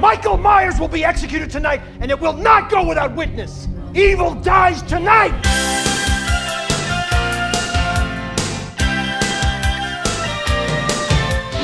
[0.00, 3.68] Michael Myers will be executed tonight, and it will not go without witness.
[3.94, 5.30] Evil dies tonight!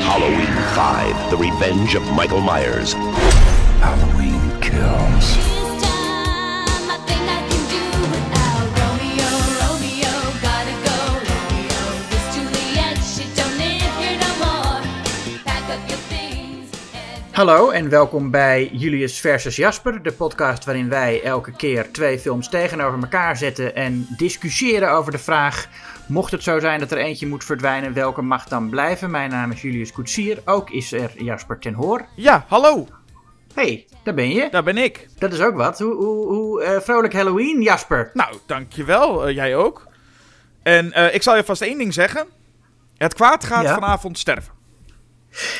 [0.07, 2.93] Halloween 5 The Revenge of Michael Myers.
[2.93, 5.46] Halloween kills.
[17.37, 22.49] Hallo en welkom bij Julius versus Jasper, de podcast waarin wij elke keer twee films
[22.49, 25.67] tegenover elkaar zetten en discussiëren over de vraag:
[26.07, 29.11] mocht het zo zijn dat er eentje moet verdwijnen, welke mag dan blijven?
[29.11, 32.05] Mijn naam is Julius Koetsier, ook is er Jasper ten Hoor.
[32.15, 32.87] Ja, hallo,
[33.53, 34.47] Hey, daar ben je.
[34.51, 35.07] daar ben ik.
[35.17, 35.79] Dat is ook wat.
[35.79, 38.11] Hoe, hoe, hoe eh, vrolijk Halloween, Jasper.
[38.13, 39.87] Nou, dankjewel, uh, jij ook.
[40.63, 42.27] En eh, ik zal je vast één ding zeggen.
[42.97, 43.73] Het kwaad gaat Ja?
[43.73, 44.56] vanavond sterven.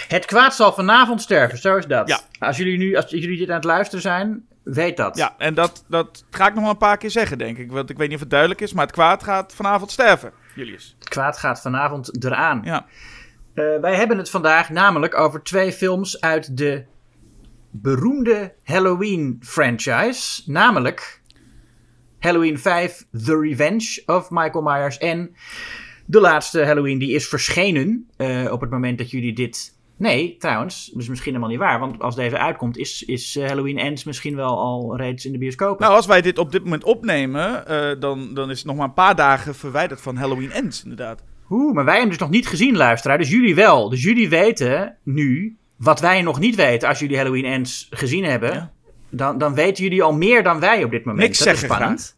[0.08, 2.08] Het kwaad zal vanavond sterven, zo is dat.
[2.08, 2.20] Ja.
[2.40, 5.18] Als jullie nu, als jullie dit aan het luisteren zijn, weet dat.
[5.18, 7.72] Ja, en dat, dat ga ik nog wel een paar keer zeggen, denk ik.
[7.72, 10.96] Want ik weet niet of het duidelijk is, maar het kwaad gaat vanavond sterven, Julius.
[11.00, 12.62] Het kwaad gaat vanavond eraan.
[12.64, 12.86] Ja,
[13.54, 16.86] Eh, wij hebben het vandaag namelijk over twee films uit de
[17.72, 20.42] beroemde Halloween franchise.
[20.52, 21.22] Namelijk
[22.20, 24.98] Halloween 5 The Revenge of Michael Myers.
[24.98, 25.36] En
[26.10, 29.76] de laatste Halloween die is verschenen eh, op het moment dat jullie dit...
[29.98, 31.80] Nee, trouwens, dat is misschien helemaal niet waar.
[31.80, 35.38] Want als deze uitkomt is, is eh, Halloween Ends misschien wel al reeds in de
[35.38, 35.80] bioscoop.
[35.80, 38.88] nou als wij dit op dit moment opnemen, eh, dan, dan is het nog maar
[38.88, 41.24] een paar dagen verwijderd van Halloween Ends, inderdaad.
[41.50, 43.18] Oeh, maar wij hebben dus nog niet gezien, luisteraar.
[43.18, 43.90] Dus jullie wel.
[43.90, 48.54] Dus jullie weten nu wat wij nog niet weten als jullie Halloween Ends gezien hebben.
[48.54, 48.72] Ja.
[49.10, 51.28] Dan, dan weten jullie al meer dan wij op dit moment.
[51.28, 52.17] Niks dat is spannend.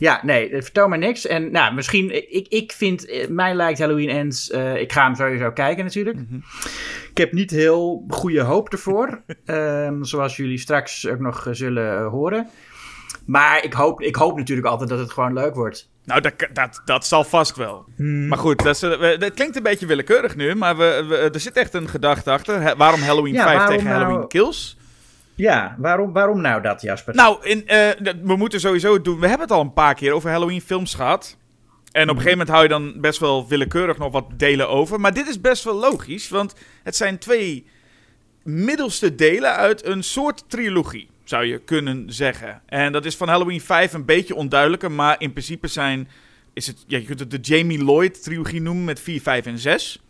[0.00, 1.26] Ja, nee, eh, vertel maar niks.
[1.26, 5.14] En nou, misschien, ik, ik vind, eh, mij lijkt Halloween Ends, eh, ik ga hem
[5.14, 6.16] sowieso kijken natuurlijk.
[6.16, 6.34] Mhm.
[7.10, 11.98] Ik heb niet heel goede hoop ervoor, ehm, zoals jullie straks ook nog eh, zullen
[11.98, 12.48] eh, horen.
[13.26, 15.88] Maar ik hoop, ik hoop natuurlijk altijd dat het gewoon leuk wordt.
[16.04, 17.84] Nou, dat, dat, dat zal vast wel.
[17.96, 21.16] Maar goed, dat, is, eh, we- dat klinkt een beetje willekeurig nu, maar we, we-
[21.16, 22.76] er zit echt een gedachte achter.
[22.76, 24.78] Waarom Halloween Ja, 5 waarom tegen nou- Halloween Kills?
[25.40, 27.14] Ja, waarom, waarom nou dat, Jasper?
[27.14, 27.88] Nou, in, eh,
[28.22, 29.20] we moeten sowieso het doen.
[29.20, 31.36] We hebben het al een paar keer over Halloween films gehad.
[31.92, 35.00] En op een gegeven moment hou je dan best wel willekeurig nog wat delen over.
[35.00, 37.66] Maar dit is best wel logisch, want het zijn twee
[38.42, 42.62] middelste delen uit een soort trilogie, zou je kunnen zeggen.
[42.66, 46.08] En dat is van Halloween 5 een beetje onduidelijker, maar in principe zijn...
[46.52, 49.58] Is het, ja, je kunt het de Jamie Lloyd trilogie noemen met 4, 5 en
[49.58, 50.00] 6.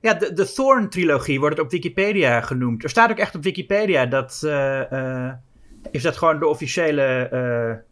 [0.00, 2.82] Ja, de, de Thorn-trilogie wordt het op Wikipedia genoemd.
[2.82, 4.40] Er staat ook echt op Wikipedia dat...
[4.44, 5.32] eh, eh,
[5.90, 7.02] is dat gewoon de officiële...
[7.02, 7.86] eh,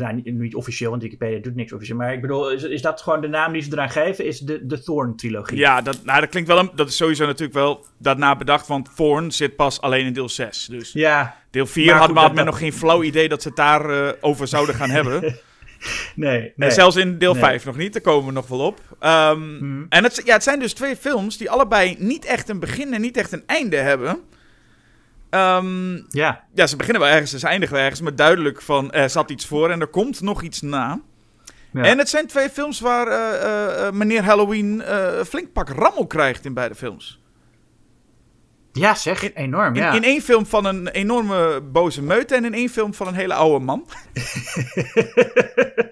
[0.00, 1.96] nou, niet, niet officieel, want Wikipedia doet niks officieel.
[1.96, 4.24] Maar ik bedoel, is, is dat gewoon de naam die ze eraan geven?
[4.24, 5.58] Is de, de Thorn-trilogie?
[5.58, 6.58] Ja, dat, nou, dat klinkt wel...
[6.58, 10.28] Een, dat is sowieso natuurlijk wel daarna bedacht, want Thorn zit pas alleen in deel
[10.28, 10.66] 6.
[10.66, 14.16] Dus Ja, Deel 4 Maar had men nog geen flauw idee dat ze het daarover
[14.20, 15.22] over zouden gaan hebben.
[16.14, 16.52] nee.
[16.56, 16.70] Nee.
[16.70, 17.42] zelfs in deel Nee.
[17.42, 18.80] 5 nog niet, daar komen we nog wel op.
[19.00, 19.84] Ehm, Mhm.
[19.88, 23.00] En het, ja, het zijn dus twee films die allebei niet echt een begin en
[23.00, 24.20] niet echt een einde hebben.
[25.30, 28.92] Ehm, Ja, ja, ze beginnen wel ergens en ze eindigen wel ergens, maar duidelijk van
[28.92, 31.00] er zat iets voor en er komt nog iets na.
[31.72, 31.82] ja.
[31.82, 36.06] En het zijn twee films waar eh, eh, eh, meneer Halloween eh, flink pak rammel
[36.06, 37.20] krijgt in beide films.
[38.76, 39.92] Ja zeg, enorm, In, ja.
[39.92, 43.34] in één film van een enorme boze meute en in één film van een hele
[43.34, 43.86] oude man.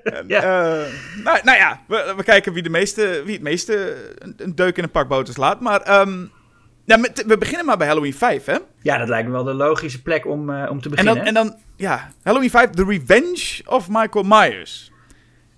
[0.03, 0.43] En, Ja.
[0.43, 0.93] eh,
[1.25, 4.77] nou, nou ja, we, we kijken wie, de meeste, wie het meeste een, een deuk
[4.77, 5.61] in een pak boter slaat.
[5.61, 6.25] Maar ehm,
[6.85, 8.57] ja, met- we beginnen maar bij Halloween 5, hè?
[8.83, 11.15] Ja, dat lijkt me wel de logische plek om, eh, om te En beginnen.
[11.15, 14.93] dan, en dan, ja, Halloween 5, The Revenge of Michael Myers.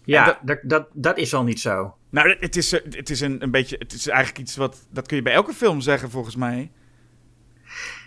[0.04, 1.94] ja, en dat- dat, dat, dat is al niet zo.
[2.10, 5.06] Nou, het is, eh, het is een, een beetje, het is eigenlijk iets wat, dat
[5.06, 6.70] kun je bij elke film zeggen, volgens mij.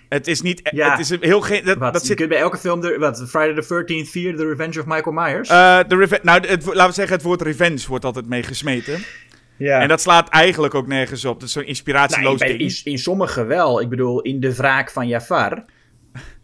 [0.09, 0.89] Het is niet, Ja.
[0.91, 2.95] het is een heel geen, dat, Wat, dat je zit kunt bij elke film, de,
[2.99, 5.47] wat, Friday the 13th 4, The Revenge of Michael Myers?
[5.47, 8.99] De reve- nou, het, laten we zeggen, het woord revenge wordt altijd mee gesmeten.
[9.57, 9.79] ja.
[9.81, 11.33] En dat slaat eigenlijk ook nergens op.
[11.39, 12.59] Dat is zo'n Nou, inspiratieloos ding.
[12.59, 13.81] in, in sommige wel.
[13.81, 15.65] Ik bedoel, in de wraak van Jafar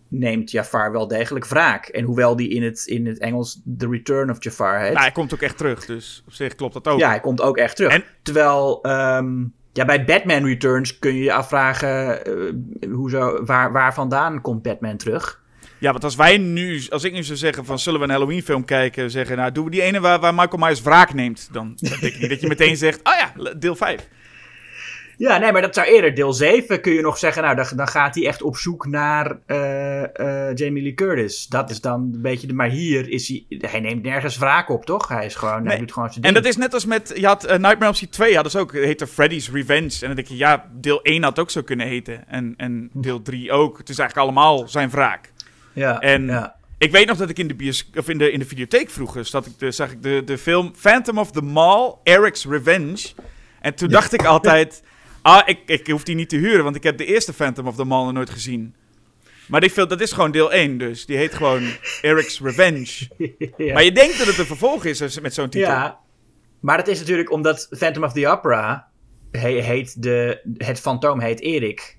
[0.07, 1.85] neemt Jafar wel degelijk wraak.
[1.87, 4.89] En hoewel die in het, in het Engels The Return of Jafar heet...
[4.91, 6.99] Nou, hij komt ook echt terug, dus op zich klopt dat ook.
[6.99, 7.91] ja, hij komt ook echt terug.
[7.93, 9.33] En- Terwijl, ehm,
[9.73, 12.25] ja, bij Batman Returns kun je je afvragen...
[12.25, 15.41] eh, hoezo, waar, waar vandaan komt Batman terug?
[15.77, 18.43] Ja, want als wij nu, als ik nu zou zeggen van zullen we een Halloween
[18.43, 21.77] film kijken, zeggen nou doen we die ene waar, waar Michael Myers wraak neemt, dan,
[21.79, 24.07] denk ik dat je meteen zegt, oh ja, deel 5.
[25.17, 27.43] Ja, nee, maar dat zou eerder deel 7 kun je nog zeggen.
[27.43, 30.03] Nou, dan, dan gaat hij echt op zoek naar eh,
[30.49, 31.47] eh, Jamie Lee Curtis.
[31.47, 32.53] Dat is dan een beetje de.
[32.53, 33.45] Maar hier is hij.
[33.59, 35.07] Hij neemt nergens wraak op, toch?
[35.07, 35.67] Hij is gewoon.
[35.67, 37.81] Hij doet gewoon zijn En dat is net als met, je had eh, Nightmare on
[37.81, 39.97] Elm Street 2, hadden ze ook, het heette Freddy's Revenge.
[40.01, 42.27] En dan denk je, ja, deel 1 had ook zo kunnen heten.
[42.27, 43.77] En, en deel 3 ook.
[43.77, 45.31] Het is eigenlijk allemaal zijn wraak.
[45.73, 46.55] Ja, En ja.
[46.77, 49.25] ik weet nog dat ik in de, bios of in de, in de videotheek vroeger
[49.25, 53.11] zat ik de, zag ik de, de film Phantom of the Mall, Eric's Revenge.
[53.61, 54.83] En toen dacht ik altijd,
[55.23, 57.75] ah, ik, ik hoef die niet te huren, want ik heb de eerste Phantom of
[57.75, 58.75] the Mall nooit gezien.
[59.47, 61.05] Maar die film, dat is gewoon deel 1 dus.
[61.05, 61.63] Die heet gewoon
[62.01, 63.07] Eric's Revenge.
[63.57, 63.73] ja.
[63.73, 65.69] Maar je denkt dat het een vervolg is met zo'n titel.
[65.71, 65.99] Ja,
[66.59, 68.87] maar dat is natuurlijk omdat Phantom of the Opera
[69.31, 71.97] he- heet de, het fantoom heet Erik.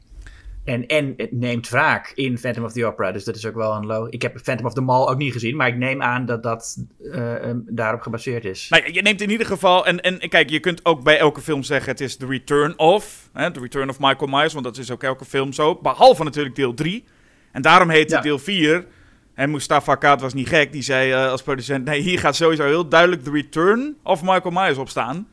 [0.64, 3.12] En, en het neemt wraak in Phantom of the Opera.
[3.12, 4.06] Dus dat is ook wel een low.
[4.10, 6.76] Ik heb Phantom of the Mall ook niet gezien, maar ik neem aan dat dat
[7.12, 8.66] eh, um, daarop gebaseerd is.
[8.68, 11.62] Nou, je neemt in ieder geval, en, en kijk, je kunt ook bij elke film
[11.62, 13.28] zeggen: het is The Return of.
[13.32, 15.74] Hè, the Return of Michael Myers, want dat is ook elke film zo.
[15.82, 17.04] Behalve natuurlijk deel 3.
[17.52, 18.14] En daarom heet Ja.
[18.14, 18.86] het deel 4.
[19.34, 20.72] En Mustafa Kaat was niet gek.
[20.72, 24.50] Die zei eh, als producent: nee, hier gaat sowieso heel duidelijk The Return of Michael
[24.50, 25.26] Myers op staan.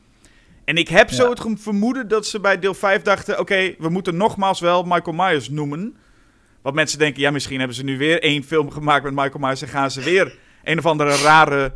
[0.64, 4.16] En ik heb zo het vermoeden dat ze bij deel 5 dachten: oké, we moeten
[4.16, 5.96] nogmaals wel Michael Myers noemen.
[6.62, 9.62] Want mensen denken: ja, misschien hebben ze nu weer één film gemaakt met Michael Myers.
[9.62, 11.72] En gaan ze weer een of andere rare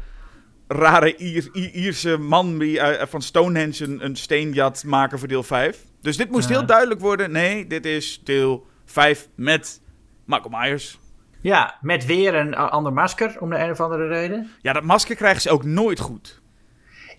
[0.68, 5.78] rare Ier- Ierse man die eh, van Stonehenge een, een steenjat maken voor deel 5.
[6.00, 6.56] Dus dit moest Ja.
[6.56, 7.30] heel duidelijk worden.
[7.30, 9.80] Nee, dit is deel 5 met
[10.24, 10.98] Michael Myers.
[11.40, 14.50] Ja, met weer een ander masker, om de een of andere reden.
[14.62, 16.40] Ja, dat masker krijgen ze ook nooit goed.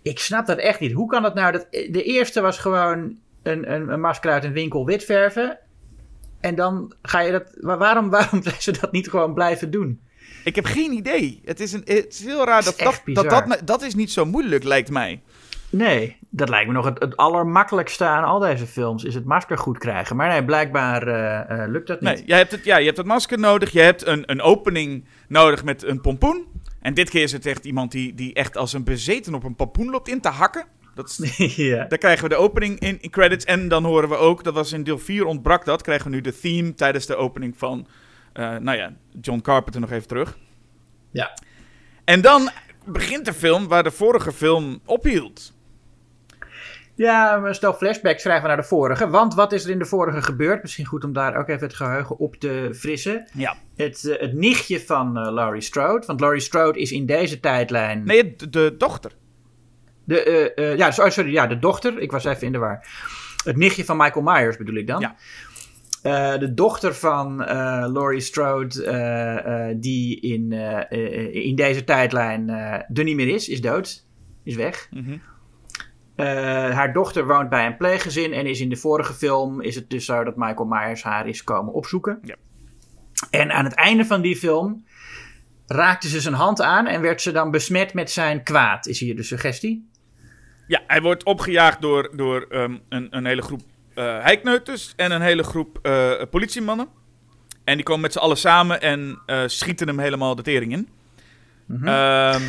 [0.09, 0.91] Ik snap dat echt niet.
[0.91, 1.51] Hoe kan dat nou?
[1.51, 5.57] Dat, de eerste was gewoon een, een, een masker uit een winkel wit verven.
[6.39, 7.43] En dan ga je dat.
[7.61, 9.99] wa- Waarom, waarom zijn ze dat niet gewoon blijven doen?
[10.43, 11.41] Ik heb geen idee.
[11.45, 12.63] Het is, een, het is heel raar.
[12.63, 15.21] Dat, dat, dat, dat, dat is niet zo moeilijk, lijkt mij.
[15.69, 19.03] Nee, dat lijkt me nog het, het allermakkelijkste aan al deze films.
[19.03, 20.15] Is het masker goed krijgen.
[20.15, 22.09] Maar nee, blijkbaar eh, eh, lukt dat niet.
[22.13, 23.71] Nee, jij hebt het, ja, je hebt het masker nodig.
[23.71, 26.45] Je hebt een, een opening nodig met een pompoen.
[26.87, 29.55] En dit keer is het echt iemand die, die echt als een bezeten op een
[29.55, 30.65] pompoen loopt in te hakken.
[30.95, 31.85] Dat is, ja.
[31.85, 33.45] Daar krijgen we de opening in, in credits.
[33.45, 36.21] En dan horen we ook, dat was in deel 4 ontbrak dat, krijgen we nu
[36.21, 37.87] de theme tijdens de opening van,
[38.33, 40.37] eh, nou ja, John Carpenter nog even terug.
[41.11, 41.37] ja.
[42.03, 42.49] En dan
[42.85, 45.53] begint de film waar de vorige film ophield.
[46.97, 49.09] Ja, maar stel flashback schrijven we naar de vorige.
[49.09, 50.61] Want wat is er in de vorige gebeurd?
[50.61, 53.25] Misschien goed om daar ook even het geheugen op te frissen.
[53.33, 53.55] Ja.
[53.75, 56.05] Het, eh, het nichtje van eh, Laurie Strode.
[56.05, 58.03] Want Laurie Strode is in deze tijdlijn...
[58.03, 59.11] Nee, de, de dochter.
[60.03, 61.99] De, eh, ja, sorry, sorry, ja, de dochter.
[61.99, 62.85] Ik was even in de war.
[63.43, 64.99] Het nichtje van Michael Myers bedoel ik dan.
[64.99, 65.15] Ja.
[66.37, 67.55] De dochter van eh,
[67.93, 70.51] Laurie Strode, die in,
[71.33, 74.05] in deze tijdlijn er niet meer is, is dood,
[74.43, 74.87] is weg.
[74.91, 75.17] Mhm.
[76.17, 76.25] Eh,
[76.69, 80.05] haar dochter woont bij een pleeggezin en is in de vorige film is het dus
[80.05, 82.19] zo dat Michael Myers haar is komen opzoeken.
[82.23, 82.35] Ja.
[83.29, 84.85] En aan het einde van die film
[85.67, 89.15] raakte ze zijn hand aan en werd ze dan besmet met zijn kwaad, is hier
[89.15, 89.89] de suggestie.
[90.67, 93.61] Ja, hij wordt opgejaagd door, door ehm, een, een hele groep
[93.93, 96.87] eh heikneuters en een hele groep eh, politiemannen.
[97.63, 100.87] En die komen met z'n allen samen en schieten hem helemaal de tering in.
[101.83, 102.41] Ehm,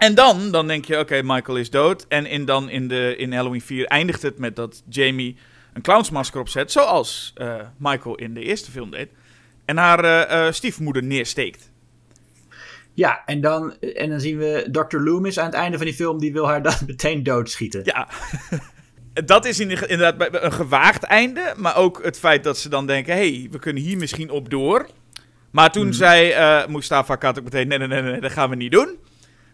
[0.00, 2.06] en dan, dan denk je, oké, Michael is dood.
[2.08, 5.36] En in, dan in, de, in Halloween 4 eindigt het met dat Jamie
[5.72, 9.08] een clownsmasker opzet, zoals eh, Michael in de eerste film deed.
[9.64, 11.70] En haar eh, eh, stiefmoeder neersteekt.
[12.94, 14.96] Ja, en dan, en dan zien we Dr.
[14.98, 17.80] Loomis aan het einde van die film, die wil haar dan meteen doodschieten.
[17.84, 18.08] Ja,
[19.24, 21.54] dat is in- inderdaad een gewaagd einde.
[21.56, 24.50] Maar ook het feit dat ze dan denken: hé, hey, we kunnen hier misschien op
[24.50, 24.88] door.
[25.50, 28.56] Maar toen zei eh Mustafa Kat ook meteen: nee, nee, nee, nee, dat gaan we
[28.56, 28.96] niet doen.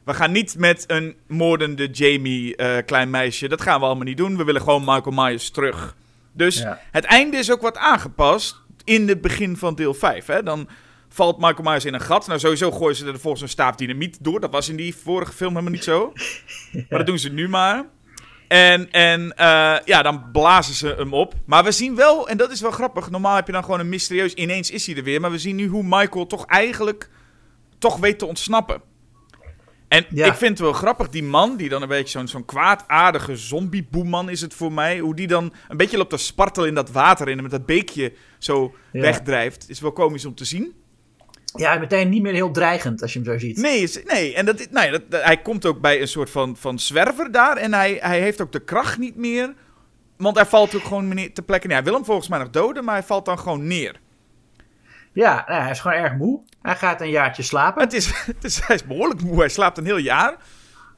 [0.06, 3.48] We gaan niet met een moordende Jamie, eh, klein meisje.
[3.48, 4.36] Dat gaan we allemaal niet doen.
[4.36, 5.96] We willen gewoon Michael Myers terug.
[6.32, 6.80] Dus Ja.
[6.92, 10.26] het einde is ook wat aangepast in het begin van deel 5.
[10.26, 10.42] Hè?
[10.42, 10.68] Dan
[11.08, 12.26] valt Michael Myers in een gat.
[12.26, 14.40] Nou, sowieso gooien ze er volgens een staaf dynamiet door.
[14.40, 16.12] Dat was in die vorige film helemaal niet zo.
[16.88, 17.84] Maar dat doen ze nu maar.
[18.48, 21.34] En, en eh, ja, dan blazen ze hem op.
[21.46, 23.10] Maar we zien wel, en dat is wel grappig.
[23.10, 24.34] Normaal heb je dan gewoon een mysterieus.
[24.34, 25.20] Ineens is hij er weer.
[25.20, 27.08] Maar we zien nu hoe Michael toch eigenlijk.
[27.78, 28.80] toch weet te ontsnappen.
[29.88, 30.26] En Ja.
[30.26, 34.28] ik vind het wel grappig, die man, die dan een beetje zo'n zo'n kwaadaardige zombieboeman
[34.28, 34.98] is het voor mij.
[34.98, 38.12] Hoe die dan een beetje loopt te spartelen in dat water en met dat beekje
[38.38, 39.00] zo Ja.
[39.00, 39.68] wegdrijft.
[39.68, 40.74] Is wel komisch om te zien.
[41.54, 43.56] Ja, meteen niet meer heel dreigend als je hem zo ziet.
[43.56, 44.34] Nee, nee.
[44.34, 47.32] en dat, nou ja, dat, dat- hij komt ook bij een soort van, van zwerver
[47.32, 47.56] daar.
[47.56, 49.54] En hij, hij heeft ook de kracht niet meer.
[50.16, 51.76] Want hij valt ook gewoon neer- ter plekke neer.
[51.76, 54.00] Hij wil hem volgens mij nog doden, maar hij valt dan gewoon neer.
[55.16, 56.40] Ja, nou, hij is gewoon erg moe.
[56.62, 57.82] Hij gaat een jaartje slapen.
[57.82, 59.38] Het is, het is, hij is behoorlijk moe.
[59.38, 60.36] Hij slaapt een heel jaar.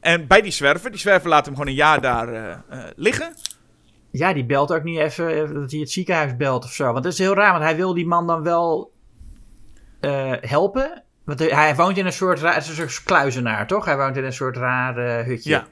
[0.01, 3.35] En bij die zwerver, die zwerver laat hem gewoon een jaar daar eh, eh, liggen.
[4.11, 6.93] ja, die belt ook niet even eh, dat hij het ziekenhuis belt of zo.
[6.93, 8.93] Want dat is heel raar, want hij wil die man dan wel
[10.41, 11.03] helpen.
[11.25, 13.85] Want hij- woont in een soort, raar, het is een soort kluizenaar, toch?
[13.85, 15.51] Hij woont in een soort raar hutje.
[15.51, 15.67] Ja.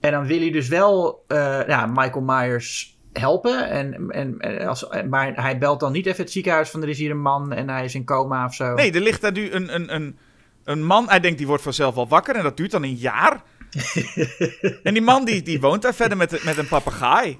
[0.00, 1.24] En dan wil hij dus wel
[1.66, 3.68] ja, Michael Myers helpen.
[3.70, 6.98] En, en, en als, maar hij belt dan niet even het ziekenhuis van er is
[6.98, 8.74] hier een man en hij is in coma of zo.
[8.74, 10.18] Nee, er ligt daar nu een, een, een,
[10.64, 11.08] een man.
[11.08, 12.36] Hij denkt die wordt vanzelf wel wakker.
[12.36, 13.42] En dat duurt dan een jaar.
[14.82, 17.38] en die man die, die woont daar verder met, met een papegaai.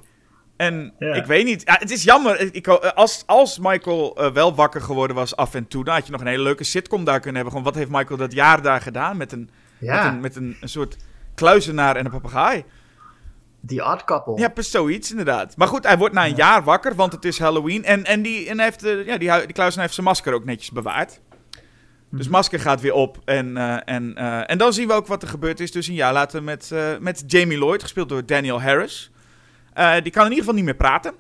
[0.56, 1.14] En Ja.
[1.14, 1.62] ik weet niet.
[1.64, 2.54] Ja, het is jammer.
[2.54, 5.84] Ik, als, als Michael eh, wel wakker geworden was af en toe.
[5.84, 7.52] Dan had je nog een hele leuke sitcom daar kunnen hebben.
[7.52, 9.16] Gewoon, wat heeft Michael dat jaar daar gedaan?
[9.16, 10.96] Met een, ja, met een, met een, een soort
[11.34, 12.64] kluizenaar en een papegaai.
[13.61, 14.38] Die odd couple.
[14.38, 15.57] Ja, zoiets inderdaad.
[15.57, 17.85] Maar goed, hij wordt na een jaar wakker, want het is Halloween.
[17.85, 20.71] En, en, die, en heeft, eh, ja, die, die kluizenaar heeft zijn masker ook netjes
[20.71, 21.21] bewaard.
[22.12, 23.19] Dus masker gaat weer op.
[23.25, 25.73] En, eh, en, eh, en dan zien we ook wat er gebeurd is.
[25.73, 29.11] Dus een jaar later met, met Jamie Lloyd, gespeeld door Daniel Harris.
[30.02, 31.14] Die kan in ieder geval niet meer praten.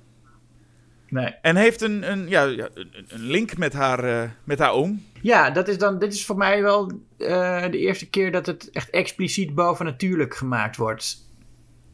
[1.08, 1.34] Nee.
[1.42, 2.70] En heeft een, een, ja, een
[3.08, 5.04] link met haar, met haar oom.
[5.22, 8.90] Ja, dat is dan, dit is voor mij wel de eerste keer dat het echt
[8.90, 11.29] expliciet bovennatuurlijk gemaakt wordt.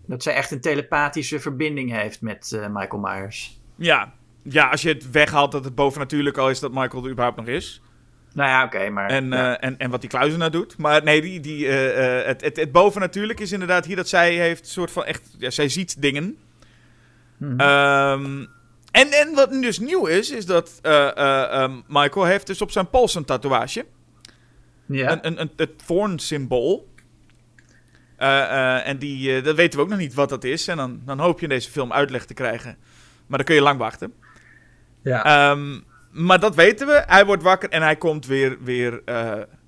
[0.06, 3.60] Dat zij echt een telepathische verbinding heeft met eh, Michael Myers.
[3.76, 4.12] Ja.
[4.42, 7.46] ja, als je het weghaalt dat het bovennatuurlijk al is dat Michael er überhaupt nog
[7.46, 7.82] is.
[8.32, 9.08] Nou ja, oké, maar...
[9.08, 9.56] En, ja.
[9.56, 10.78] eh, en, en wat die kluizenaar doet.
[10.78, 14.60] Maar nee, die, die, eh, het, het, het bovennatuurlijk is inderdaad hier dat zij heeft
[14.60, 15.34] een soort van echt...
[15.38, 16.36] Ja, zij ziet dingen.
[17.36, 17.60] Mhm.
[17.60, 18.44] Ehm,
[18.96, 22.62] en, en wat nu dus nieuw is, is dat eh, eh, ehm, Michael heeft dus
[22.62, 23.86] op zijn pols een tatoeage.
[24.86, 25.10] ja.
[25.12, 26.88] Een, een, een, het thorn-symbool.
[28.16, 30.68] Eh, eh, en die, eh, dat weten we ook nog niet wat dat is.
[30.68, 32.76] En dan, dan hoop je in deze film uitleg te krijgen.
[33.26, 34.14] Maar dan kun je lang wachten.
[35.02, 35.24] ja.
[35.24, 35.80] Ehm,
[36.10, 37.02] maar dat weten we.
[37.06, 39.02] Hij wordt wakker en hij komt weer, weer,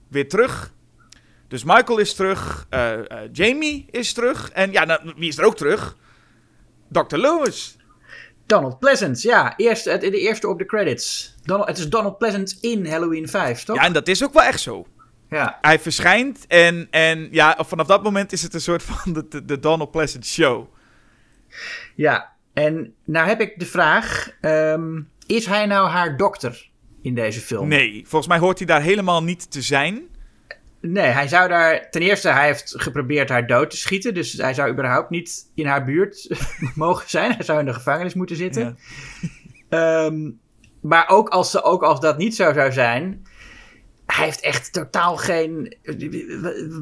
[0.09, 0.73] weer terug.
[1.49, 2.67] Dus Michael is terug.
[3.33, 4.51] Jamie is terug.
[4.51, 5.97] En ja, nou, wie is er ook terug?
[6.89, 7.17] Dr.
[7.17, 7.77] Lewis.
[8.47, 9.57] Donald Pleasant, ja.
[9.57, 11.35] Eerst, de eerste op de credits.
[11.43, 13.77] Donald, het is Donald Pleasant in Halloween 5, toch?
[13.77, 14.87] Ja, en dat is ook wel echt zo.
[15.31, 15.59] Ja.
[15.61, 19.59] Hij verschijnt en, en ja, vanaf dat moment is het een soort van de, de,
[19.59, 20.67] Donald Pleasant show.
[21.95, 26.69] Ja, en nou heb ik de vraag: ehm, is hij nou haar dokter
[27.03, 27.69] in deze film?
[27.69, 30.09] Nee, volgens mij hoort hij daar helemaal niet te zijn.
[30.81, 31.91] Nee, hij zou daar.
[31.91, 34.15] Ten eerste, hij heeft geprobeerd haar dood te schieten.
[34.15, 36.29] Dus hij zou überhaupt niet in haar buurt
[36.75, 37.33] mogen zijn.
[37.33, 38.79] Hij zou in de gevangenis moeten zitten.
[39.69, 40.31] Ehm,
[40.81, 43.27] maar ook als, ze, ook als dat niet zo zou zijn.
[44.13, 45.77] Hij heeft echt totaal geen.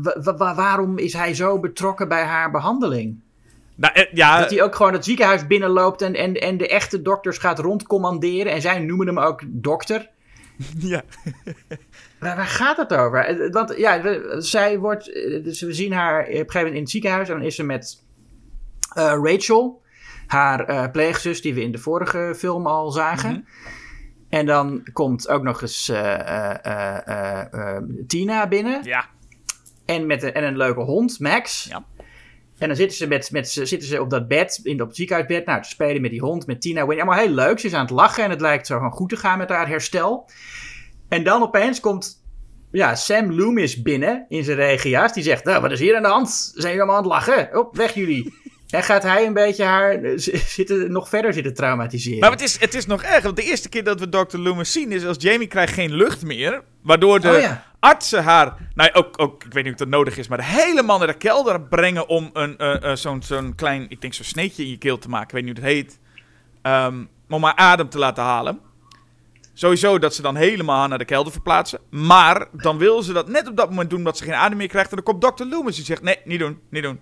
[0.02, 3.20] wa- wa- wa- waarom is hij zo betrokken bij haar behandeling?
[3.74, 7.02] Nou, eh, ja, Dat hij ook gewoon het ziekenhuis binnenloopt en, en, en de echte
[7.02, 8.52] dokters gaat rondcommanderen.
[8.52, 10.08] En zij noemen hem ook dokter.
[10.78, 11.02] ja.
[12.18, 13.18] Waar, waar gaat het over?
[13.24, 15.12] Eh, Want ja, we- zij wordt.
[15.12, 17.28] eh, Dus we zien haar op een gegeven moment in het ziekenhuis.
[17.28, 18.02] En dan is ze met
[18.94, 19.82] Rachel,
[20.26, 23.30] haar pleegzus, die we in de vorige film al zagen.
[23.30, 23.40] Mhm.
[24.38, 28.80] En dan komt ook nog eens eh, eh, eh, Tina binnen.
[28.84, 29.04] ja.
[29.84, 31.64] En, met een, en een leuke hond, Max.
[31.70, 31.84] Ja.
[32.58, 35.46] En dan zitten ze, met, met, ze- zitten ze op dat bed, in, het ziekenhuisbed,
[35.46, 36.86] nou, te spelen met die hond, met Tina.
[36.86, 37.02] Winnie.
[37.04, 37.58] Allemaal heel leuk.
[37.58, 39.68] Ze is aan het lachen en het lijkt zo gewoon goed te gaan met haar
[39.68, 40.30] herstel.
[41.08, 42.22] En dan opeens komt
[42.70, 45.12] ja, Sam Loomis binnen in zijn regia's.
[45.12, 46.30] Die zegt, nou, wat is hier aan de hand?
[46.30, 47.58] Zijn jullie allemaal aan het lachen?
[47.58, 48.34] Op, weg jullie.
[48.70, 50.12] En gaat hij een beetje haar eh,
[50.56, 52.20] zitten, nog verder zitten traumatiseren.
[52.20, 54.38] Maar het is, het is nog erg, want de eerste keer dat we Dr.
[54.38, 56.62] Loomis zien is als Jamie krijgt geen lucht meer.
[56.82, 57.64] Waardoor de Oh ja.
[57.80, 61.06] artsen haar, nou ook, ook, ik weet niet of dat nodig is, maar helemaal naar
[61.06, 64.70] de kelder brengen om een, eh, eh, zo'n, zo'n klein, ik denk zo'n sneetje in
[64.70, 65.26] je keel te maken.
[65.28, 65.98] Ik weet niet hoe het heet.
[66.62, 68.60] Ehm, om haar adem te laten halen.
[69.54, 71.80] Sowieso dat ze dan helemaal haar naar de kelder verplaatsen.
[71.90, 74.68] Maar dan wil ze dat net op dat moment doen dat ze geen adem meer
[74.68, 74.90] krijgt.
[74.90, 75.44] En dan komt Dr.
[75.44, 77.00] Loomis die zegt, nee, niet doen, niet doen.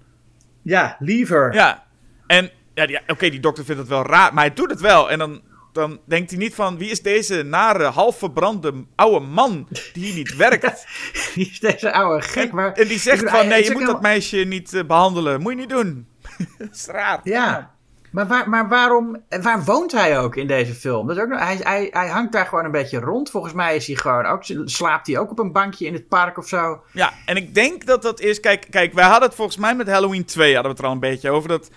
[0.64, 1.54] Ja, liever.
[1.54, 1.84] Ja,
[2.26, 5.10] en ja, oké, die dokter vindt het wel raar, maar hij doet het wel.
[5.10, 5.40] En dan,
[5.72, 10.14] dan denkt hij niet van, wie is deze nare, half verbrande oude man die hier
[10.14, 10.86] niet werkt?
[11.34, 12.48] Die is deze oude gek.
[12.48, 15.40] en, Maar, en die zegt van, nee, je moet dat meisje niet eh, behandelen.
[15.40, 16.06] Moet je niet doen.
[16.58, 17.20] dat is raar.
[17.22, 17.73] Ja,
[18.14, 21.06] maar, waar, maar waarom, waar woont hij ook in deze film?
[21.06, 23.30] Dat is ook hij, hij, hij hangt daar gewoon een beetje rond.
[23.30, 26.38] Volgens mij is hij gewoon ook, slaapt hij ook op een bankje in het park
[26.38, 26.82] of zo.
[26.92, 28.40] Ja, en ik denk dat dat is...
[28.40, 30.92] Kijk, kijk wij hadden het volgens mij met Halloween 2 hadden we het er al
[30.92, 31.48] een beetje over.
[31.48, 31.70] Dat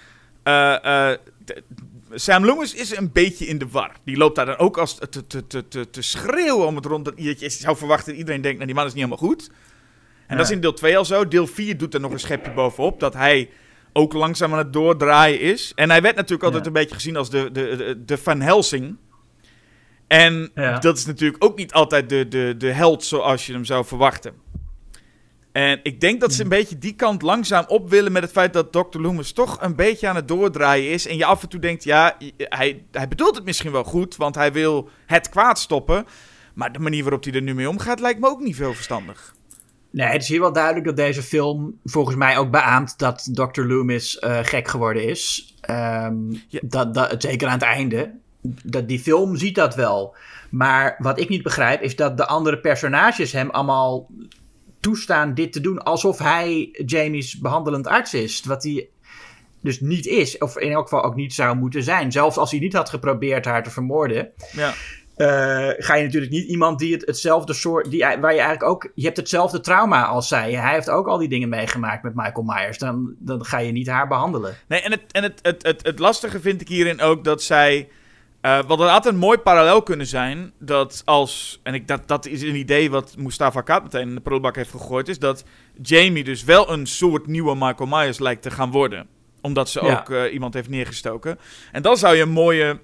[0.44, 1.18] eh, eh,
[2.14, 3.92] Sam Loomis is een beetje in de war.
[4.04, 7.06] Die loopt daar dan ook als te, te, te, te, te schreeuwen om het rond.
[7.06, 9.52] Dat je zou verwachten dat iedereen denkt, nou die man is niet helemaal goed.
[10.28, 11.28] En dat is in deel 2 al zo.
[11.28, 13.00] Deel 4 doet er nog een schepje bovenop.
[13.00, 13.50] Dat hij
[13.98, 15.72] ook langzaam aan het doordraaien is.
[15.76, 16.68] En hij werd natuurlijk altijd Ja.
[16.70, 18.98] een beetje gezien als de, de, de, de Van Helsing.
[20.08, 20.80] En Ja.
[20.80, 24.34] dat is natuurlijk ook niet altijd de, de, de held zoals je hem zou verwachten.
[25.52, 28.54] En ik denk dat ze een beetje die kant langzaam op willen met het feit
[28.54, 29.00] dat Dr.
[29.00, 31.08] Loomis toch een beetje aan het doordraaien is.
[31.08, 34.36] En je af en toe denkt, ja, hij, hij bedoelt het misschien wel goed, want
[34.36, 36.06] hij wil het kwaad stoppen.
[36.54, 39.36] Maar de manier waarop hij er nu mee omgaat lijkt me ook niet veel verstandig.
[39.90, 43.62] Nee, het is hier wel duidelijk dat deze film volgens mij ook beaamt dat Dr.
[43.62, 45.54] Loomis eh, gek geworden is.
[45.62, 46.60] Ehm, Ja.
[46.64, 48.12] dat, dat, zeker aan het einde.
[48.64, 50.16] Dat, die film ziet dat wel.
[50.50, 54.08] Maar wat ik niet begrijp is dat de andere personages hem allemaal
[54.80, 58.44] toestaan dit te doen alsof hij Jamie's behandelend arts is.
[58.46, 58.90] Wat hij
[59.62, 62.12] dus niet is, of in elk geval ook niet zou moeten zijn.
[62.12, 64.74] Zelfs als hij niet had geprobeerd haar te vermoorden, Ja.
[65.18, 65.28] Eh,
[65.78, 67.92] ga je natuurlijk niet iemand die het, hetzelfde soort.
[67.92, 68.92] Die, waar je eigenlijk ook.
[68.96, 70.54] Je hebt hetzelfde trauma als zij.
[70.54, 72.78] Hij heeft ook al die dingen meegemaakt met Michael Myers.
[72.78, 74.56] Dan, dan ga je niet haar behandelen.
[74.68, 77.90] Nee, en het, en het, het, het, het lastige vind ik hierin ook dat zij.
[78.42, 80.52] eh wat er had een mooi parallel kunnen zijn.
[80.60, 81.60] Dat als.
[81.64, 84.72] En ik, dat, dat is een idee wat Mustafa Kaat meteen in de prullenbak heeft
[84.72, 85.08] gegooid.
[85.08, 85.44] Is dat
[85.82, 89.08] Jamie dus wel een soort nieuwe Michael Myers lijkt te gaan worden.
[89.42, 90.00] Omdat ze Ja.
[90.00, 91.40] ook eh, iemand heeft neergestoken.
[91.72, 92.80] En dan zou je een mooie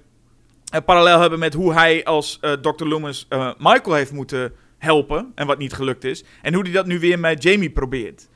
[0.82, 2.84] parallel hebben met hoe hij als eh, Dr.
[2.84, 5.32] Loomis eh, Michael heeft moeten helpen.
[5.34, 6.24] En wat niet gelukt is.
[6.42, 8.28] En hoe hij dat nu weer met Jamie probeert.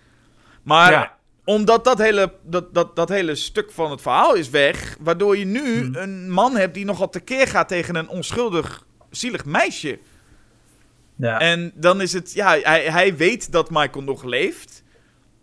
[0.63, 1.17] Maar Ja.
[1.45, 5.45] omdat dat hele, dat, dat, dat hele stuk van het verhaal is weg, waardoor je
[5.45, 5.95] nu Hmm.
[5.97, 9.99] een man hebt die nogal tekeer gaat tegen een onschuldig, zielig meisje.
[11.17, 11.39] Ja.
[11.41, 14.83] En dan is het, ja, hij, hij weet dat Michael nog leeft.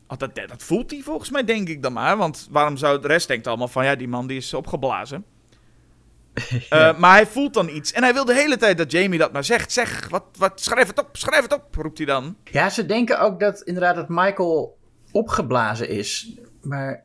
[0.07, 2.17] Oh, dat, dat voelt hij volgens mij, denk ik dan maar.
[2.17, 5.25] Want waarom zou de rest denkt allemaal van, ja, die man die is opgeblazen.
[6.69, 7.91] Eh, maar hij voelt dan iets.
[7.91, 9.71] En hij wil de hele tijd dat Jamie dat maar zegt.
[9.71, 12.37] Zeg, wat, wat, schrijf het op, schrijf het op, roept hij dan.
[12.43, 14.77] ja, ze denken ook dat inderdaad dat Michael
[15.11, 16.31] opgeblazen is.
[16.61, 17.03] Maar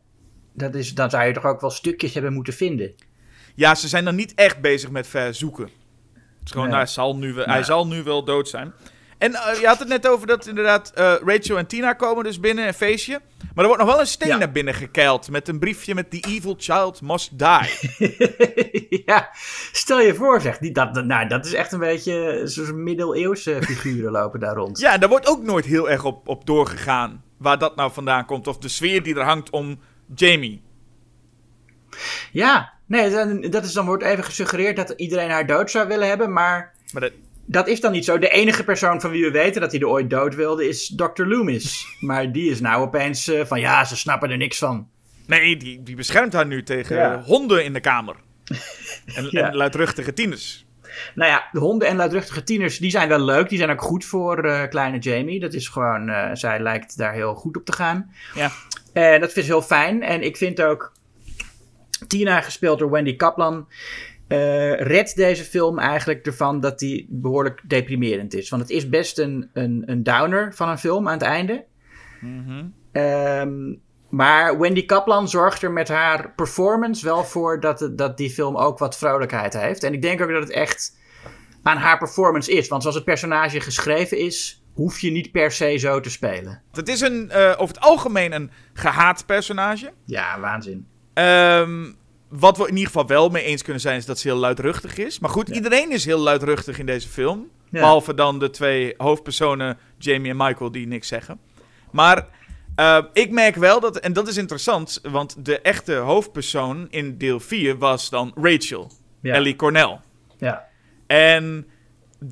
[0.55, 2.95] dat is, dan zou je toch ook wel stukjes hebben moeten vinden.
[3.55, 5.65] Ja, ze zijn dan niet echt bezig met verzoeken.
[5.65, 5.73] Het
[6.45, 6.75] is gewoon, Nee.
[6.75, 7.65] nou, hij, zal nu, wel- hij Nee.
[7.65, 8.73] zal nu wel dood zijn.
[9.21, 12.41] En eh, je had het net over dat inderdaad eh, Rachel en Tina komen dus
[12.41, 13.21] binnen, een feestje.
[13.39, 14.37] Maar er wordt nog wel een steen Ja.
[14.37, 19.03] naar binnen gekeild met een briefje met The Evil Child Must Die.
[19.07, 19.29] ja,
[19.73, 20.59] stel je voor, zeg.
[20.59, 24.79] Die, dat, nou, dat is echt een beetje zo'n middeleeuwse figuren lopen daar rond.
[24.79, 27.25] ja, en daar wordt ook nooit heel erg op, op doorgegaan.
[27.39, 28.47] Waar dat nou vandaan komt.
[28.47, 29.81] Of de sfeer die er hangt om
[30.15, 30.63] Jamie.
[32.33, 36.09] Ja, nee, dan, dat is dan wordt even gesuggereerd dat iedereen haar dood zou willen
[36.09, 37.13] hebben, maar Maar dat,
[37.51, 38.19] dat is dan niet zo.
[38.19, 41.25] De enige persoon van wie we weten dat hij er ooit dood wilde is Dr.
[41.25, 41.87] Loomis.
[42.01, 44.89] maar die is nou opeens eh, van ja, ze snappen er niks van.
[45.27, 47.23] nee, die, die beschermt haar nu tegen Ja.
[47.23, 48.17] honden in de kamer.
[49.15, 49.49] En, Ja.
[49.49, 50.67] en luidruchtige tieners.
[51.15, 53.49] Nou ja, de honden en luidruchtige tieners, die zijn wel leuk.
[53.49, 55.41] Die zijn ook goed voor eh, kleine Jamie.
[55.41, 58.11] Dat is gewoon, eh, zij lijkt daar heel goed op te gaan.
[58.35, 58.51] Ja.
[58.93, 60.03] En dat vind ik heel fijn.
[60.03, 60.93] En ik vind ook
[62.07, 63.69] Tina, gespeeld door Wendy Kaplan,
[64.31, 68.49] eh redt deze film eigenlijk ervan dat die behoorlijk deprimerend is.
[68.49, 71.65] Want het is best een, een, een downer van een film aan het einde.
[72.93, 73.75] Ehm,
[74.09, 78.57] maar Wendy Kaplan zorgt er met haar performance wel voor dat, het, dat die film
[78.57, 79.83] ook wat vrolijkheid heeft.
[79.83, 80.99] En ik denk ook dat het echt
[81.63, 82.69] aan haar performance is.
[82.69, 86.63] Want zoals het personage geschreven is, hoef je niet per se zo te spelen.
[86.73, 89.93] Het is een, eh, over het algemeen een gehaat personage.
[90.05, 90.87] Ja, waanzin.
[91.15, 91.93] Ehm,
[92.31, 94.97] wat we in ieder geval wel mee eens kunnen zijn, is dat ze heel luidruchtig
[94.97, 95.19] is.
[95.19, 97.49] Maar goed, iedereen is heel luidruchtig in deze film.
[97.71, 97.81] Ja.
[97.81, 101.41] Behalve dan de twee hoofdpersonen, Jamie en Michael, die niks zeggen.
[101.91, 102.29] Maar
[102.75, 107.41] eh, ik merk wel dat, en dat is interessant, want de echte hoofdpersoon in deel
[107.41, 108.91] 4 was dan Rachel,
[109.21, 109.35] Ja.
[109.35, 110.01] Ellie Cornell.
[110.39, 110.69] Ja.
[111.07, 111.67] En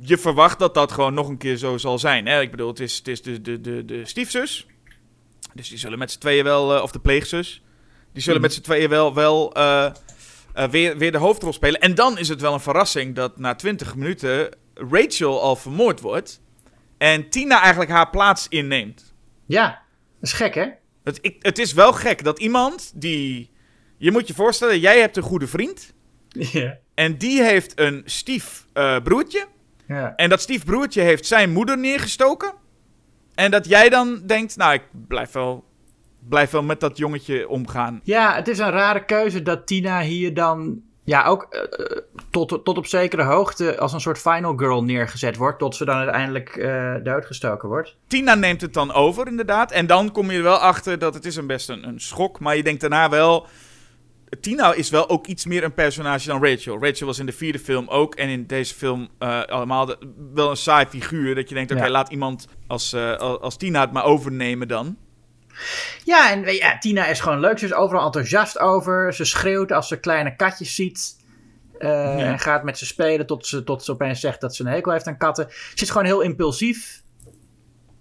[0.02, 2.26] je verwacht dat dat gewoon nog een keer zo zal zijn.
[2.26, 2.40] Hè?
[2.40, 4.66] Ik bedoel, het is, het is de, de, de, de stiefzus.
[5.54, 7.62] Dus die zullen met z'n tweeën wel, eh, of de pleegzus.
[8.18, 9.90] Die zullen met z'n tweeën wel, wel eh,
[10.54, 11.80] eh, weer, weer de hoofdrol spelen.
[11.80, 16.40] En dan is het wel een verrassing dat na 20 minuten Rachel al vermoord wordt.
[16.96, 19.14] En Tina eigenlijk haar plaats inneemt.
[19.46, 19.66] Ja,
[20.20, 20.66] dat is gek hè?
[21.04, 23.50] Het, ik, het is wel gek dat iemand die.
[23.96, 25.94] Je moet je voorstellen, jij hebt een goede vriend.
[26.28, 26.78] Ja.
[26.94, 29.46] En die heeft een stief eh, broertje.
[29.86, 30.14] Ja.
[30.16, 32.52] En dat stiefbroertje heeft zijn moeder neergestoken.
[33.34, 35.67] En dat jij dan denkt, nou, ik blijf wel,
[36.28, 38.00] blijf wel met dat jongetje omgaan.
[38.02, 42.48] Ja, het is een rare keuze dat Tina hier dan ja, ook eh, eh, tot,
[42.64, 45.58] tot op zekere hoogte als een soort final girl neergezet wordt.
[45.58, 47.96] Tot ze dan uiteindelijk eh doodgestoken wordt.
[48.06, 49.72] Tina neemt het dan over, inderdaad.
[49.72, 52.40] En dan kom je er wel achter dat het is een best een, een schok.
[52.40, 53.46] Maar je denkt daarna wel...
[54.40, 56.78] Tina is wel ook iets meer een personage dan Rachel.
[56.80, 58.14] Rachel was in de vierde film ook.
[58.14, 59.08] En in deze film
[59.46, 59.98] allemaal de-
[60.34, 61.34] wel een saai figuur.
[61.34, 61.90] Dat je denkt, oké, Ja.
[61.90, 64.96] laat iemand als, als als Tina het maar overnemen dan.
[66.04, 67.58] Ja, en ja, Tina is gewoon leuk.
[67.58, 69.14] Ze is overal enthousiast over.
[69.14, 71.16] Ze schreeuwt als ze kleine katjes ziet.
[71.78, 74.70] Eh, En gaat met ze spelen tot ze, tot ze opeens zegt dat ze een
[74.70, 75.46] hekel heeft aan katten.
[75.74, 77.02] Ze is gewoon heel impulsief.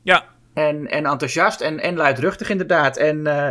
[0.04, 2.98] Ja, En, en enthousiast en, en luidruchtig inderdaad.
[2.98, 3.48] En eh,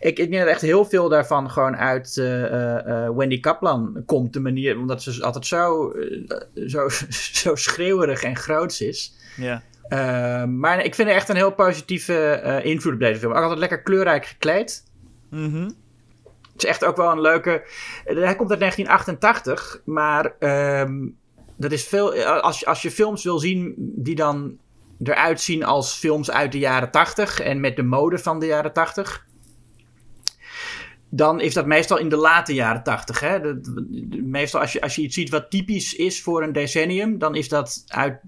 [0.00, 4.32] ik, ik denk dat echt heel veel daarvan gewoon uit eh, Wendy Kaplan komt.
[4.32, 5.92] De manier, omdat ze altijd zo,
[6.66, 6.88] zo,
[7.42, 9.14] zo schreeuwerig en groots is.
[9.36, 9.62] Ja.
[9.92, 13.32] Uh, maar ik vind er echt een heel positieve eh, invloed op deze film.
[13.32, 14.84] Ook altijd lekker kleurrijk gekleed.
[15.30, 15.62] Mhm.
[16.52, 17.62] Het is echt ook wel een leuke.
[18.04, 21.06] Hij komt uit 1988, maar ehm,
[21.56, 22.14] dat is veel.
[22.24, 24.58] Als, je- als je films wil zien die dan
[25.02, 28.72] eruit zien als films uit de jaren 80 en met de mode van de jaren
[28.72, 29.26] 80.
[31.08, 33.20] Dan is dat meestal in de late jaren 80.
[33.20, 33.40] Hè?
[33.40, 36.52] De- de- de- meestal als je, als je iets ziet wat typisch is voor een
[36.52, 38.20] decennium, dan is dat uit,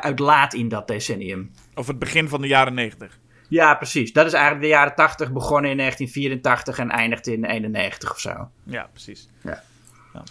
[0.00, 1.50] uit laat in dat decennium.
[1.74, 3.18] Of het begin van de jaren 90.
[3.48, 4.12] Ja, precies.
[4.12, 8.50] Dat is eigenlijk de jaren 80 begonnen in 1984 en eindigt in 91 of zo.
[8.64, 9.28] Ja, precies.
[9.42, 9.62] Ja.
[10.14, 10.22] Ja.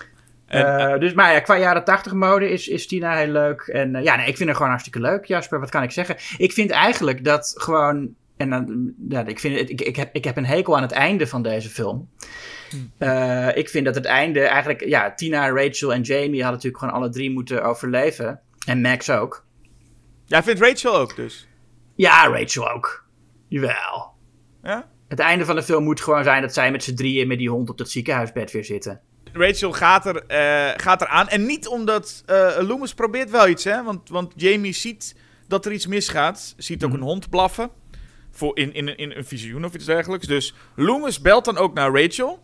[0.47, 3.61] En, Eh, dus maar ja, qua jaren 80 mode is, is Tina heel leuk.
[3.61, 5.59] En eh, ja, nee, ik vind haar gewoon hartstikke leuk, Jasper.
[5.59, 6.15] Wat kan ik zeggen?
[6.37, 8.15] Ik vind eigenlijk dat gewoon.
[8.37, 10.91] En dan, ja, ik, vind het, ik, ik, heb, ik heb een hekel aan het
[10.91, 12.09] einde van deze film.
[12.97, 14.85] Eh, ik vind dat het einde eigenlijk.
[14.85, 18.41] Ja, Tina, Rachel en Jamie hadden natuurlijk gewoon alle drie moeten overleven.
[18.67, 19.45] En Max ook.
[20.25, 21.47] Jij vindt Rachel ook dus?
[21.95, 23.05] Ja, Rachel ook.
[23.47, 24.13] Jawel.
[24.63, 24.89] Ja?
[25.07, 27.49] Het einde van de film moet gewoon zijn dat zij met z'n drieën met die
[27.49, 29.01] hond op dat ziekenhuisbed weer zitten.
[29.33, 31.27] Rachel gaat er, eh, gaat er aan.
[31.27, 32.23] En niet omdat
[32.59, 33.83] Loomis probeert wel iets, hè?
[33.83, 35.15] Want, want Jamie ziet
[35.47, 36.53] dat er iets misgaat.
[36.57, 37.69] Ziet ook een hond blaffen.
[38.31, 40.27] Voor in, in, in een visioen of iets dergelijks.
[40.27, 42.43] Dus Loomis belt dan ook naar Rachel.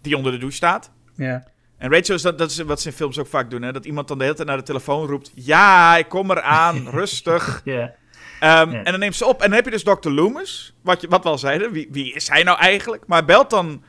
[0.00, 0.90] Die onder de douche staat.
[1.14, 1.46] Ja.
[1.78, 3.72] En Rachel is dat, dat is wat ze in films ook vaak doen, hè?
[3.72, 5.30] Dat iemand dan de hele tijd naar de telefoon roept.
[5.34, 6.88] Ja, ik kom eraan.
[7.00, 7.60] rustig.
[7.64, 7.94] Ja.
[8.40, 8.82] Ehm, Ja.
[8.82, 9.40] En dan neemt ze op.
[9.42, 10.08] En dan heb je dus Dr.
[10.08, 10.74] Loomis.
[10.82, 11.72] Wat, je, wat we al zeiden.
[11.72, 13.06] Wie, wie is hij nou eigenlijk?
[13.06, 13.82] Maar belt dan.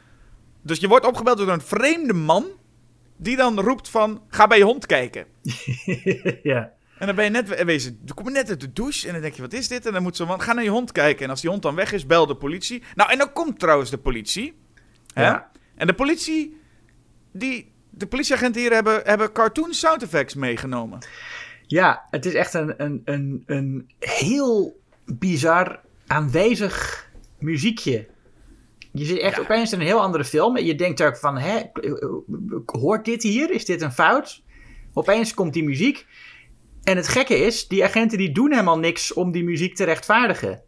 [0.62, 2.46] Dus je wordt opgebeld door een vreemde man.
[3.18, 4.22] Die dan roept van.
[4.30, 5.26] Ga bij je hond kijken.
[6.44, 6.72] ja.
[6.98, 8.00] En dan ben je net we- wezen.
[8.02, 9.08] Dan kom je net uit de douche.
[9.08, 9.86] En dan denk je: wat is dit?
[9.86, 10.42] En dan moet zo'n man.
[10.42, 11.24] Ga naar je hond kijken.
[11.24, 12.84] En als die hond dan weg is, bel de politie.
[12.96, 14.60] Nou, en dan komt trouwens de politie.
[15.14, 15.24] Hè?
[15.24, 15.52] Ja.
[15.76, 16.58] En de politie.
[17.34, 17.72] Die.
[17.90, 21.00] De politieagenten hier hebben, hebben cartoon sound effects meegenomen.
[21.68, 27.08] Ja, het is echt een, een, een, een heel bizar aanwezig
[27.40, 28.08] muziekje.
[28.92, 31.62] Je zit echt opeens in een heel andere film en je denkt ook van, hè,
[32.66, 33.52] hoort dit hier?
[33.52, 34.44] Is dit een fout?
[34.94, 36.06] Opeens komt die muziek.
[36.84, 40.62] En het gekke is, die agenten die doen helemaal niks om die muziek te rechtvaardigen.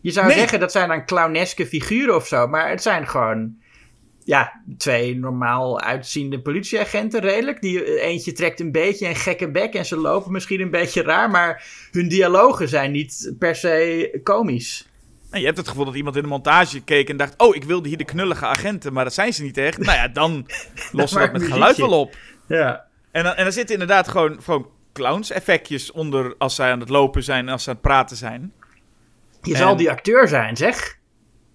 [0.00, 0.38] Je zou Nee.
[0.38, 3.56] zeggen dat zijn dan clowneske figuren of zo, maar het zijn gewoon
[4.24, 7.60] ja, twee normaal uitziende politieagenten redelijk.
[7.60, 11.30] Die, eentje trekt een beetje een gekke bek en ze lopen misschien een beetje raar,
[11.30, 14.88] maar hun dialogen zijn niet per se komisch.
[15.30, 17.88] Je hebt het gevoel dat iemand in de montage keek en dacht: Oh, ik wilde
[17.88, 19.78] hier de knullige agenten, maar dat zijn ze niet echt.
[19.78, 20.46] Nou ja, dan
[20.92, 22.16] lossen we dat met geluid wel op.
[22.46, 22.84] Ja.
[23.12, 27.22] En dan, en dan zitten inderdaad gewoon, gewoon clowns-effectjes onder als zij aan het lopen
[27.22, 28.52] zijn en als ze aan het praten zijn.
[29.42, 30.98] Je En- zal die acteur zijn, zeg.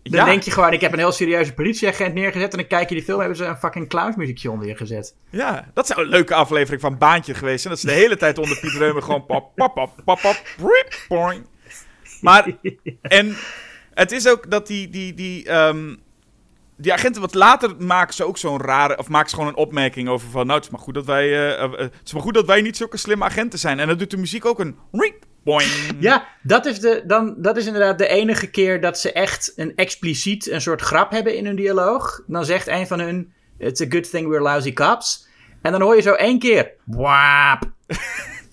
[0.03, 2.89] Dan ja, denk je gewoon, ik heb een heel serieuze politieagent neergezet en dan kijk
[2.89, 5.15] je die film hebben ze een fucking clownsmuziekje onder je gezet.
[5.29, 7.73] ja, dat zou een leuke aflevering van Baantje geweest zijn.
[7.73, 11.05] Dat ze de hele tijd onder Piet Reumer gewoon pop, pop, pop, pop, pop, rip,
[11.07, 11.45] boing.
[12.21, 12.55] Maar,
[13.01, 13.35] en
[13.93, 15.95] het is ook dat die, die, die, ehm,
[16.77, 20.09] die agenten wat later maken ze ook zo'n rare, of maken ze gewoon een opmerking
[20.09, 22.33] over van, nou, het is maar goed dat wij, eh, eh, het is maar goed
[22.33, 23.79] dat wij niet zulke slimme agenten zijn.
[23.79, 25.69] En dan doet de muziek ook een rip, boing.
[25.99, 29.75] Ja, dat is, de, dan, dat is inderdaad de enige keer dat ze echt een
[29.75, 32.21] expliciet een soort grap hebben in hun dialoog.
[32.27, 35.27] Dan zegt een van hun, it's a good thing we're lousy cops.
[35.61, 37.63] En dan hoor je zo één keer, waap.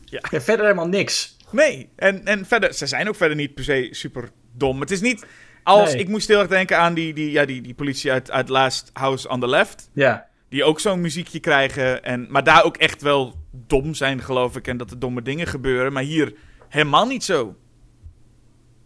[0.09, 0.21] Ja.
[0.31, 1.37] En verder helemaal niks.
[1.51, 4.81] Nee, en, en verder, ze zijn ook verder niet per se super dom.
[4.81, 5.27] Het is niet
[5.63, 6.01] als, Nee.
[6.01, 8.91] ik moest heel erg denken aan die, die, ja, die, die politie uit, uit Last
[8.93, 9.91] House on the Left.
[9.93, 10.27] Ja.
[10.49, 12.05] Die ook zo'n muziekje krijgen.
[12.05, 14.69] En, maar daar ook echt wel dom zijn, geloof ik.
[14.69, 15.93] En dat er domme dingen gebeuren.
[15.93, 16.35] Maar hier
[16.69, 17.57] helemaal niet zo.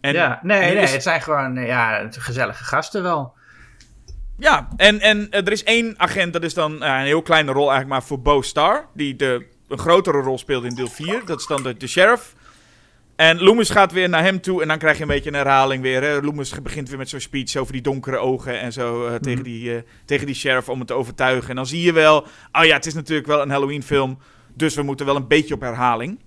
[0.01, 3.33] En, ja, nee, nee, is- het zijn gewoon eh, ja, gezellige gasten wel.
[4.37, 7.51] Ja, en, en eh, er is één agent, dat is dan eh, een heel kleine
[7.51, 8.85] rol eigenlijk maar voor Bo Star.
[8.93, 11.21] Die de, een grotere rol speelt in deel 4.
[11.25, 12.35] Dat is dan de, de sheriff.
[13.15, 15.81] En Loomis gaat weer naar hem toe en dan krijg je een beetje een herhaling
[15.83, 16.01] weer.
[16.03, 16.21] Hè?
[16.21, 19.83] Loomis begint weer met zo'n speech over die donkere ogen en zo eh, tegen, die,
[20.05, 21.49] tegen die sheriff om het te overtuigen.
[21.49, 24.17] En dan zie je wel, oh ja, het is natuurlijk wel een Halloween film,
[24.53, 26.19] dus we moeten wel een beetje op herhaling.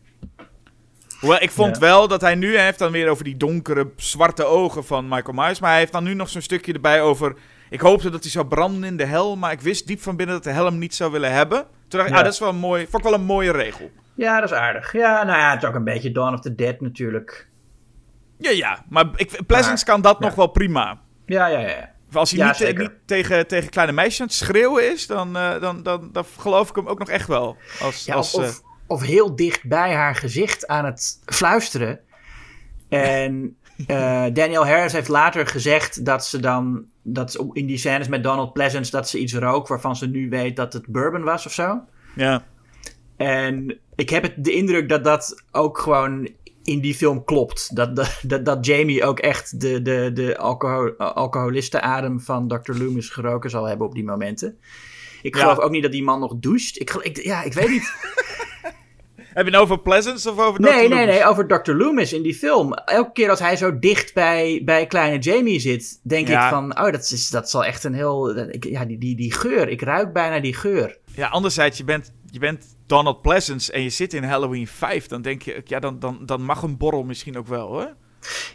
[1.24, 1.80] Hoewel, ik vond Ja.
[1.80, 5.32] wel dat hij nu hij heeft dan weer over die donkere, zwarte ogen van Michael
[5.34, 5.60] Myers.
[5.60, 7.34] Maar hij heeft dan nu nog zo'n stukje erbij over...
[7.70, 10.34] Ik hoopte dat hij zou branden in de hel, maar ik wist diep van binnen
[10.34, 11.58] dat de hel hem niet zou willen hebben.
[11.58, 12.18] Toen dacht ik, Ja.
[12.18, 13.90] ah, dat is wel een mooi, vond ik wel een mooie regel.
[14.14, 14.92] Ja, dat is aardig.
[14.92, 17.48] Ja, nou ja, het is ook een beetje Dawn of the Dead natuurlijk.
[18.38, 20.26] Ja, ja, maar ik, Maar- kan dat ja.
[20.26, 21.00] nog wel prima.
[21.26, 21.92] Ja, ja, ja.
[22.12, 25.60] Als hij Ja, niet, niet tegen, tegen kleine meisjes aan het schreeuwen is, dan, eh,
[25.60, 27.56] dan, dan, dan geloof ik hem ook nog echt wel.
[27.80, 28.54] Als, Ja, als, of, eh,
[28.86, 32.00] of, heel dicht bij haar gezicht aan het fluisteren.
[32.88, 38.08] En eh, Daniel Harris heeft later gezegd dat ze dan, dat ze in die scènes
[38.08, 41.46] met Donald Pleasance, dat ze iets rook waarvan ze nu weet dat het bourbon was
[41.46, 41.80] of zo.
[42.14, 42.44] Ja.
[43.16, 46.28] En ik heb het, de indruk dat dat ook gewoon
[46.64, 47.76] in die film klopt.
[47.76, 52.72] Dat, dat, dat, dat Jamie ook echt de, de, de alcohol, alcoholistenadem van Dr.
[52.72, 54.58] Loomis geroken zal hebben op die momenten.
[55.22, 55.40] Ik Ja.
[55.40, 56.80] geloof ook niet dat die man nog doucht.
[56.80, 57.92] Ik, ja, ik weet niet.
[59.34, 60.68] Heb je het over Pleasance of over Dr.
[60.68, 61.06] Nee, nee, Loomis?
[61.06, 61.72] nee, over Dr.
[61.72, 62.72] Loomis in die film.
[62.74, 66.44] Elke keer als hij zo dicht bij, bij kleine Jamie zit, denk Ja.
[66.44, 69.16] ik van, oh, dat, is, dat zal echt een heel, dat- ik, ja, die, die,
[69.16, 70.98] die geur, ik ruik bijna die geur.
[71.14, 75.06] Ja, anderzijds, je bent, je bent Donald Pleasance en je zit in Halloween 5.
[75.06, 77.94] Dan denk je, ja, dan, dan, dan mag een borrel misschien ook wel, hoor.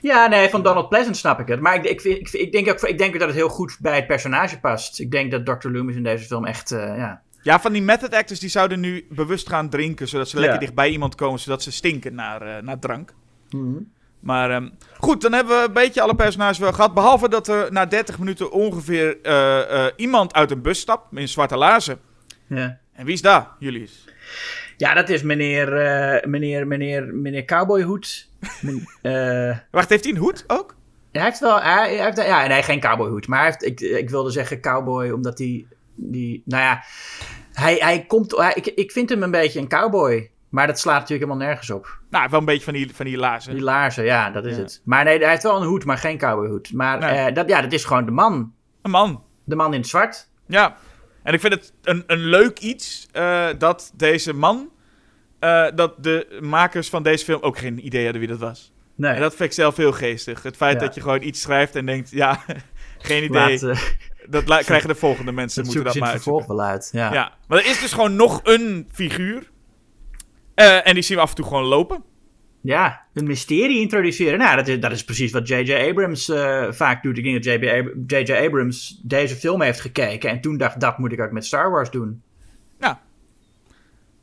[0.02, 1.60] Ja, nee, van Donald Pleasant snap ik het.
[1.60, 4.60] Maar ik, ik, ik, denk ook, ik denk dat het heel goed bij het personage
[4.60, 5.00] past.
[5.00, 5.70] Ik denk dat Dr.
[5.70, 7.22] Loomis in deze film echt, eh, ja.
[7.42, 10.60] Ja, van die method actors die zouden nu bewust gaan drinken, zodat ze lekker Ja.
[10.60, 13.14] dicht bij iemand komen, zodat ze stinken naar, eh, naar drank.
[14.20, 16.94] Maar ehm, goed, dan hebben we een beetje alle personages wel gehad.
[16.94, 21.28] Behalve dat er na 30 minuten ongeveer eh, eh, iemand uit een bus stapt in
[21.28, 22.00] zwarte laarzen.
[22.48, 22.80] ja.
[22.94, 24.06] En wie is daar, Julius?
[24.78, 25.68] Ja, dat is meneer,
[26.28, 28.30] meneer, meneer, meneer Cowboyhoed.
[28.62, 28.88] Men-
[29.72, 30.76] Wacht, heeft hij een hoed ook?
[31.12, 33.28] hij heeft wel, hij, hij heeft, ja, nee, geen cowboyhoed.
[33.28, 35.66] Maar hij heeft, ik, ik wilde zeggen cowboy, omdat hij,
[36.02, 36.84] die, nou ja,
[37.54, 40.30] hij, hij komt, hij- ik, ik vind hem een beetje een cowboy.
[40.50, 42.00] Maar dat slaat natuurlijk helemaal nergens op.
[42.10, 43.54] Nou, wel een beetje van die, van die laarzen.
[43.54, 44.62] Die laarzen, ja, dat is Ja.
[44.62, 44.82] het.
[44.84, 46.74] Maar nee, hij heeft wel een hoed, maar geen cowboyhoed.
[46.74, 47.10] Maar Nee.
[47.10, 48.54] eh, dat, ja, dat is gewoon de man.
[48.82, 49.24] Een man.
[49.44, 50.30] De man in het zwart.
[50.48, 50.76] Ja.
[51.24, 54.70] En ik vind het een, een leuk iets eh, dat deze man,
[55.40, 58.74] eh, dat de makers van deze film ook geen idee hadden wie dat was.
[58.96, 60.44] Nee, En dat vind ik zelf heel geestig.
[60.44, 60.86] Het feit Ja.
[60.86, 62.40] dat je gewoon iets schrijft en denkt, ja,
[62.98, 63.60] geen idee.
[63.62, 63.80] laat,
[64.30, 66.80] Dat krijgen de volgende mensen, dat moeten dat maar.
[66.92, 67.14] Ja.
[67.14, 69.52] Ja, maar er is dus gewoon nog een figuur.
[70.56, 72.04] Eh, en die zien we af en toe gewoon lopen.
[72.62, 74.40] Ja, een mysterie introduceren.
[74.40, 75.74] Nou, dat is, dat is precies wat J.J.
[75.74, 77.18] Abrams eh, vaak doet.
[77.18, 78.34] Ik denk dat J.J.
[78.34, 81.92] Abrams deze film heeft gekeken en toen dacht, dat moet ik ook met Star Wars
[81.92, 82.22] doen.
[82.80, 83.02] Ja.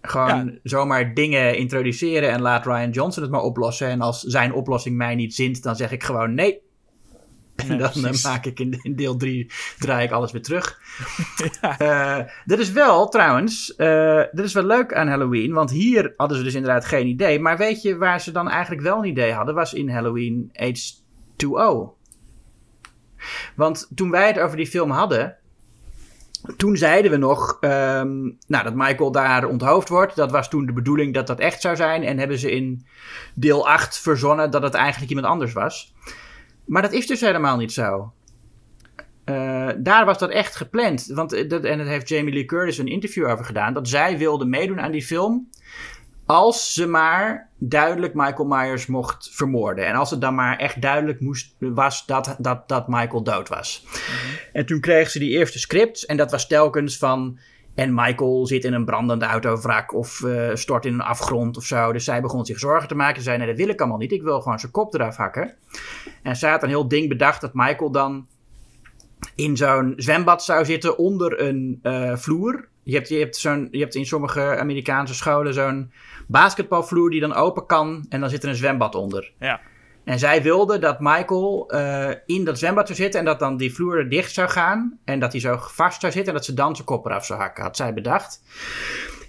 [0.03, 3.89] Gewoon zomaar dingen introduceren en laat Ryan Johnson het maar oplossen.
[3.89, 6.61] En als zijn oplossing mij niet zint, dan zeg ik gewoon nee.
[7.57, 8.25] En Nee, dan eh, precies.
[8.25, 10.79] maak ik in, in deel 3 draai ik alles weer terug.
[11.79, 16.37] Eh, dat is wel trouwens, eh dat is wel leuk aan Halloween, want hier hadden
[16.37, 17.41] ze dus inderdaad geen idee.
[17.41, 21.95] Maar weet je waar ze dan eigenlijk wel een idee hadden, was in Halloween H2O.
[23.55, 25.37] Want toen wij het over die film hadden,
[26.57, 30.17] toen zeiden we nog ehm, nou, dat Michael daar onthoofd wordt.
[30.17, 32.03] Dat was toen de bedoeling dat dat echt zou zijn.
[32.03, 32.87] En hebben ze in
[33.35, 35.95] deel 8 verzonnen dat het eigenlijk iemand anders was.
[36.67, 38.13] Maar dat is dus helemaal niet zo.
[39.25, 41.07] Eh, daar was dat echt gepland.
[41.07, 43.75] Want, eh, dat, en daar heeft Jamie Lee Curtis een interview over gedaan.
[43.75, 45.49] Dat zij wilde meedoen aan die film.
[46.27, 49.87] Als ze maar duidelijk Michael Myers mocht vermoorden.
[49.87, 53.87] En als het dan maar echt duidelijk moest, was dat, dat, dat Michael dood was.
[54.53, 56.07] En toen kreeg ze die eerste scripts.
[56.07, 57.39] En dat was telkens van.
[57.77, 59.95] En Michael zit in een brandend autovrak.
[59.95, 61.93] Of eh, stort in een afgrond of zo.
[61.93, 63.17] Dus zij begon zich zorgen te maken.
[63.17, 64.13] Ze zei: Nee, dat wil ik allemaal niet.
[64.13, 65.55] Ik wil gewoon zijn kop eraf hakken.
[66.23, 68.27] En ze had een heel ding bedacht dat Michael dan
[69.35, 72.69] in zo'n zwembad zou zitten onder een eh, vloer.
[72.83, 75.93] Je hebt, je, hebt zo'n, je hebt in sommige Amerikaanse scholen zo'n
[76.27, 78.07] basketbalvloer die dan open kan.
[78.09, 79.33] En dan zit er een zwembad onder.
[79.39, 79.61] Ja.
[80.07, 83.75] En zij wilde dat Michael eh, in dat zwembad zou zitten en dat dan die
[83.75, 84.99] vloer er dicht zou gaan.
[85.05, 87.41] En dat hij zo vast zou zitten en dat ze dan zijn kop eraf zou
[87.41, 88.43] hakken, had zij bedacht.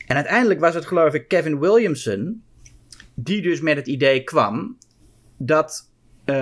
[0.07, 2.43] En uiteindelijk was het geloof ik Kevin Williamson
[3.13, 4.77] die dus met het idee kwam
[5.37, 5.89] dat,
[6.25, 6.35] eh,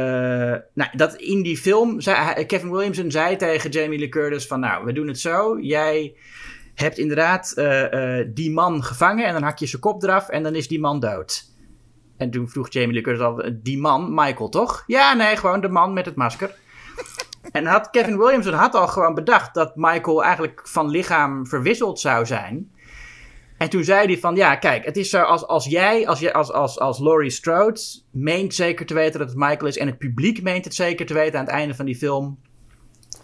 [0.74, 4.60] nou, dat in die film, zei, hij- Kevin Williamson zei tegen Jamie Lee Curtis van
[4.60, 6.16] nou, we doen het zo, jij
[6.76, 10.44] hebt inderdaad eh, eh, die man gevangen en dan hak je zijn kop eraf en
[10.44, 11.54] dan is die man dood.
[12.18, 14.84] En toen vroeg Jamie Lee Curtis al, die man, Michael toch?
[14.88, 16.56] Ja, nee, gewoon de man met het masker.
[17.52, 22.26] en had Kevin Williamson had al gewoon bedacht dat Michael eigenlijk van lichaam verwisseld zou
[22.26, 22.74] zijn.
[23.58, 26.52] En toen zei hij van, ja, kijk, het is zo als, als jij, als, als,
[26.52, 27.80] als, als Laurie Strode
[28.12, 31.14] meent zeker te weten dat het Michael is en het publiek meent het zeker te
[31.14, 32.40] weten aan het einde van die film,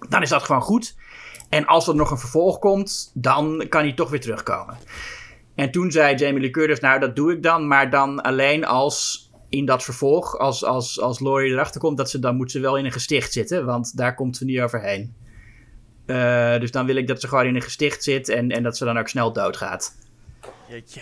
[0.10, 0.96] dan is dat gewoon goed.
[1.50, 4.78] En als er nog een vervolg komt, dan kan hij toch weer terugkomen.
[5.56, 9.30] En toen zei Jamie Lee Curtis, nou dat doe ik dan, maar dan alleen als
[9.50, 12.78] in dat vervolg, als, als, als Laurie erachter komt, dat ze, dan moet ze wel
[12.78, 15.16] in een gesticht zitten, want daar komt ze niet overheen.
[16.06, 18.78] Eh, dus dan wil ik dat ze gewoon in een gesticht zit en, en dat
[18.78, 19.96] ze dan ook snel doodgaat.
[20.70, 21.02] Jeetje.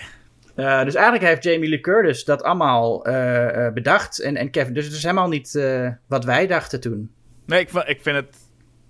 [0.56, 4.20] Eh, dus eigenlijk heeft Jamie Lee Curtis dat allemaal eh, bedacht.
[4.20, 5.60] En, en Kevin, dus het is helemaal niet
[6.08, 7.12] wat wij dachten toen.
[7.46, 8.38] Nee, ik, ik vind het...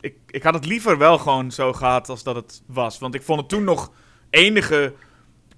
[0.02, 3.00] Ik, ik had het liever wel gewoon zo gehad als dat het was.
[3.00, 3.92] Want ik vond het toen nog
[4.30, 4.94] enige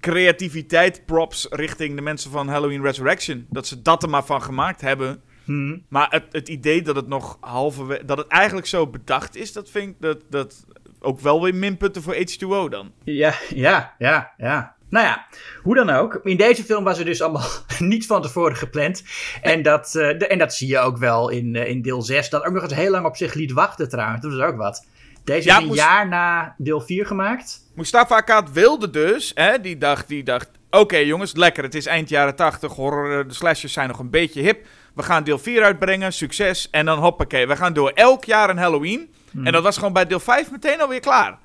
[0.02, 3.46] creativiteit props richting de mensen van Halloween Resurrection.
[3.50, 5.22] Dat ze dat er maar van gemaakt hebben.
[5.44, 5.84] Hmm.
[5.88, 8.04] Maar het, het idee dat het nog halverwege...
[8.04, 9.94] Dat het eigenlijk zo bedacht is, dat vind ik...
[10.00, 10.64] Dat, dat
[11.00, 12.92] ook wel weer minpunten voor H2O dan.
[13.04, 14.74] Ja, ja, ja, ja.
[14.88, 15.26] Nou ja,
[15.62, 16.20] hoe dan ook.
[16.22, 19.02] In deze film was er dus allemaal niet van tevoren gepland.
[19.42, 22.28] En dat, eh, de- en dat zie je ook wel in, eh, in deel 6.
[22.30, 24.22] Dat ook nog eens heel lang op zich liet wachten trouwens.
[24.22, 24.86] Dat is ook wat.
[25.24, 27.61] Deze Ja, is een moest- jaar na deel 4 gemaakt.
[27.74, 32.08] Mustafa Akkad wilde dus, hè, die dacht, die dacht oké jongens, lekker, het is eind
[32.08, 34.66] jaren 80, horror, eh, de slashers zijn nog een beetje hip.
[34.94, 38.58] We gaan deel 4 uitbrengen, succes, en dan hoppakee, we gaan door elk jaar een
[38.58, 39.14] Halloween.
[39.44, 41.38] En dat was gewoon bij deel 5 meteen alweer klaar.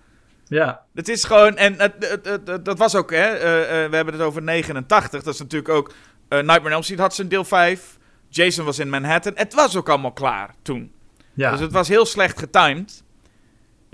[0.45, 4.13] Ja, Het is gewoon, en het, het, dat was ook, hè, eh, eh, we hebben
[4.13, 5.93] het over 89, dat is natuurlijk ook,
[6.29, 7.97] Nightmare on Elm Street had zijn deel 5,
[8.29, 10.91] Jason was in Manhattan, het was ook allemaal klaar toen.
[11.33, 11.51] ja.
[11.51, 13.03] Dus het was heel slecht getimed.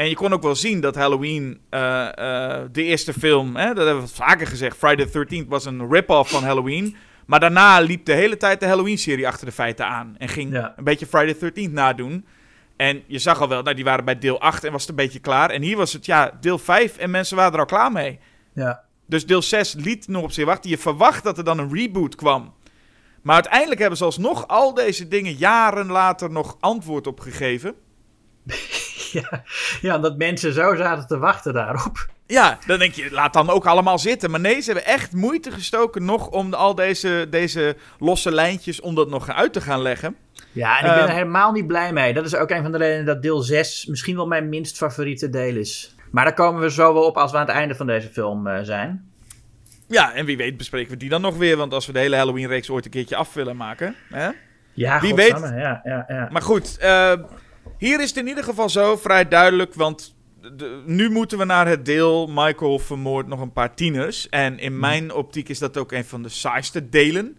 [0.04, 3.86] En je kon ook wel zien dat Halloween, eh, eh, de eerste film, hè, dat
[3.86, 6.96] hebben we vaker gezegd, Friday the 13th was een rip-off van Halloween.
[7.26, 10.16] Maar daarna liep de hele tijd de Halloween-serie achter de feiten aan.
[10.18, 10.74] En ging Ja.
[10.78, 12.26] een beetje Friday the 13th nadoen.
[12.76, 14.96] En je zag al wel, nou, die waren bij deel 8 en was het een
[14.96, 15.50] beetje klaar.
[15.50, 18.20] En hier was het, ja, deel 5 en mensen waren er al klaar mee.
[18.54, 18.84] ja.
[19.06, 20.70] Dus deel 6 liet nog op zich wachten.
[20.70, 22.54] Je verwacht dat er dan een reboot kwam.
[23.22, 27.76] Maar uiteindelijk hebben ze alsnog al deze dingen jaren later nog antwoord op gegeven.
[29.14, 29.44] Ja,
[29.82, 32.10] ja, omdat mensen zo zaten te wachten daarop.
[32.28, 34.32] Ja, dan denk je, laat dan ook allemaal zitten.
[34.32, 38.96] Maar nee, ze hebben echt moeite gestoken nog om al deze, deze losse lijntjes, om
[38.96, 40.16] dat nog uit te gaan leggen.
[40.52, 41.10] Ja, en ik ben Ehm.
[41.10, 42.14] er helemaal niet blij mee.
[42.14, 45.30] Dat is ook een van de redenen dat deel 6 misschien wel mijn minst favoriete
[45.30, 45.96] deel is.
[46.12, 48.48] Maar daar komen we zo wel op als we aan het einde van deze film
[48.48, 49.12] eh, zijn.
[49.88, 51.58] Ja, en wie weet bespreken we die dan nog weer.
[51.58, 53.96] Want als we de hele Halloween-reeks ooit een keertje af willen maken.
[54.10, 54.30] Hè?
[54.74, 56.28] Ja, Wie godsamme, Ja, ja, ja.
[56.32, 57.14] Maar goed, eh,
[57.78, 59.74] hier is het in ieder geval zo vrij duidelijk.
[59.74, 60.16] Want
[60.56, 64.30] de- nu moeten we naar het deel Michael vermoordt nog een paar tieners.
[64.30, 67.38] En in mijn optiek is dat ook een van de saaiste delen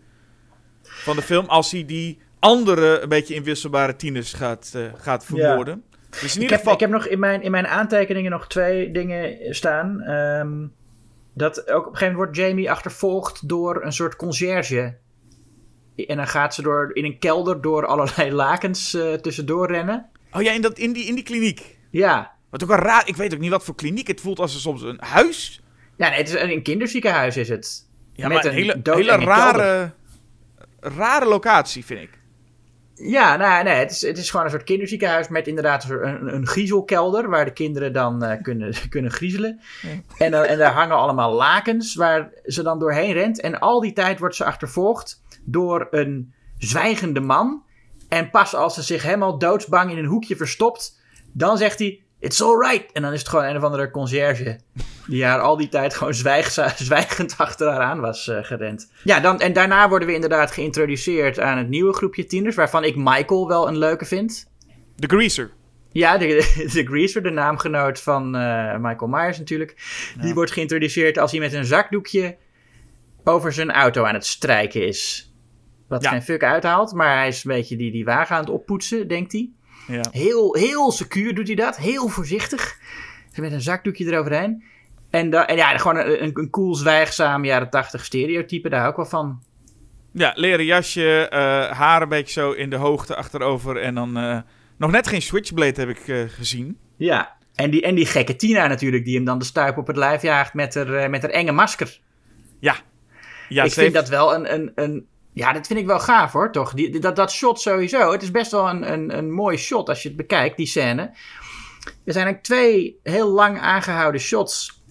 [0.82, 1.46] van de film.
[1.46, 5.84] Als hij die andere, een beetje inwisselbare tieners gaat, eh, gaat vermoorden.
[6.20, 6.74] Dus in Ik heb, geval...
[6.74, 10.00] ik heb nog in mijn, in mijn aantekeningen nog twee dingen staan.
[10.00, 10.66] Ehm,
[11.34, 14.96] dat ook op een gegeven moment wordt Jamie achtervolgd door een soort conciërge.
[15.96, 20.09] En dan gaat ze door, in een kelder door allerlei lakens eh, tussendoor rennen.
[20.33, 21.76] Oh ja, in, dat, in, die, in die kliniek.
[21.90, 22.33] Ja.
[22.50, 23.09] Wat ook een raar...
[23.09, 24.07] Ik weet ook niet wat voor kliniek.
[24.07, 25.62] Het voelt als een, soms een huis.
[25.96, 27.88] Ja, nee, het is een, een kinderziekenhuis is het.
[28.12, 29.92] Ja, Met maar een een hele, dood hele een rare,
[30.80, 32.18] rare locatie, vind ik.
[32.94, 36.46] Ja, nou, nee, het is, het is gewoon een soort kinderziekenhuis met inderdaad een, een,
[36.46, 39.61] griezelkelder waar de kinderen dan eh, kunnen, kunnen griezelen.
[40.18, 43.40] En, dan- en daar hangen allemaal lakens waar ze dan doorheen rent.
[43.40, 47.62] En al die tijd wordt ze achtervolgd door een zwijgende man.
[48.09, 51.00] En pas als ze zich helemaal doodsbang in een hoekje verstopt,
[51.33, 52.92] dan zegt hij: It's alright.
[52.92, 54.59] En dan is het gewoon een of andere conciërge.
[55.07, 58.92] Die haar al die tijd gewoon zwijgend achter haar aan was eh, gerend.
[59.02, 62.57] Ja, dan, en daarna worden we inderdaad geïntroduceerd aan het nieuwe groepje tieners.
[62.57, 64.50] Waarvan ik Michael wel een leuke vind.
[64.96, 65.50] De Greaser.
[65.92, 66.26] Ja, de,
[66.72, 69.76] de Greaser, de naamgenoot van eh, Michael Myers natuurlijk.
[70.20, 72.37] Die wordt geïntroduceerd als hij met een zakdoekje
[73.24, 75.33] over zijn auto aan het strijken is.
[75.88, 76.11] Wat Ja.
[76.11, 79.33] geen fuck uithaalt, maar hij is een beetje die, die wagen aan het oppoetsen, denkt
[79.33, 79.51] hij.
[79.87, 80.03] Ja.
[80.11, 81.77] Heel, heel secuur doet hij dat.
[81.77, 82.79] Heel voorzichtig.
[83.35, 84.64] Met een zakdoekje eroverheen.
[85.11, 88.68] En, da- en ja, gewoon een, een, cool, zwijgzaam jaren tachtig stereotype.
[88.68, 89.42] Daar hou ik wel van.
[90.12, 91.38] Ja, leren jasje, eh,
[91.70, 93.77] haar een beetje zo in de hoogte achterover.
[93.77, 94.38] En dan eh,
[94.79, 96.79] nog net geen switchblade heb ik eh, gezien.
[96.97, 97.37] Ja.
[97.55, 100.23] En die, en die gekke Tina natuurlijk, die hem dan de stuip op het lijf
[100.23, 102.01] jaagt met haar, met haar enge masker.
[102.61, 102.77] Ja.
[103.49, 105.07] ja ik vind heeft- dat wel een, een, een...
[105.35, 106.75] Ja, dat vind ik wel gaaf hoor, toch?
[106.75, 108.12] Die, dat, dat shot sowieso.
[108.12, 111.03] Het is best wel een, een, een mooi shot als je het bekijkt, die scène.
[112.05, 114.83] Er zijn eigenlijk twee heel lang aangehouden shots.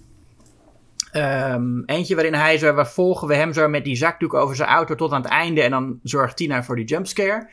[1.11, 4.69] Ehm, eentje waarin hij zo, waar volgen we hem zo met die zakdoek over zijn
[4.69, 5.61] auto tot aan het einde.
[5.61, 7.49] En dan zorgt Tina voor die jumpscare.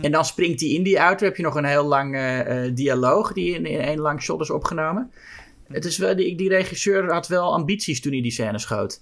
[0.00, 1.24] En dan springt hij in die auto.
[1.24, 4.50] heb je nog een heel lang eh, dialoog die in, in één lang shot is
[4.50, 5.12] opgenomen.
[5.68, 9.00] Het is wel, die, die regisseur had wel ambities toen hij die scène schoot.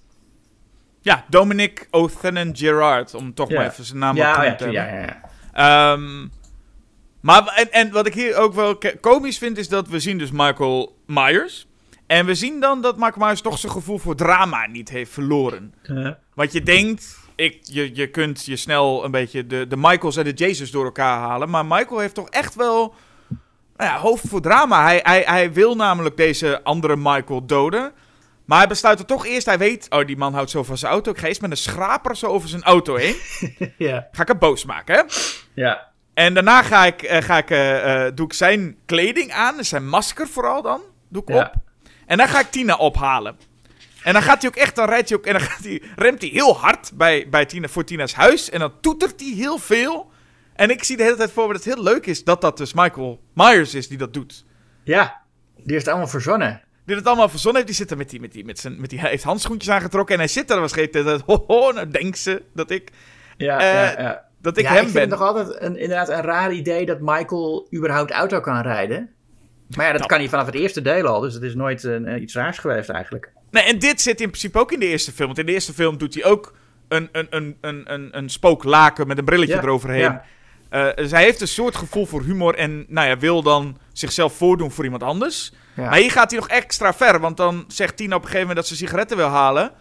[1.03, 3.55] Ja, Dominic O'Thanen Gerard, om toch Ja.
[3.55, 4.99] maar even zijn naam Ja, op oh te ja, hebben.
[4.99, 5.19] ja, ja,
[5.53, 5.93] ja.
[5.93, 6.27] Ehm,
[7.21, 10.31] maar, en, en wat ik hier ook wel komisch vind, is dat we zien dus
[10.31, 11.67] Michael Myers.
[12.07, 15.73] En we zien dan dat Michael Myers toch zijn gevoel voor drama niet heeft verloren.
[16.33, 20.23] Want je denkt, ik, je, je kunt je snel een beetje de, de Michaels en
[20.23, 21.49] de Jesus door elkaar halen.
[21.49, 22.93] Maar Michael heeft toch echt wel
[23.77, 24.83] nou ja, hoofd voor drama.
[24.83, 27.91] Hij, hij, hij wil namelijk deze andere Michael doden.
[28.45, 30.91] Maar hij besluit er toch eerst, hij weet, oh die man houdt zo van zijn
[30.91, 31.11] auto.
[31.11, 33.15] Ik ga eens met een schraper zo over zijn auto heen.
[33.77, 34.07] ja.
[34.11, 35.01] Ga ik hem boos maken, hè?
[35.53, 35.91] ja.
[36.13, 39.69] En daarna ga ik, eh, ga ik, eh, eh, doe ik zijn kleding aan, dus
[39.69, 41.41] zijn masker vooral dan, doe ik Ja.
[41.45, 41.53] op.
[42.05, 43.37] En dan ga ik Tina ophalen.
[44.03, 46.21] En dan gaat hij ook echt, dan rijdt hij ook, en dan gaat hij, remt
[46.21, 48.49] hij heel hard bij, bij Tina, voor Tina's huis.
[48.49, 50.11] En dan toetert hij heel veel.
[50.55, 52.57] En ik zie de hele tijd voor me dat het heel leuk is dat dat
[52.57, 54.45] dus Michael Myers is die dat doet.
[54.83, 55.21] Ja,
[55.55, 56.61] die heeft het allemaal verzonnen.
[56.85, 57.73] Die het allemaal verzonnen heeft.
[57.77, 60.13] Die zit er met die, met die, met zijn, met die, hij heeft handschoentjes aangetrokken.
[60.15, 62.89] En hij zit er waarschijnlijk dat, ho, ho, nou denkt ze dat ik,
[63.37, 64.23] Ja, Eh, ja, ja.
[64.41, 65.01] dat ik ja, hem ik vind ben.
[65.09, 69.09] het nog altijd een, inderdaad een raar idee dat Michael überhaupt auto kan rijden.
[69.75, 72.21] Maar ja, dat kan hij vanaf het eerste deel al, dus het is nooit eh,
[72.21, 73.31] iets raars geweest eigenlijk.
[73.51, 75.27] Nee, en dit zit in principe ook in de eerste film.
[75.27, 76.53] Want in de eerste film doet hij ook
[76.87, 80.19] een, een, een, een, een, een spooklaken met een brilletje Ja, eroverheen.
[80.73, 84.71] Eh, hij heeft een soort gevoel voor humor en nou ja, wil dan zichzelf voordoen
[84.71, 85.53] voor iemand anders.
[85.75, 85.89] Ja.
[85.89, 88.67] Maar hier gaat hij nog extra ver, want dan zegt Tina op een gegeven moment
[88.67, 89.71] dat ze sigaretten wil halen.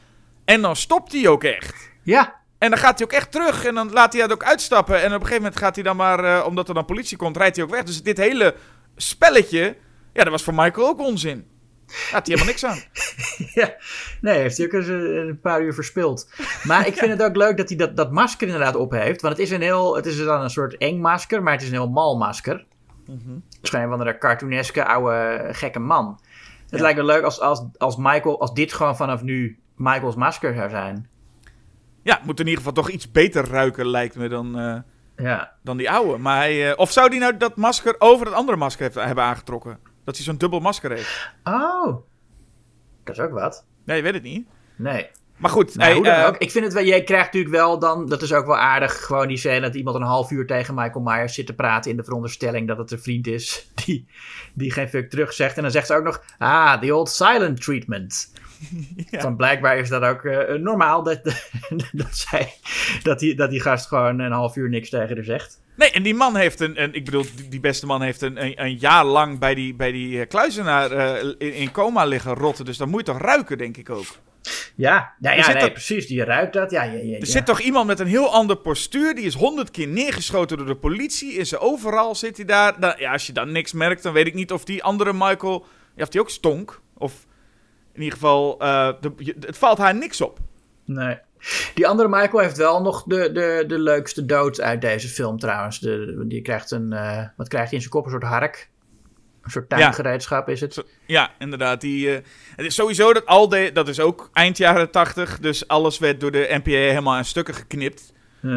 [0.44, 1.90] En dan stopt hij ook echt.
[2.02, 4.96] Ja, En dan gaat hij ook echt terug en dan laat hij het ook uitstappen.
[4.96, 7.36] En op een gegeven moment gaat hij dan maar, eh, omdat er dan politie komt,
[7.36, 7.82] rijdt hij ook weg.
[7.82, 8.54] Dus dit hele
[8.96, 9.76] spelletje,
[10.12, 11.46] ja, dat was voor Michael ook onzin.
[12.10, 12.78] Had hij helemaal niks aan.
[13.60, 13.74] ja.
[14.20, 16.32] Nee, heeft hij ook eens een, een paar uur verspild.
[16.62, 19.20] Maar ik vind het ook leuk dat hij dat, dat masker inderdaad op heeft.
[19.20, 21.68] Want het is, een heel, het is dan een soort eng masker, maar het is
[21.68, 22.64] een heel mal masker.
[23.60, 26.20] Waarschijnlijk van een cartooneske oude gekke man.
[26.70, 30.54] Het lijkt me leuk als, als, als Michael, als dit gewoon vanaf nu Michael's masker
[30.54, 31.08] zou zijn.
[32.02, 34.76] Ja, moet in ieder geval toch iets beter ruiken, lijkt me, dan, eh,
[35.16, 36.18] Ja, dan die oude.
[36.18, 39.78] Maar hij, eh, of zou die nou dat masker over het andere masker hebben aangetrokken?
[40.04, 41.30] Dat hij zo'n dubbel masker heeft?
[41.44, 41.96] Oh,
[43.04, 43.64] dat is ook wat.
[43.84, 44.46] Nee, je weet het niet.
[44.76, 45.10] Nee.
[45.36, 46.36] Maar goed, Nou, hij, dan eh, ook.
[46.36, 49.28] Ik vind het wel, jij krijgt natuurlijk wel dan, dat is ook wel aardig, gewoon
[49.28, 52.04] die scène dat iemand een half uur tegen Michael Myers zit te praten in de
[52.04, 54.06] veronderstelling dat het een vriend is die,
[54.54, 55.56] die geen fuck terug zegt.
[55.56, 58.32] En dan zegt ze ook nog, ah, the old silent treatment.
[59.10, 61.20] Van blijkbaar is dat ook eh, normaal dat,
[61.92, 62.54] dat, zij,
[63.02, 65.60] dat, die, dat die gast gewoon een half uur niks tegen haar zegt.
[65.76, 68.62] Nee, en die man heeft een, een ik bedoel, die, beste man heeft een, een,
[68.62, 72.64] een jaar lang bij die, bij die eh, kluizenaar eh, in, in coma liggen rotten.
[72.64, 74.06] Dus dan moet je toch ruiken, denk ik ook.
[74.74, 76.70] Ja, ja, nee, dat- precies, die ruikt dat.
[76.70, 79.14] Ja, ja, ja, Er zit toch iemand met een heel ander postuur.
[79.14, 81.32] Die is honderd keer neergeschoten door de politie.
[81.32, 82.74] Is er overal, zit hij daar.
[82.78, 85.66] Nou, ja, als je dan niks merkt, dan weet ik niet of die andere Michael...
[85.96, 86.80] Ja, of die ook stonk.
[86.98, 87.26] Of
[87.94, 90.38] in ieder geval, eh, de, je- het valt haar niks op.
[90.84, 91.18] Nee.
[91.74, 95.80] Die andere Michael heeft wel nog de, de, de leukste dood uit deze film trouwens.
[95.80, 98.04] De, die krijgt een, eh, wat krijgt hij in zijn kop?
[98.04, 98.70] Een soort hark.
[99.42, 100.84] Een soort tuingereedschap is het.
[101.06, 101.80] Ja, inderdaad.
[101.80, 102.22] Die, eh,
[102.56, 105.38] het is sowieso dat al de, dat is ook eind jaren tachtig.
[105.38, 108.12] Dus alles werd door de NPA helemaal aan stukken geknipt.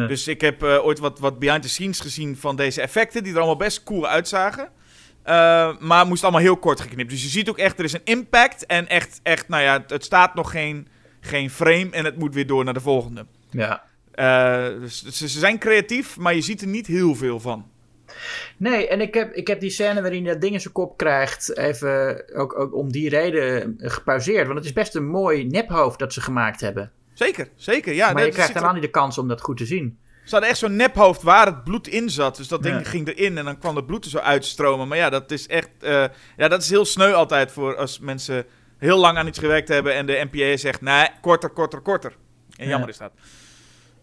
[0.08, 3.22] Dus ik heb ooit wat, wat behind the scenes gezien van deze effecten.
[3.22, 4.68] Die er allemaal best cool uitzagen.
[5.26, 7.10] Eh, maar moest allemaal heel kort geknipt.
[7.10, 8.66] Dus je ziet ook echt, er is een impact.
[8.66, 10.88] En echt, echt nou ja, het, het staat nog geen,
[11.20, 11.88] geen frame.
[11.90, 13.26] En het moet weer door naar de volgende.
[13.50, 13.82] ja.
[14.12, 17.66] Eh, dus ze, ze zijn creatief, maar je ziet er niet heel veel van.
[18.56, 20.96] Nee, en ik heb, ik heb die scène waarin hij dat ding in zijn kop
[20.96, 24.46] krijgt, even ook, ook om die reden gepauzeerd.
[24.46, 26.92] Want het is best een mooi nephoofd dat ze gemaakt hebben.
[27.12, 27.94] Zeker, zeker.
[27.94, 29.98] Ja, maar dat je krijgt helemaal niet de kans om dat goed te zien.
[30.26, 32.36] Ze hadden echt zo'n nephoofd waar het bloed in zat.
[32.36, 32.84] Dus dat ding Ja.
[32.84, 34.88] ging erin en dan kwam het bloed er zo uitstromen.
[34.88, 35.68] Maar ja, dat is echt...
[35.80, 36.04] eh,
[36.36, 38.44] ja, dat is heel sneu altijd voor als mensen
[38.78, 39.94] heel lang aan iets gewerkt hebben...
[39.94, 42.12] en de NPA zegt, nee, korter, korter, korter.
[42.56, 42.92] En jammer Ja.
[42.92, 43.12] is dat.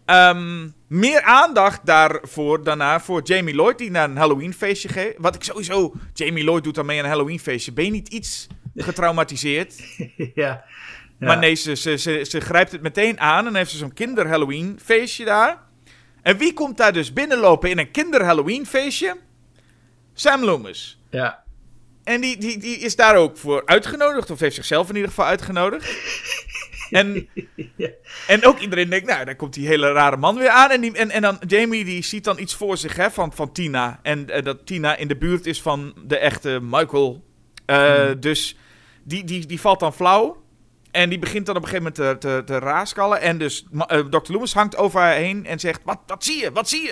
[0.05, 3.77] Ehm, meer aandacht daarvoor daarna voor Jamie Lloyd...
[3.77, 5.15] die naar een Halloween feestje geeft.
[5.17, 5.93] Wat ik sowieso...
[6.13, 7.71] Jamie Lloyd doet dan mee aan een Halloween feestje.
[7.73, 9.73] Ben je niet iets getraumatiseerd?
[10.35, 10.63] ja.
[11.19, 11.29] Ja.
[11.29, 14.79] Maar nee, ze, ze, ze, ze grijpt het meteen aan en heeft ze zo'n kinder-Halloween
[14.83, 15.57] feestje daar.
[16.23, 19.17] En wie komt daar dus binnenlopen in een kinder-Halloween feestje?
[20.13, 20.99] Sam Loomis.
[21.09, 21.43] Ja.
[22.03, 25.25] En die, die, die is daar ook voor uitgenodigd, of heeft zichzelf in ieder geval
[25.25, 25.91] uitgenodigd.
[26.89, 27.27] En,
[27.75, 27.89] Ja.
[28.27, 30.69] en ook iedereen denkt, nou, daar komt die hele rare man weer aan.
[30.69, 33.51] En, die, en, en dan Jamie, die ziet dan iets voor zich hè, van, van
[33.51, 33.99] Tina.
[34.03, 37.23] En eh, dat Tina in de buurt is van de echte Michael.
[37.65, 38.57] Eh, Dus
[39.03, 40.42] die, die, die valt dan flauw.
[40.93, 43.21] En die begint dan op een gegeven moment te, te, te raaskallen.
[43.21, 44.31] En dus eh, Dr.
[44.31, 46.91] Loomis hangt over haar heen en zegt, wat, wat zie je, wat zie je?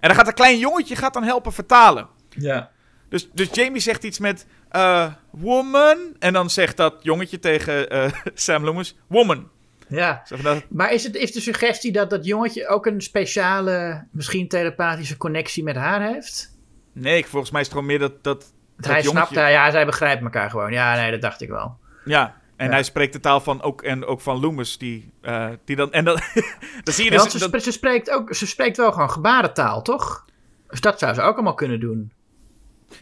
[0.00, 2.08] En dan gaat een klein jongetje gaat dan helpen vertalen.
[2.28, 2.70] Ja.
[3.08, 5.98] Dus, dus Jamie zegt iets met eh, woman.
[6.18, 9.48] En dan zegt dat jongetje tegen eh, Sam Loomis, woman.
[9.88, 10.22] Ja.
[10.42, 15.16] Dat- Maar is het is de suggestie dat dat jongetje ook een speciale, misschien telepathische
[15.16, 16.58] connectie met haar heeft?
[16.92, 18.24] Nee, ik- volgens mij is het gewoon meer dat...
[18.24, 20.72] dat, dat hij jongetje- snapt haar, ja, zij begrijpt elkaar gewoon.
[20.72, 21.76] Ja, nee, dat dacht ik wel.
[22.04, 22.72] Ja, en Ja.
[22.72, 24.78] hij spreekt de taal van ook, en ook van Loomis.
[24.78, 26.14] Die, eh, die dan, en dan,
[26.84, 27.22] dan zie je dus...
[27.30, 30.24] ze, dat- spre- ze, spreekt ook, ze spreekt wel gewoon gebarentaal, toch?
[30.68, 32.12] Dus dat zou ze ook allemaal kunnen doen.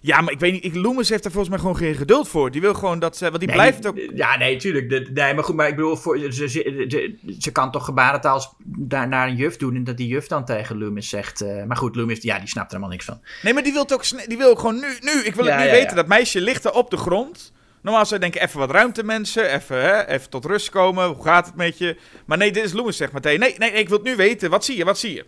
[0.01, 2.51] ja, maar ik weet niet, ik, Loomis heeft er volgens mij gewoon geen geduld voor.
[2.51, 3.25] Die wil gewoon dat ze...
[3.25, 3.99] Want die Nee, blijft ook...
[4.15, 4.89] Ja, nee, tuurlijk.
[4.91, 6.49] De- Nee, maar goed, maar ik bedoel, voor, ze, ze,
[6.89, 10.45] ze, ze kan toch gebarentaal daar naar een juf doen en dat die juf dan
[10.45, 11.41] tegen Loomis zegt.
[11.41, 13.21] eh, maar goed, Loomis, ja, die snapt er helemaal niks van.
[13.43, 15.11] Nee, maar die wil ook, die wil ook gewoon nu, nu.
[15.25, 15.97] Ik wil Ja, het nu ja, weten.
[15.97, 17.53] Dat meisje ligt er op de grond.
[17.83, 19.53] Normaal zou je denken, even wat ruimte mensen.
[19.55, 21.07] Even, hè, even tot rust komen.
[21.07, 21.97] Hoe gaat het met je?
[22.27, 23.41] Maar nee, dit is Loomis zegt meteen.
[23.41, 24.51] Nee, nee, ik wil het nu weten.
[24.51, 25.27] Wat zie je, wat zie je?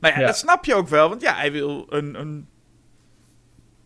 [0.00, 0.26] Nou ja, Ja.
[0.26, 2.48] dat snap je ook wel, want ja, hij wil een, een,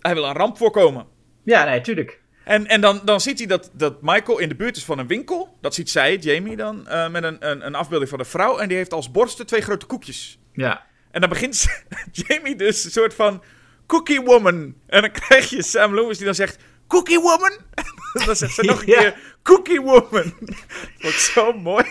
[0.00, 1.06] hij wil een ramp voorkomen.
[1.44, 2.22] Ja, nee, tuurlijk.
[2.44, 5.06] En, en dan, dan ziet hij dat, dat Michael in de buurt is van een
[5.06, 5.56] winkel.
[5.60, 8.58] Dat ziet zij, Jamie dan, eh, met een, een, een afbeelding van een vrouw.
[8.58, 10.38] En die heeft als borsten twee grote koekjes.
[10.52, 10.86] Ja.
[11.10, 11.66] En dan begint
[12.12, 13.42] Jamie dus een soort van
[13.86, 14.74] cookie woman.
[14.86, 17.52] En dan krijg je Sam Loomis die dan zegt, cookie woman?
[18.26, 18.98] Dan zegt ze nog een Ja.
[18.98, 20.34] keer, cookie woman.
[20.98, 21.84] Ik zo mooi.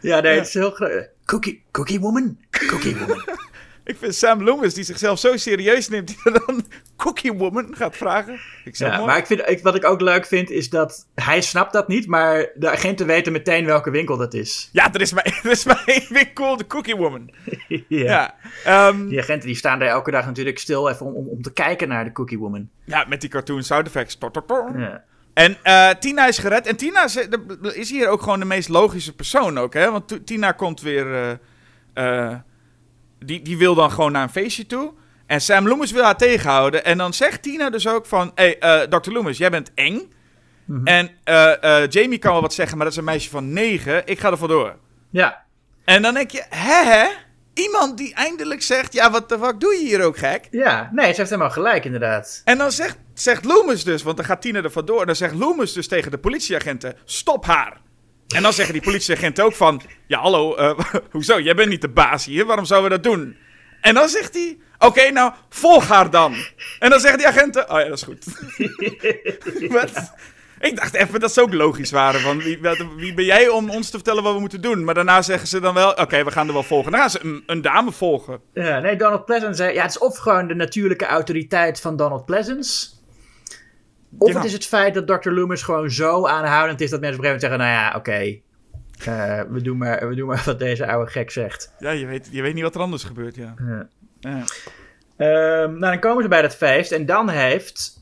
[0.00, 1.08] Ja, nee, het is heel groot.
[1.24, 2.38] Cookie, cookie woman?
[2.50, 3.24] Cookie woman.
[3.84, 6.64] Ik vind Sam Loomis, die zichzelf zo serieus neemt, die dan
[6.96, 8.40] Cookie Woman gaat vragen.
[8.64, 9.06] Ik Ja, mooi.
[9.06, 12.06] maar ik vind, ik, wat ik ook leuk vind is dat hij snapt dat niet,
[12.06, 14.68] maar de agenten weten meteen welke winkel dat is.
[14.72, 17.30] Ja, er is maar, er is maar één winkel, de Cookie Woman.
[17.68, 17.78] ja.
[17.88, 21.42] Ja, ehm, Die agenten die staan daar elke dag natuurlijk stil even om, om, om
[21.42, 22.68] te kijken naar de Cookie Woman.
[22.84, 24.18] ja met die cartoon sound effects.
[24.76, 25.04] Ja.
[25.34, 26.66] En eh, Tina is gered.
[26.66, 29.90] En Tina is, de- is hier ook gewoon de meest logische persoon ook, hè?
[29.90, 31.38] Want Tina komt weer...
[31.94, 32.36] eh, eh,
[33.18, 34.92] die, die wil dan gewoon naar een feestje toe.
[35.26, 36.84] En Sam Loomis wil haar tegenhouden.
[36.84, 38.32] En dan zegt Tina dus ook van...
[38.34, 39.10] Hé, hey, eh, Dr.
[39.12, 40.12] Loomis, jij bent eng.
[40.84, 44.06] En eh, eh, Jamie kan wel wat zeggen, maar dat is een meisje van negen.
[44.06, 44.76] Ik ga er vandoor.
[45.10, 45.42] ja.
[45.84, 47.06] En dan denk je, hè hè?
[47.54, 50.48] Iemand die eindelijk zegt, ja, wat de fuck doe je hier ook gek?
[50.50, 52.42] Ja, nee, ze heeft helemaal gelijk inderdaad.
[52.44, 55.00] En dan zegt, zegt Loomis dus, want dan gaat Tina er vandoor.
[55.00, 57.80] En dan zegt Loomis dus tegen de politieagenten, stop haar.
[58.34, 60.78] En dan zeggen die politieagenten ook van, ja hallo, eh,
[61.10, 63.36] hoezo, jij bent niet de baas hier, waarom zouden we dat doen?
[63.80, 66.34] En dan zegt hij, oké, nou, volg haar dan.
[66.78, 68.24] En dan zeggen die agenten, oh ja, dat is goed.
[69.76, 70.12] Wat?
[70.62, 72.20] Ik dacht even dat ze ook logisch waren.
[72.20, 72.58] Van wie,
[72.96, 74.84] wie ben jij om ons te vertellen wat we moeten doen?
[74.84, 76.90] Maar daarna zeggen ze dan wel: Oké, we gaan er wel volgen.
[76.92, 78.40] Dan gaan ze een, een dame volgen.
[78.54, 79.74] Ja, nee, Donald Pleasance zei...
[79.74, 82.86] Ja, het is of gewoon de natuurlijke autoriteit van Donald Pleasance...
[84.18, 84.34] Of Ja.
[84.36, 85.30] het is het feit dat Dr.
[85.30, 86.90] Loomis gewoon zo aanhoudend is...
[86.90, 87.58] dat mensen op een gegeven moment zeggen...
[87.58, 88.40] Nou ja, oké...
[89.38, 91.72] eh, we, doen maar, we doen maar wat deze oude gek zegt.
[91.78, 93.34] Ja, je weet, je weet niet wat er anders gebeurt.
[93.36, 93.54] Ja.
[93.68, 93.88] Ja.
[94.20, 94.44] Ja.
[95.16, 98.01] Ehm, nou, dan komen ze bij dat feest en dan heeft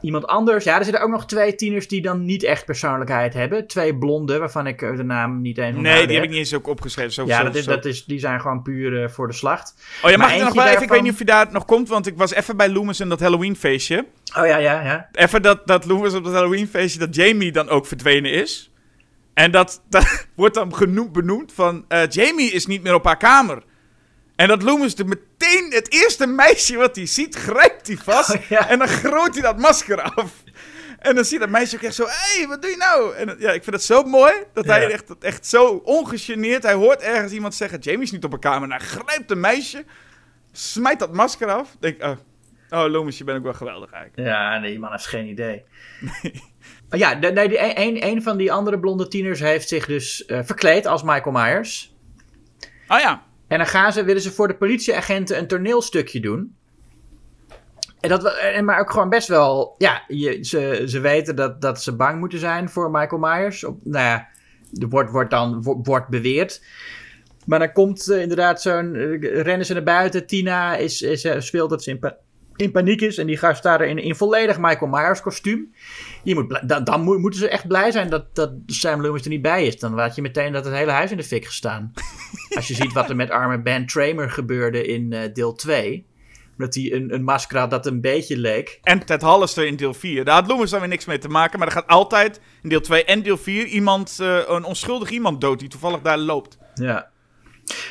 [0.00, 0.64] iemand anders...
[0.64, 3.66] Ja, er zitten ook nog twee tieners die dan niet echt persoonlijkheid hebben.
[3.66, 6.66] Twee blonden, waarvan ik de naam niet eens Nee, die heb ik niet eens ook
[6.66, 7.12] opgeschreven.
[7.12, 7.70] Zo, Ja, zo- dat is, zo.
[7.70, 9.74] dat is, die zijn gewoon puur eh, voor de slacht.
[10.02, 10.82] Oh ja, maar mag ik nog wel even?
[10.82, 13.08] Ik weet niet of je daar nog komt, want ik was even bij Loomis in
[13.08, 14.06] dat Halloween feestje.
[14.38, 15.08] Oh ja, ja, ja.
[15.12, 18.70] Even dat, dat Loomis op dat Halloween feestje, dat Jamie dan ook verdwenen is.
[19.34, 23.16] En dat, dat wordt dan genoemd, benoemd van, eh, Jamie is niet meer op haar
[23.16, 23.62] kamer.
[24.38, 28.34] En dat Loomis de meteen, het eerste meisje wat hij ziet, grijpt hij vast.
[28.34, 28.68] Oh, ja.
[28.68, 30.42] En dan grooit hij dat masker af.
[30.98, 33.14] En dan zie je dat meisje ook echt zo, hé, hey, wat doe je nou?
[33.14, 34.70] En ja, ik vind het zo mooi, dat Ja.
[34.72, 38.40] hij echt, echt zo ongegeneerd, hij hoort ergens iemand zeggen, Jamie is niet op haar
[38.40, 38.62] kamer.
[38.70, 39.84] En hij grijpt een meisje,
[40.52, 41.76] smijt dat masker af.
[41.80, 42.16] Denk, oh,
[42.70, 44.28] oh Loomis, je bent ook wel geweldig eigenlijk.
[44.28, 45.64] Ja, nee, die man heeft geen idee.
[46.90, 49.86] Oh ja, de- nee, die, een, een- een van die andere blonde tieners heeft zich
[49.86, 51.94] dus eh, verkleed als Michael Myers.
[52.86, 56.56] Ah ja, En dan gaan ze, willen ze voor de politieagenten een toneelstukje doen.
[58.00, 58.22] En dat,
[58.62, 59.74] maar ook gewoon best wel...
[59.78, 63.64] Ja, je, ze, ze weten dat, dat ze bang moeten zijn voor Michael Myers.
[63.64, 64.28] Op, nou ja,
[64.80, 66.62] er wordt, wordt dan wo- wordt beweerd.
[67.44, 68.94] Maar dan komt eh, inderdaad zo'n...
[68.94, 70.26] eh, rennen ze naar buiten.
[70.26, 72.00] Tina is, is, eh, speelt dat ze in,
[72.60, 73.18] in paniek is.
[73.18, 75.74] En die staat er in, in volledig Michael Myers kostuum.
[76.22, 79.28] Je moet, dan dan moet- moeten ze echt blij zijn dat, dat Sam Loomis er
[79.28, 79.78] niet bij is.
[79.78, 81.92] Dan laat je meteen dat het hele huis in de fik gestaan.
[82.56, 86.06] Als je ziet wat er met arme Ben Tramer gebeurde in eh, deel 2.
[86.56, 88.78] Dat hij een, een masker had dat een beetje leek.
[88.82, 90.24] En Ted Hollister in deel 4.
[90.24, 91.58] Daar had Loomis dan weer niks mee te maken.
[91.58, 95.40] Maar er gaat altijd in deel 2 en deel 4 iemand, eh, een onschuldig iemand
[95.40, 96.58] dood die toevallig daar loopt.
[96.74, 97.10] Ja.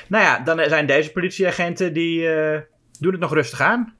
[0.07, 2.59] Nou ja, dan zijn deze politieagenten die eh,
[2.99, 3.95] doen het nog rustig aan.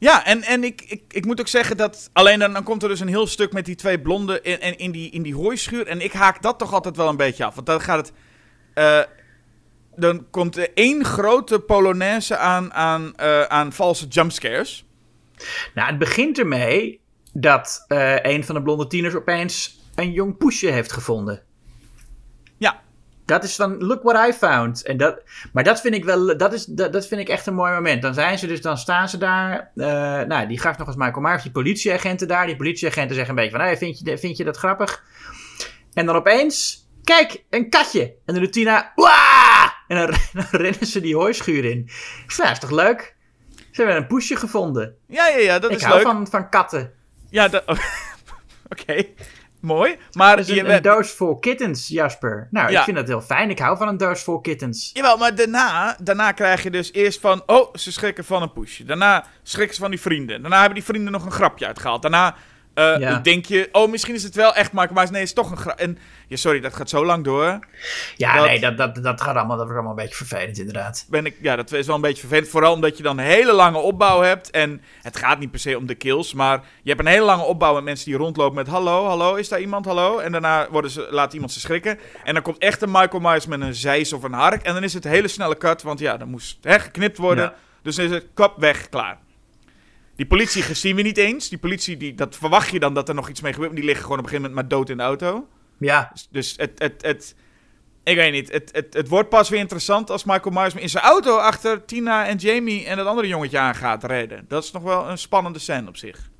[0.00, 2.10] Ja, en, en ik, ik, ik moet ook zeggen dat...
[2.12, 4.78] Alleen dan, dan komt er dus een heel stuk met die twee blonden in, in,
[4.78, 5.86] in, die, in die hooischuur.
[5.86, 7.54] En ik haak dat toch altijd wel een beetje af.
[7.54, 8.12] Want dan gaat het...
[8.74, 9.00] eh,
[9.96, 14.84] dan komt er één grote polonaise aan, aan, eh, aan valse jumpscares.
[15.74, 17.00] Nou, het begint ermee
[17.32, 21.42] dat eh, een van de blonde tieners opeens een jong poesje heeft gevonden.
[23.30, 24.82] Dat is van, look what I found.
[24.82, 25.22] En dat,
[25.52, 28.02] maar dat vind ik wel, dat, is, dat, dat vind ik echt een mooi moment.
[28.02, 29.70] Dan zijn ze dus, dan staan ze daar.
[29.76, 29.86] eh,
[30.26, 32.46] nou, die gast nog eens Michael Myers, die politieagenten daar.
[32.46, 35.04] Die politieagenten zeggen een beetje van, hey, vind, je, vind je dat grappig?
[35.94, 38.02] En dan opeens, kijk, een katje.
[38.02, 38.92] En dan doet Tina!
[39.88, 41.78] En dan, dan rennen ze die hooischuur in.
[42.26, 43.16] Ik nou, is toch leuk?
[43.56, 44.96] Ze hebben een poesje gevonden.
[45.06, 46.06] ja, ja, ja dat ik is hou leuk.
[46.06, 46.92] van, van katten.
[47.30, 47.64] Ja, dat...
[48.72, 49.04] Oké,
[49.60, 49.96] mooi.
[50.12, 52.48] Maar je een, een doos vol kittens, Jasper.
[52.50, 52.78] Nou, Ja.
[52.78, 53.50] ik vind dat heel fijn.
[53.50, 54.90] Ik hou van een doos vol kittens.
[54.92, 57.42] Jawel, maar daarna, daarna krijg je dus eerst van...
[57.46, 58.84] Oh, ze schrikken van een poesje.
[58.84, 60.40] Daarna schrikken ze van die vrienden.
[60.40, 62.02] Daarna hebben die vrienden nog een grapje uitgehaald.
[62.02, 62.34] Daarna
[62.82, 63.18] Ja.
[63.18, 65.10] Denk je, oh, misschien is het wel echt Michael Myers.
[65.10, 65.76] Nee, het is toch een gra...
[65.76, 67.58] En, ja, sorry, dat gaat zo lang door.
[68.16, 71.06] Ja, Dat- nee, dat, dat, dat, gaat allemaal, dat wordt allemaal een beetje vervelend inderdaad.
[71.08, 72.48] Ben ik, ja, dat is wel een beetje vervelend.
[72.48, 74.50] Vooral omdat je dan een hele lange opbouw hebt.
[74.50, 76.32] En het gaat niet per se om de kills.
[76.34, 78.66] Maar je hebt een hele lange opbouw met mensen die rondlopen met...
[78.68, 79.84] Hallo, hallo, is daar iemand?
[79.84, 80.18] Hallo?
[80.18, 81.98] En daarna worden ze, laat iemand ze schrikken.
[82.24, 84.62] En dan komt echt een Michael Myers met een zeis of een hark.
[84.62, 85.82] En dan is het hele snelle cut.
[85.82, 87.44] Want ja, dan moest hè, geknipt worden.
[87.44, 87.54] Ja.
[87.82, 89.18] Dus dan is het kap weg, klaar.
[90.20, 91.48] Die politie zien we niet eens.
[91.48, 93.70] Die politie, die, dat verwacht je dan dat er nog iets mee gebeurt.
[93.72, 95.48] Maar die liggen gewoon op een gegeven moment maar dood in de auto.
[95.78, 97.34] Ja, Dus- Dus het, het, het,
[98.04, 101.04] ik weet niet, het, het, het wordt pas weer interessant als Michael Myers in zijn
[101.04, 104.44] auto achter Tina en Jamie en dat andere jongetje aan gaat rijden.
[104.48, 106.30] Dat is nog wel een spannende scène op zich.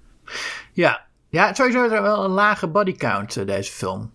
[0.72, 1.06] ja.
[1.28, 4.12] Ja, sowieso is er wel een lage bodycount, eh, deze film.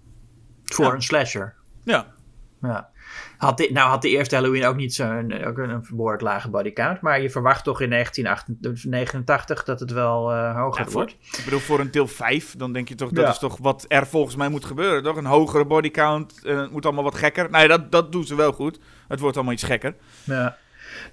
[0.63, 0.91] Voor Ja.
[0.93, 1.55] een slasher.
[1.83, 2.13] Ja,
[2.61, 2.89] Ja.
[3.37, 7.01] Had de, nou had de eerste Halloween ook niet zo'n ook een, behoorlijk lage bodycount.
[7.01, 11.11] Maar je verwacht toch in 1989 dat het wel eh, hoger Ja, voor- wordt.
[11.37, 13.29] ik bedoel voor een deel 5, dan denk je toch, dat Ja.
[13.29, 15.17] is toch wat er volgens mij moet gebeuren, toch?
[15.17, 17.49] Een hogere bodycount, eh, het moet allemaal wat gekker.
[17.49, 18.79] Nee, dat, dat doen ze wel goed.
[19.07, 19.95] Het wordt allemaal iets gekker.
[20.23, 20.57] Ja.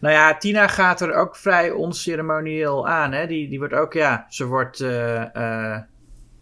[0.00, 3.12] Nou ja, Tina gaat er ook vrij onceremonieel aan.
[3.12, 3.26] Hè?
[3.26, 5.76] Die, die wordt ook, ja, ze wordt eh,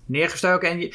[0.06, 0.68] neergestoken.
[0.70, 0.94] En je,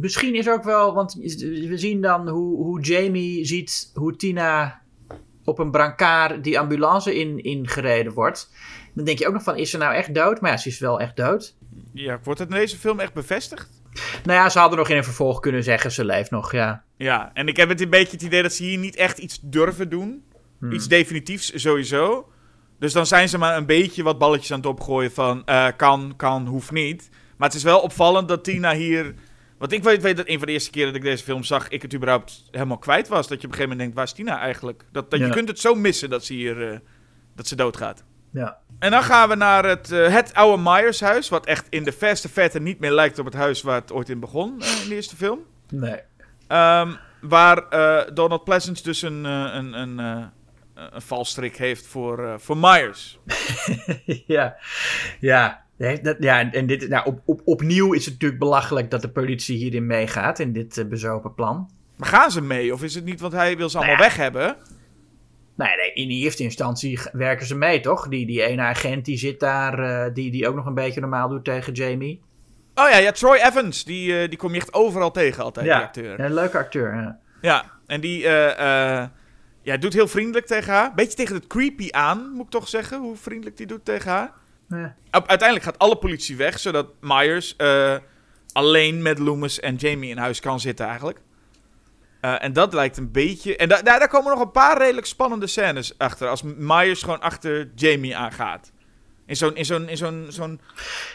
[0.00, 4.82] misschien is ook wel, want we zien dan hoe, hoe Jamie ziet hoe Tina
[5.44, 8.50] op een brancard die ambulance in, ingereden wordt.
[8.94, 10.40] Dan denk je ook nog van, is ze nou echt dood?
[10.40, 11.56] Maar ja, ze is wel echt dood.
[11.92, 13.82] Ja, wordt het in deze film echt bevestigd?
[14.24, 16.84] Nou ja, ze hadden nog in een vervolg kunnen zeggen, ze leeft nog, ja.
[16.96, 19.40] Ja, en ik heb het een beetje het idee dat ze hier niet echt iets
[19.42, 20.24] durven doen.
[20.70, 22.28] Iets definitiefs sowieso.
[22.78, 26.14] Dus dan zijn ze maar een beetje wat balletjes aan het opgooien van eh, kan,
[26.16, 27.08] kan, hoeft niet.
[27.36, 29.14] Maar het is wel opvallend dat Tina hier...
[29.64, 31.68] Want ik weet, weet dat een van de eerste keren dat ik deze film zag,
[31.68, 33.28] ik het überhaupt helemaal kwijt was.
[33.28, 34.84] Dat je op een gegeven moment denkt, waar is Tina eigenlijk?
[34.92, 35.26] Dat, dat Ja.
[35.26, 36.78] Je kunt het zo missen dat ze hier eh,
[37.36, 38.04] dat ze doodgaat.
[38.30, 38.58] ja.
[38.78, 41.28] En dan gaan we naar het, eh, het oude Myers huis.
[41.28, 44.08] Wat echt in de verste verte niet meer lijkt op het huis waar het ooit
[44.08, 45.38] in begon eh, in de eerste film.
[45.70, 46.00] Nee.
[46.46, 47.68] Ehm, waar
[48.14, 49.98] Donald Pleasance dus een, een, een,
[50.74, 53.18] een valstrik heeft voor, voor Myers.
[54.26, 54.56] ja,
[55.20, 55.63] ja.
[55.76, 59.10] Nee, dat, ja, en dit, nou, op, op, opnieuw is het natuurlijk belachelijk dat de
[59.10, 61.70] politie hierin meegaat in dit eh, bezopen plan.
[61.96, 62.72] Maar gaan ze mee?
[62.72, 64.16] Of is het niet, want hij wil ze allemaal Nou ja.
[64.16, 64.56] weg hebben?
[65.56, 68.08] Nee, nee, in eerste instantie werken ze mee, toch?
[68.08, 71.28] Die, die ene agent die zit daar, eh, die, die ook nog een beetje normaal
[71.28, 72.20] doet tegen Jamie.
[72.74, 73.84] Oh ja, ja Troy Evans.
[73.84, 76.18] Die, eh, die kom je echt overal tegen altijd, die acteur.
[76.18, 76.94] Ja, een leuke acteur.
[76.94, 77.18] Ja.
[77.40, 78.18] Ja, en die
[79.62, 80.94] ja, doet heel vriendelijk tegen haar.
[80.94, 83.00] Beetje tegen het creepy aan, moet ik toch zeggen.
[83.00, 84.32] Hoe vriendelijk die doet tegen haar.
[85.10, 87.96] Uiteindelijk gaat alle politie weg, zodat Myers eh,
[88.52, 91.20] alleen met Loomis en Jamie in huis kan zitten eigenlijk.
[92.20, 93.56] Eh, en dat lijkt een beetje...
[93.56, 96.28] En da daar, daar komen nog een paar redelijk spannende scènes achter.
[96.28, 98.72] Als Myers gewoon achter Jamie aangaat.
[99.26, 100.60] In zo'n in zo'n in zo'n zo'n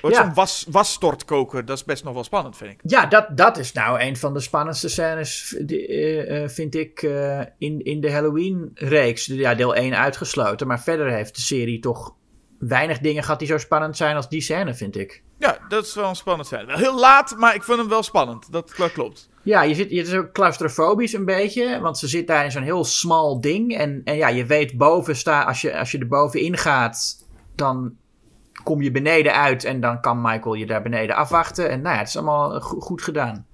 [0.02, 0.14] Ja.
[0.14, 1.66] zo'n was, wasstortkoker.
[1.66, 2.80] Dat is best nog wel spannend, vind ik.
[2.84, 7.02] Ja, dat, dat is nou een van de spannendste scènes, die, eh, vind ik,
[7.58, 9.26] in, in de Halloween-reeks.
[9.26, 12.16] Ja, deel 1 uitgesloten, maar verder heeft de serie toch
[12.60, 15.24] weinig dingen gehad die zo spannend zijn als die scène, vind ik.
[15.38, 16.66] Ja, dat is wel een spannend scène.
[16.66, 18.52] Wel heel laat, maar ik vind hem wel spannend.
[18.52, 19.30] Dat, klopt.
[19.44, 22.64] Ja, je zit, je is ook claustrofobisch een beetje, want ze zit daar in zo'n
[22.64, 23.78] heel smal ding.
[23.78, 27.96] En, en ja, je weet boven sta, als je, als je er bovenin gaat, dan
[28.64, 31.70] kom je beneden uit en dan kan Michael je daar beneden afwachten.
[31.70, 33.48] En nou ja, het is allemaal go- goed gedaan.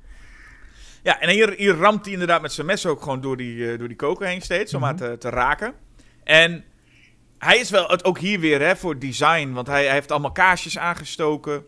[1.03, 3.80] Ja, en hier, hier ramt hij inderdaad met zijn mes ook gewoon door die, eh,
[3.80, 4.89] door die koker heen steeds, om Mhm.
[4.89, 5.74] haar te, te raken.
[6.24, 6.64] En
[7.38, 10.31] hij is wel, het, ook hier weer hè, voor design, want hij, hij heeft allemaal
[10.31, 11.65] kaarsjes aangestoken.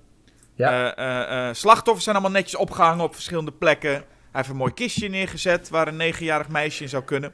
[0.57, 0.95] Ja.
[0.95, 3.91] Eh, eh, eh, slachtoffers zijn allemaal netjes opgehangen op verschillende plekken.
[3.91, 4.01] Hij
[4.32, 7.34] heeft een mooi kistje neergezet waar een negenjarig meisje in zou kunnen.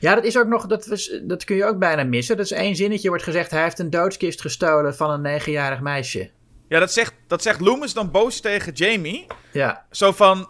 [0.00, 2.36] Ja, dat is ook nog, dat, was, dat kun je ook bijna missen.
[2.36, 6.30] Dat is één zinnetje, wordt gezegd, hij heeft een doodskist gestolen van een negenjarig meisje.
[6.68, 9.26] Ja, dat zegt, dat zegt Loomis dan boos tegen Jamie.
[9.52, 10.48] Ja, Zo van,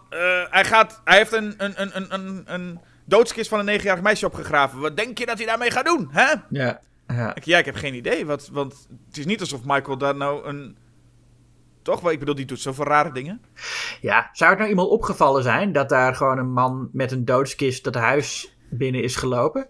[0.49, 4.25] hij, gaat, hij heeft een, een, een, een, een, een doodskist van een negenjarig meisje
[4.25, 4.79] opgegraven.
[4.79, 6.33] Wat denk je dat hij daarmee gaat doen, hè?
[6.49, 6.79] ja,
[7.15, 7.35] ja.
[7.35, 8.25] Ik, ja, ik heb geen idee.
[8.25, 10.77] Wat, want het is niet alsof Michael daar nou een...
[11.81, 12.01] Toch?
[12.01, 13.41] wel, Ik bedoel, die doet zoveel rare dingen.
[14.01, 17.83] Ja, zou het nou iemand opgevallen zijn dat daar gewoon een man met een doodskist
[17.83, 19.67] dat huis binnen is gelopen?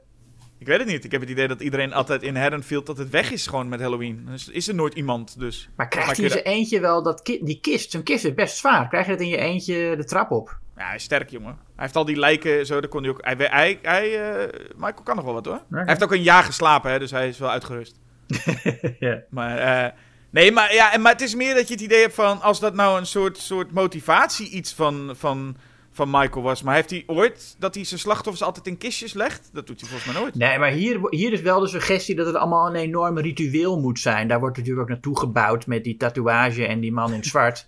[0.57, 1.03] Ik weet het niet.
[1.03, 3.81] Ik heb het idee dat iedereen altijd in Haddonfield dat het weg is gewoon met
[3.81, 4.25] Halloween.
[4.25, 5.69] Dus is er nooit iemand, dus...
[5.75, 7.91] Maar krijgt hij in zijn eentje wel dat ki- die kist?
[7.91, 8.87] Zo'n kist is best zwaar.
[8.87, 10.59] Krijg je dat in je eentje de trap op?
[10.79, 11.57] Ja, hij is sterk, jongen.
[11.75, 13.19] Hij heeft al die lijken, zo, daar kon hij ook...
[13.21, 15.61] Hij, hij, hij, eh, Michael kan nog wel wat, hoor.
[15.69, 17.99] Hij heeft ook een jaar geslapen, hè, dus hij is wel uitgerust.
[18.99, 19.21] ja.
[19.29, 19.91] Maar, eh,
[20.29, 22.41] nee, maar, ja, maar het is meer dat je het idee hebt van...
[22.41, 25.57] Als dat nou een soort, soort motivatie iets van, van,
[25.91, 26.63] van Michael was.
[26.63, 29.49] Maar heeft hij ooit dat hij zijn slachtoffers altijd in kistjes legt?
[29.53, 30.35] Dat doet hij volgens mij nooit.
[30.35, 33.99] Nee, maar hier, hier is wel de suggestie dat het allemaal een enorm ritueel moet
[33.99, 34.27] zijn.
[34.27, 37.65] Daar wordt natuurlijk ook naartoe gebouwd met die tatoeage en die man in het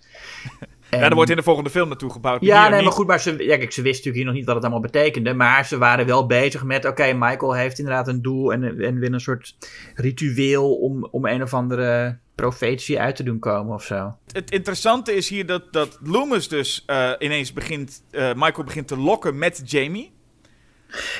[0.92, 1.02] zwart.
[1.02, 2.42] Ja, daar wordt in de volgende film naartoe gebouwd.
[2.42, 2.84] Ja, nee, niet.
[2.84, 4.82] maar goed, maar ze, ja, kijk, ze wisten natuurlijk hier nog niet wat het allemaal
[4.82, 5.34] betekende.
[5.34, 9.12] Maar ze waren wel bezig met, oké, Michael heeft inderdaad een doel en, en wil
[9.12, 9.56] een soort
[9.94, 14.16] ritueel om, om een of andere profetie uit te doen komen of zo.
[14.32, 18.04] Het interessante is hier dat, dat Loomis dus eh, ineens begint...
[18.10, 20.12] eh, Michael begint te lokken met Jamie.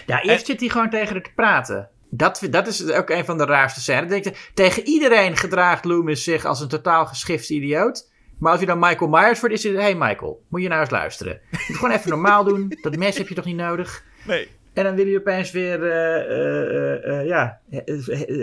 [0.06, 1.88] Ja, eerst zit hij gewoon tegen haar te praten.
[2.10, 4.22] Dat, dat is ook een van de raarste scènes.
[4.22, 8.10] Dan tegen iedereen gedraagt Loomis zich als een totaal geschifte idioot.
[8.42, 9.76] Maar als je dan Michael Myers wordt, is het...
[9.76, 11.40] Hey Michael, moet je nou eens luisteren.
[11.50, 12.78] Je moet gewoon even normaal doen.
[12.80, 14.04] Dat mes heb je toch niet nodig?
[14.26, 14.48] Nee.
[14.72, 15.90] En dan wil je opeens weer...
[15.90, 17.60] eh, eh, eh, ja,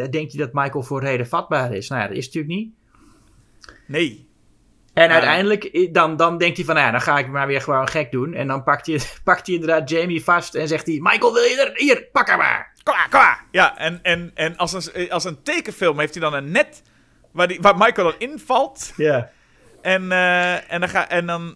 [0.09, 1.89] denkt hij dat Michael voor reden vatbaar is?
[1.89, 2.73] Nou ja, dat is het natuurlijk niet.
[3.87, 4.27] Nee.
[4.93, 7.87] En uiteindelijk, dan, dan denkt hij van, nou ja, dan ga ik maar weer gewoon
[7.87, 8.33] gek doen.
[8.33, 10.99] En dan pakt hij, pakt hij inderdaad Jamie vast en zegt hij...
[11.01, 11.71] Michael, wil je er...
[11.75, 12.73] Hier, pak haar maar.
[12.83, 13.45] Kom maar, kom maar.
[13.51, 16.83] Ja, en, en, en als, een, als een tekenfilm heeft hij dan een net
[17.31, 18.93] waar, die, waar Michael dan invalt.
[18.95, 19.31] Ja.
[19.81, 21.55] En, eh, en dan ga en dan.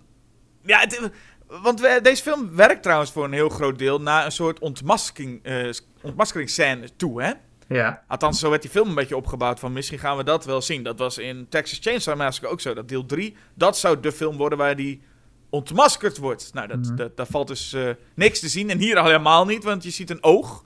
[0.65, 1.09] Ja, het,
[1.47, 5.43] want we- deze film werkt trouwens voor een heel groot deel naar een soort ontmasking,
[5.43, 5.69] eh
[6.01, 7.31] ontmaskeringsscène toe, hè?
[7.67, 8.03] Ja.
[8.07, 10.83] Althans, zo werd die film een beetje opgebouwd van misschien gaan we dat wel zien.
[10.83, 12.73] Dat was in Texas Chainsaw Massacre ook zo.
[12.73, 15.01] Dat deel 3, dat zou de film worden waar die
[15.49, 16.53] ontmaskerd wordt.
[16.53, 16.95] Nou, dat, Mhm.
[16.95, 18.69] dat, daar valt dus eh, niks te zien.
[18.69, 20.63] En hier al helemaal niet, want je ziet een oog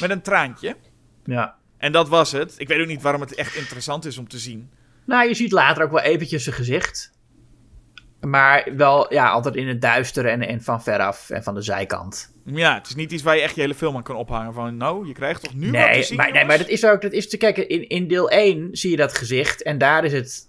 [0.00, 0.76] met een traantje.
[1.24, 1.56] Ja.
[1.78, 2.54] En dat was het.
[2.56, 4.70] Ik weet ook niet waarom het echt interessant is om te zien.
[5.10, 7.12] Nou, je ziet later ook wel eventjes zijn gezicht.
[8.20, 12.32] Maar wel, ja, altijd in het duister en, en van veraf en van de zijkant.
[12.44, 14.54] Ja, het is niet iets waar je echt je hele film aan kan ophangen.
[14.54, 16.84] Van, nou, je krijgt toch nu wat te Nee, zien, maar, nee, maar dat is
[16.84, 20.04] ook, dat is te kijken, in, in deel 1 zie je dat gezicht en daar
[20.04, 20.48] is het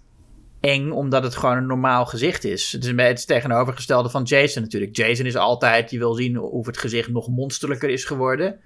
[0.60, 2.72] eng omdat het gewoon een normaal gezicht is.
[2.72, 4.96] Het is, het tegenovergestelde van Jason natuurlijk.
[4.96, 8.60] Jason is altijd, je wil zien of het gezicht nog monsterlijker is geworden.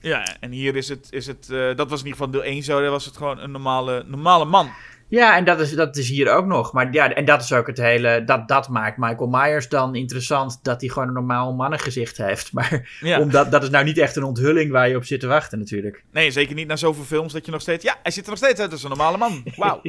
[0.00, 2.62] Ja, en hier is het, is het eh, dat was in ieder geval deel 1
[2.62, 4.70] zo, daar was het gewoon een normale, normale man.
[5.12, 6.72] Ja, en dat is, dat is hier ook nog.
[6.72, 8.24] Maar ja, en dat is ook het hele.
[8.24, 10.58] Dat, dat maakt Michael Myers dan interessant.
[10.62, 12.52] Dat hij gewoon een normaal mannengezicht heeft.
[12.56, 13.20] Maar Ja.
[13.20, 16.04] omdat, dat is nou niet echt een onthulling waar je op zit te wachten, natuurlijk.
[16.12, 17.84] Nee, zeker niet na zoveel films dat je nog steeds...
[17.84, 19.42] Ja, hij ziet er nog steeds uit als een normale man.
[19.56, 19.80] Wauw.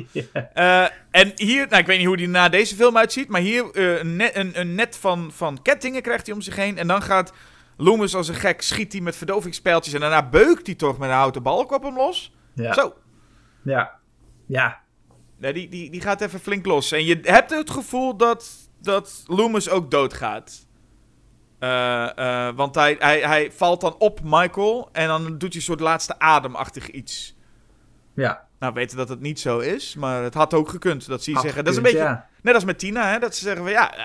[0.53, 3.71] Eh, en hier, nou ik weet niet hoe die na deze film uitziet, maar hier
[3.71, 6.78] eh, een, net, een, een net van, van kettingen krijgt hij om zich heen.
[6.78, 7.34] En dan gaat
[7.78, 11.15] Loomis als een gek, schiet hij met verdovingspijltjes en daarna beukt hij toch met een
[11.15, 12.34] houten balk op hem los.
[12.55, 12.74] Ja.
[12.74, 12.93] Zo,
[13.63, 13.91] Ja.
[14.45, 14.82] Ja.
[15.44, 16.91] Nee, die, die, die gaat even flink los.
[16.91, 18.50] En je hebt het gevoel dat,
[18.82, 20.66] dat Loomis ook doodgaat.
[21.60, 25.62] Eh, eh, want hij, hij, hij valt dan op Michael en dan doet hij een
[25.62, 27.36] soort laatste ademachtig iets.
[28.14, 28.48] Ja.
[28.60, 31.08] Nou, weten dat het niet zo is, maar het had ook gekund.
[31.08, 32.28] Dat ze zeggen, dat is een beetje, ja.
[32.41, 34.04] net als met Tina, hè, dat ze zeggen van ja, eh,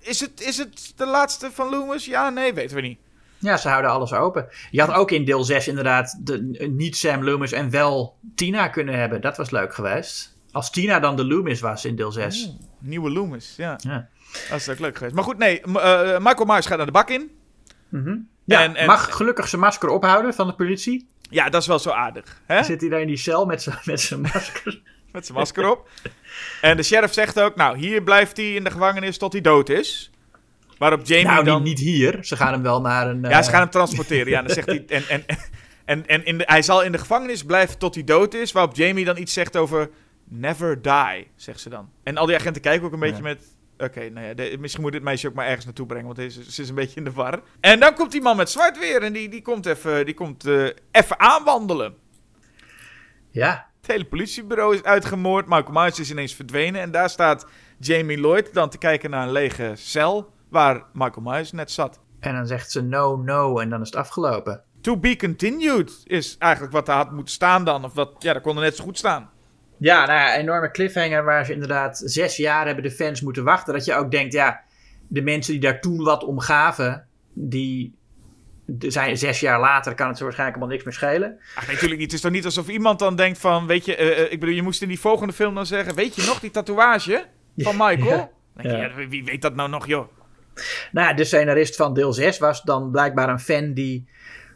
[0.00, 2.04] is het, is het de laatste van Loomis?
[2.04, 2.98] Ja, nee, weten we niet.
[3.38, 4.48] Ja, ze houden alles open.
[4.70, 8.98] Je had ook in deel 6 inderdaad de, niet Sam Loomis en wel Tina kunnen
[8.98, 9.20] hebben.
[9.20, 10.38] Dat was leuk geweest.
[10.52, 12.56] Als Tina dan de Loomis was in deel 6.
[12.80, 13.78] Nieuwe Loomis, ja.
[13.82, 14.08] Ja.
[14.50, 15.14] Dat is ook leuk geweest.
[15.14, 17.30] Maar goed, nee, m- eh, Michael Myers gaat naar de bak in.
[18.44, 21.08] Ja, En- en- mag gelukkig zijn masker ophouden van de politie.
[21.30, 22.40] Ja, dat is wel zo aardig.
[22.46, 22.62] Hè?
[22.62, 24.80] Zit hij daar in die cel met zijn, met zijn masker.
[25.12, 25.88] Met zijn masker op.
[26.60, 29.68] En de sheriff zegt ook, nou, hier blijft hij in de gevangenis tot hij dood
[29.68, 30.10] is.
[30.78, 31.62] Waarop Jamie nou, dan...
[31.62, 32.18] niet, niet hier.
[32.24, 33.22] Ze gaan hem wel naar een...
[33.22, 34.28] Ja, eh, ze gaan hem transporteren.
[34.28, 34.84] Ja, dan zegt hij.
[34.88, 35.24] En, en,
[35.84, 38.52] en, en in de, hij zal in de gevangenis blijven tot hij dood is.
[38.52, 39.90] Waarop Jamie dan iets zegt over.
[40.32, 41.90] Never die, zegt ze dan.
[42.02, 43.22] En al die agenten kijken ook een beetje Ja.
[43.22, 43.56] met.
[43.78, 46.04] Oké, nou ja, de- misschien moet dit meisje ook maar ergens naartoe brengen.
[46.06, 47.40] Want deze, ze is een beetje in de war.
[47.60, 49.02] En dan komt die man met zwart weer.
[49.02, 51.94] En die, die komt even die komt, eh, even aanwandelen.
[53.30, 55.46] Ja, Het hele politiebureau is uitgemoord.
[55.46, 56.80] Michael Myers is ineens verdwenen.
[56.80, 57.46] En daar staat
[57.78, 60.32] Jamie Lloyd dan te kijken naar een lege cel.
[60.48, 62.00] Waar Michael Myers net zat.
[62.20, 64.62] en dan zegt ze no, no en dan is het afgelopen.
[64.80, 67.84] To be continued is eigenlijk wat er had moeten staan dan.
[67.84, 69.30] Of wat, ja, dat kon er net zo goed staan.
[69.80, 73.74] Ja, nou ja, enorme cliffhanger waar ze inderdaad zes jaar hebben de fans moeten wachten.
[73.74, 74.60] Dat je ook denkt, ja,
[75.08, 77.94] de mensen die daar toen wat om gaven, die
[78.78, 81.38] zijn zes jaar later, kan het ze waarschijnlijk allemaal niks meer schelen.
[81.54, 82.10] Ach, nee, natuurlijk niet.
[82.10, 84.54] Het is toch niet alsof iemand dan denkt van, weet je, eh, eh, ik bedoel,
[84.54, 87.24] je moest in die volgende film dan zeggen, weet je nog die tatoeage
[87.56, 88.16] van Michael?
[88.16, 88.30] Ja.
[88.62, 89.08] Je, Ja.
[89.08, 90.08] wie weet dat nou nog, joh?
[90.92, 94.08] Nou, ja, de scenarist van deel 6 was dan blijkbaar een fan die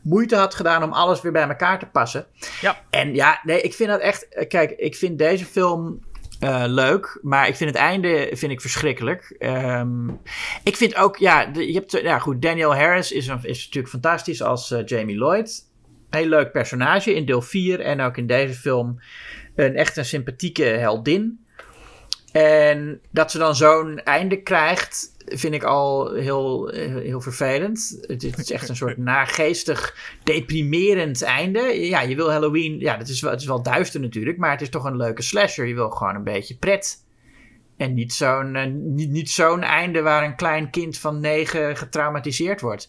[0.05, 2.26] moeite had gedaan om alles weer bij elkaar te passen.
[2.61, 2.80] Ja.
[2.90, 4.28] En ja, nee, ik vind dat echt.
[4.28, 6.00] eh, Kijk, ik vind deze film
[6.40, 9.34] eh, leuk, maar ik vind het einde vind ik verschrikkelijk.
[9.38, 10.09] Ehm,
[10.64, 13.92] ik vind ook, ja, de- je hebt, ja, goed, Daniel Harris is, een- is natuurlijk
[13.92, 15.72] fantastisch als eh, Jamie Lloyd.
[16.11, 19.00] Heel leuk personage in deel 4 en ook in deze film
[19.57, 21.44] een echt een sympathieke heldin.
[22.32, 27.98] En dat ze dan zo'n einde krijgt, vind ik al heel, heel vervelend.
[28.00, 31.60] Het is, echt een soort nageestig, deprimerend einde.
[31.60, 32.78] Ja, je wil Halloween...
[32.78, 35.22] Ja, dat is wel, het is wel duister natuurlijk, maar het is toch een leuke
[35.22, 35.66] slasher.
[35.66, 37.04] Je wil gewoon een beetje pret.
[37.76, 42.60] En niet zo'n, eh, niet, niet zo'n einde waar een klein kind van negen getraumatiseerd
[42.60, 42.88] wordt.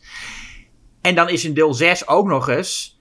[1.01, 2.99] En dan is in deel 6 ook nog eens,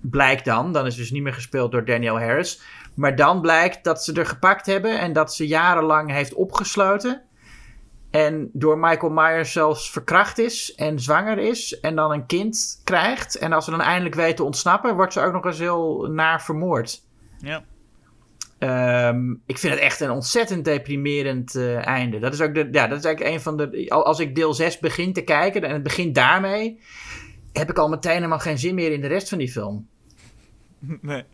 [0.00, 2.60] blijkt dan, dan is dus niet meer gespeeld door Daniel Harris,
[2.94, 7.22] maar dan blijkt dat ze er gepakt hebben en dat ze jarenlang heeft opgesloten.
[8.14, 13.38] En door Michael Myers zelfs verkracht is en zwanger is en dan een kind krijgt.
[13.38, 16.42] En als ze dan eindelijk weet te ontsnappen, wordt ze ook nog eens heel naar
[16.42, 17.02] vermoord.
[17.38, 17.64] Ja.
[18.58, 22.18] Ehm, ik vind het echt een ontzettend deprimerend eh, einde.
[22.18, 23.86] Dat is ook de, ja, dat is eigenlijk een van de.
[23.88, 26.80] al- Als ik deel 6 begin te kijken en het begint daarmee,
[27.52, 29.86] heb ik al meteen helemaal geen zin meer in de rest van die film.
[31.00, 31.24] Nee.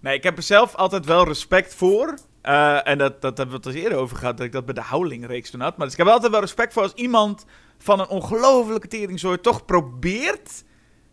[0.00, 2.18] nee, ik heb er zelf altijd wel respect voor.
[2.46, 4.74] Eh, en dat, dat hebben we het al eerder over gehad, dat ik dat bij
[4.74, 5.76] de Howling-reeks toen had.
[5.76, 7.44] Maar dus ik heb altijd wel respect voor als iemand
[7.78, 10.64] van een ongelofelijke teringzooi toch probeert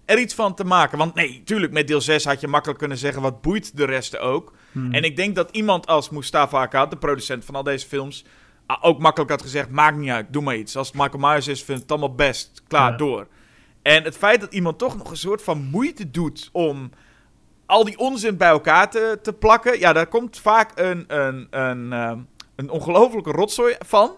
[0.06, 0.98] er iets van te maken.
[0.98, 4.18] Want nee, tuurlijk, met deel 6 had je makkelijk kunnen zeggen, wat boeit de rest
[4.18, 4.54] ook.
[4.92, 8.26] En ik denk dat iemand als Mustafa Akkad, de producent van al deze films,
[8.82, 10.76] ook makkelijk had gezegd, maakt niet uit, doe maar iets.
[10.76, 12.98] Als het Michael Myers is, vind het allemaal best, klaar, Ja.
[12.98, 13.28] door.
[13.82, 16.92] En het feit dat iemand toch nog een soort van moeite doet om
[17.74, 19.80] al die onzin bij elkaar te, te plakken.
[19.80, 22.20] Ja, daar komt vaak een, een, een, ehm,
[22.56, 24.18] een ongelofelijke rotzooi van.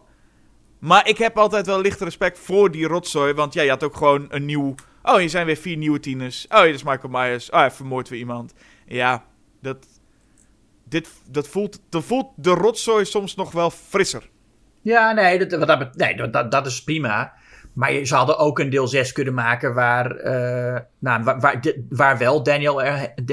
[0.79, 3.33] Maar ik heb altijd wel licht respect voor die rotzooi.
[3.33, 4.75] Want ja, je had ook gewoon een nieuw...
[5.03, 6.45] Oh, hier zijn weer vier nieuwe tieners.
[6.49, 7.49] Oh, hier is Michael Myers.
[7.49, 8.53] Oh, hij vermoordt weer iemand.
[8.85, 9.23] Ja,
[9.61, 9.87] dat...
[10.87, 14.29] Dit, dat, voelt, dat voelt de rotzooi soms nog wel frisser.
[14.81, 17.33] Ja, nee, dat, dat, nee dat, dat is prima.
[17.75, 22.43] Maar ze hadden ook een deel 6 kunnen maken waar, eh, nou, waar, waar, wel
[22.43, 22.81] Daniel,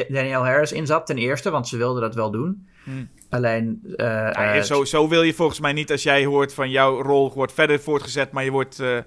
[0.08, 2.66] Daniel Harris in zat, ten eerste, want ze wilden dat wel doen.
[2.84, 3.08] Hmm.
[3.30, 3.80] Alleen.
[3.96, 7.02] eh, Ja, eh, zo, zo wil je volgens mij niet als jij hoort van jouw
[7.02, 8.76] rol wordt verder voortgezet, maar je wordt...
[8.76, 9.04] we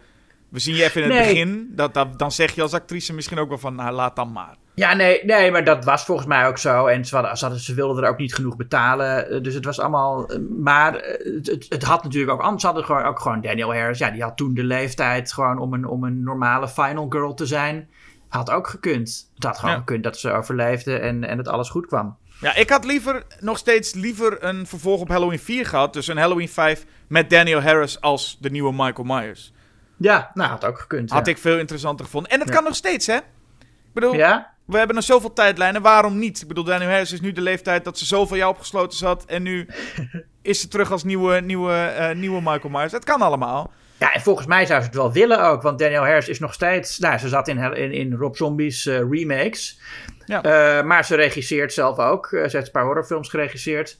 [0.60, 1.28] zien je even in het Nee.
[1.28, 1.72] begin.
[1.76, 4.56] Dat, dat, dan zeg je als actrice misschien ook wel van, nou, laat dan maar.
[4.76, 6.86] Ja, nee, nee, maar dat was volgens mij ook zo.
[6.86, 9.30] En ze, hadden, ze, hadden- ze wilden er ook niet genoeg betalen.
[9.30, 10.28] eh, Dus het was allemaal.
[10.30, 12.62] eh, Maar eh, het, het, het had natuurlijk ook anders.
[12.62, 13.98] Ze hadden gewoon, ook gewoon Daniel Harris.
[13.98, 17.46] Ja, die had toen de leeftijd gewoon om een, om een normale final girl te
[17.46, 17.90] zijn.
[18.28, 19.32] Had ook gekund.
[19.36, 19.80] Het had gewoon Ja.
[19.80, 22.18] gekund dat ze overleefde en, en het alles goed kwam.
[22.42, 25.94] Ja, ik had liever, nog steeds liever een vervolg op Halloween 4 gehad.
[25.94, 29.54] Dus een Halloween 5 met Daniel Harris als de nieuwe Michael Myers.
[29.98, 31.10] Ja, nou, had ook gekund.
[31.12, 31.32] Had ja.
[31.32, 32.32] ik veel interessanter gevonden.
[32.32, 32.54] En het Ja.
[32.56, 33.18] kan nog steeds, hè?
[33.96, 34.54] Bedoel, Ja?
[34.66, 35.82] we hebben nog zoveel tijdlijnen.
[35.82, 36.42] Waarom niet?
[36.42, 39.26] Ik bedoel, Daniel Harris is nu de leeftijd dat ze zoveel jou opgesloten zat.
[39.26, 39.68] En nu
[40.42, 42.92] is ze terug als nieuwe, nieuwe, eh, nieuwe Michael Myers.
[42.92, 43.72] Het kan allemaal.
[43.98, 45.62] Ja, en volgens mij zou ze het wel willen ook.
[45.62, 47.00] Want Daniel Harris is nog steeds...
[47.00, 49.80] Nou, ze zat in, in, in Rob Zombie's eh, remakes.
[50.26, 50.42] Ja.
[50.44, 52.28] Eh, maar ze regisseert zelf ook.
[52.32, 54.00] Ze heeft een paar horrorfilms geregisseerd.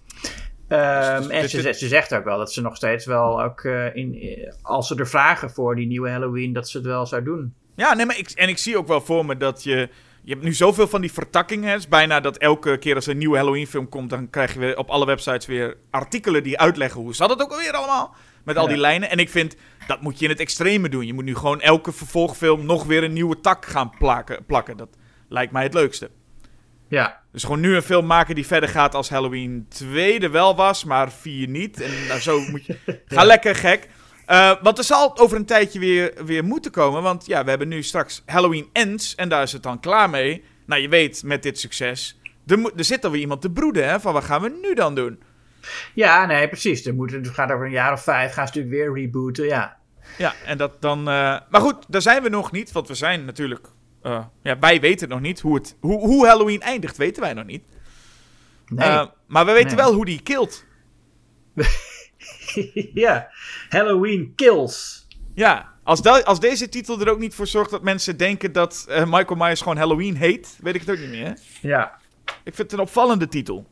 [0.68, 3.06] Ehm, Dus- en dus ze, dit- ze, ze zegt ook wel dat ze nog steeds
[3.06, 3.64] wel ook...
[3.94, 4.18] in,
[4.62, 6.54] als ze er vragen voor die nieuwe Halloween...
[6.54, 7.54] dat ze het wel zou doen.
[7.76, 9.90] Ja, nee, maar ik, en ik zie ook wel voor me dat je...
[10.22, 11.70] Je hebt nu zoveel van die vertakkingen.
[11.70, 14.10] Het is bijna dat elke keer als er een nieuwe Halloween-film komt...
[14.10, 17.02] dan krijg je weer op alle websites weer artikelen die uitleggen...
[17.02, 18.16] hoe zat het ook alweer allemaal?
[18.44, 18.70] Met al Ja.
[18.70, 19.10] die lijnen.
[19.10, 19.56] En ik vind,
[19.88, 21.06] dat moet je in het extreme doen.
[21.06, 24.46] Je moet nu gewoon elke vervolgfilm nog weer een nieuwe tak gaan plakken.
[24.46, 24.78] plakken.
[24.78, 24.90] Dat
[25.30, 26.10] lijkt mij het leukste.
[26.88, 30.56] Ja, Dus gewoon nu een film maken die verder gaat als Halloween 2 er wel
[30.56, 31.82] was, maar 4 niet.
[31.82, 32.78] En nou, zo moet je...
[33.06, 33.90] Ga lekker gek.
[34.26, 37.02] Eh, want er zal over een tijdje weer, weer moeten komen.
[37.02, 39.16] Want ja, we hebben nu straks Halloween Ends.
[39.16, 40.44] En daar is het dan klaar mee.
[40.66, 42.20] Nou, je weet, met dit succes...
[42.48, 44.00] Er, er zit alweer iemand te broeden, hè?
[44.00, 45.22] Van wat gaan we nu dan doen?
[45.94, 46.86] ja nee, precies.
[46.86, 48.34] Er moet, het gaat over een jaar of vijf.
[48.34, 49.78] Gaan ze natuurlijk weer rebooten, ja.
[50.18, 51.00] Ja, en dat dan...
[51.00, 52.72] eh, Maar goed, daar zijn we nog niet.
[52.72, 53.68] Want we zijn natuurlijk...
[54.02, 57.46] eh, ja, wij weten nog niet hoe, het, hoe, hoe Halloween eindigt, weten wij nog
[57.46, 57.64] niet.
[58.68, 59.08] Nee.
[59.28, 59.86] Maar we weten Nee.
[59.86, 60.66] wel hoe die kilt.
[63.06, 63.30] ja,
[63.70, 65.08] Halloween Kills.
[65.34, 69.04] Ja, als, als deze titel er ook niet voor zorgt dat mensen denken dat eh,
[69.06, 71.26] Michael Myers gewoon Halloween heet, weet ik het ook niet meer.
[71.26, 71.34] Hè?
[71.62, 71.92] Ja,
[72.24, 73.68] Ik vind het een opvallende titel.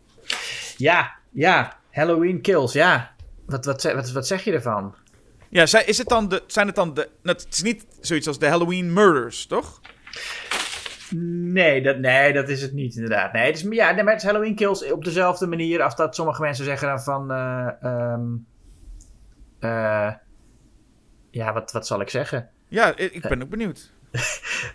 [0.77, 1.77] ja, ja.
[1.91, 3.11] Halloween Kills, ja.
[3.45, 4.95] Wat, wat, wat, wat zeg je ervan?
[5.49, 7.09] Ja, is het dan de, zijn het dan de...
[7.23, 9.81] nou, Het is niet zoiets als de Halloween Murders, toch?
[11.15, 13.33] Nee dat, nee, dat is het niet inderdaad.
[13.33, 16.15] Nee, het is, ja, nee, maar het is Halloween Kills op dezelfde manier als dat
[16.15, 17.31] sommige mensen zeggen dan van...
[17.31, 18.21] eh, ehm,
[19.63, 20.11] eh,
[21.31, 22.49] ja, wat, wat zal ik zeggen?
[22.67, 23.91] Ja, ik ben ook benieuwd.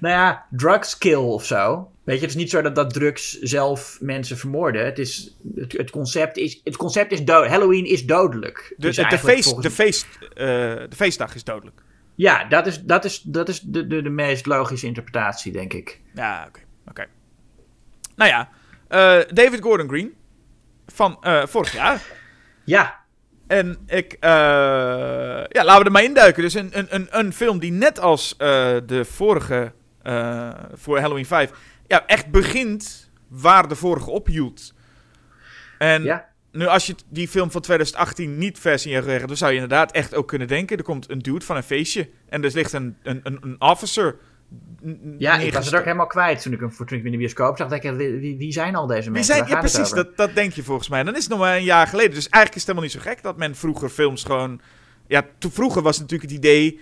[0.00, 1.90] Nou ja, drugs kill of zo.
[2.04, 4.84] Weet je, het is niet zo dat, dat drugs zelf mensen vermoorden.
[4.84, 7.46] Het, is, het, het concept is, het concept is dood.
[7.46, 8.74] Halloween is dodelijk.
[8.76, 10.46] De, Dus de, feest, volgens- de, feest, eh,
[10.88, 11.82] de feestdag is dodelijk.
[12.14, 16.00] Ja, dat is, dat is, dat is de, de, de meest logische interpretatie, denk ik.
[16.14, 16.60] Ja, oké.
[16.88, 17.06] oké.
[18.16, 18.48] Nou ja,
[18.88, 20.14] eh, David Gordon Green
[20.86, 21.18] van
[21.48, 22.02] vorig jaar.
[22.64, 23.00] Ja,
[23.48, 24.30] En ik, eh,
[25.48, 26.42] ja, laten we er maar induiken.
[26.42, 29.72] Dus een, een, een, een film die net als eh, de vorige,
[30.02, 31.50] eh, voor Halloween 5,
[31.86, 34.74] ja, echt begint waar de vorige ophield.
[35.78, 36.28] En Ja.
[36.52, 39.56] nu als je die film van 2018 niet vers in je geheugen dan zou je
[39.60, 42.72] inderdaad echt ook kunnen denken, er komt een dude van een feestje en er ligt
[42.72, 44.16] een, een, een, een officer.
[45.18, 47.16] Ja, ik was het ook helemaal kwijt toen ik hem voor toen ik in de
[47.16, 47.68] bioscoop zag.
[47.68, 47.92] Dacht ik,
[48.38, 49.34] wie, zijn al deze Wie mensen?
[49.34, 51.02] zijn, ja, precies, dat, dat denk je volgens mij.
[51.02, 52.14] Dan is het nog maar een jaar geleden.
[52.14, 54.60] Dus eigenlijk is het helemaal niet zo gek dat men vroeger films gewoon...
[55.06, 56.80] Ja, toen vroeger was natuurlijk het idee...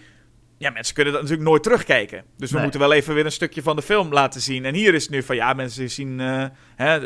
[0.59, 2.25] Ja, mensen kunnen dat natuurlijk nooit terugkijken.
[2.37, 2.63] Dus we Nee.
[2.63, 4.65] moeten wel even weer een stukje van de film laten zien.
[4.65, 6.21] En hier is het nu van, ja, mensen zien...
[6.21, 6.45] eh,
[6.77, 6.99] hè,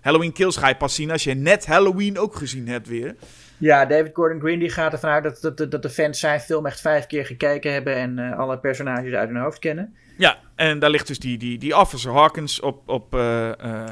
[0.00, 3.14] Halloween Kills ga je pas zien als je net Halloween ook gezien hebt weer.
[3.58, 6.40] Ja, David Gordon Green die gaat ervan uit dat, dat, dat, dat de fans zijn
[6.40, 9.94] film echt vijf keer gekeken hebben en eh, alle personages uit hun hoofd kennen.
[10.18, 13.90] Ja, en daar ligt dus die, die, die officer Hawkins op, op, eh, eh,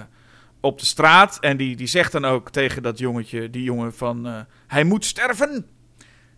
[0.60, 1.38] op de straat.
[1.40, 4.46] En die, die zegt dan ook tegen dat jongetje, die jongen van...
[4.66, 5.66] hij moet sterven.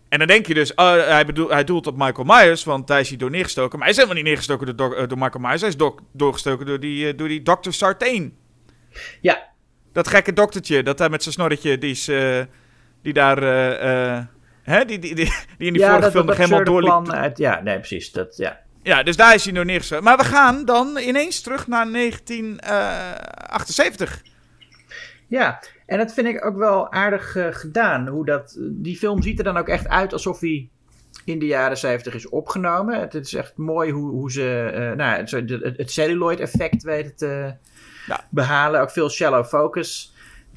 [0.09, 2.99] En dan denk je dus, oh, hij, bedoel, hij doelt op Michael Myers, want hij
[2.99, 3.71] is hier door neergestoken.
[3.71, 5.61] Maar hij is helemaal niet neergestoken door, door Michael Myers.
[5.61, 7.71] Hij is do- doorgestoken door die, door die Dr.
[7.71, 8.37] Sartain.
[9.21, 9.47] Ja,
[9.93, 12.09] Dat gekke doktertje, dat hij met zijn snorretje, die, is,
[13.01, 13.43] die daar...
[13.43, 14.23] eh, eh,
[14.63, 15.25] hè, die, die, die,
[15.57, 17.09] die in die ja vorige film nog helemaal doorliep.
[17.11, 18.11] uit, ja, nee, precies.
[18.11, 18.59] Dat, ja.
[18.83, 20.03] Ja, dus daar is hij door neergestoken.
[20.03, 24.21] Maar we gaan dan ineens terug naar eh, 1978.
[25.27, 28.07] ja, en dat vind ik ook wel aardig eh, gedaan.
[28.07, 30.69] Hoe dat, die film ziet er dan ook echt uit alsof hij
[31.25, 32.99] in de jaren 70 is opgenomen.
[32.99, 37.15] Het is echt mooi hoe, hoe ze eh, nou, het, het, het celluloid effect weten
[37.15, 37.53] te
[38.07, 38.25] Ja.
[38.29, 38.81] behalen.
[38.81, 40.13] Ook veel shallow focus.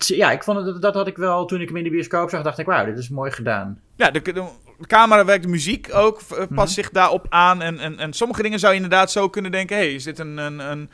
[0.06, 2.42] Ja, ik vond het, dat had ik wel toen ik hem in de bioscoop zag.
[2.42, 3.80] Dacht ik, wauw, dit is mooi gedaan.
[3.96, 4.48] Ja, de,
[4.86, 6.66] camera werkt, de muziek ook, eh, past Mhm.
[6.66, 7.62] zich daarop aan.
[7.62, 9.76] En, en, en sommige dingen zou je inderdaad zo kunnen denken...
[9.76, 10.90] hé, hey, is dit een, een, een,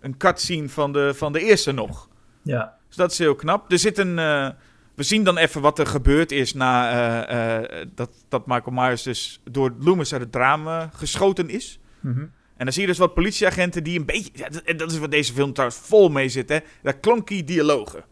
[0.00, 2.08] een cutscene van de, van de eerste nog?
[2.42, 2.76] Ja.
[2.88, 3.72] Dus dat is heel knap.
[3.72, 4.18] Er zit een...
[4.18, 4.48] eh,
[4.94, 6.90] we zien dan even wat er gebeurd is na
[7.26, 11.80] eh, dat, dat Michael Myers dus door Loomis uit het raam eh, geschoten is.
[12.00, 12.20] Mhm.
[12.56, 14.30] En dan zie je dus wat politieagenten die een beetje...
[14.34, 16.58] Ja, dat, en dat is wat deze film trouwens vol mee zit, hè.
[16.82, 18.04] Dat klonkie dialogen.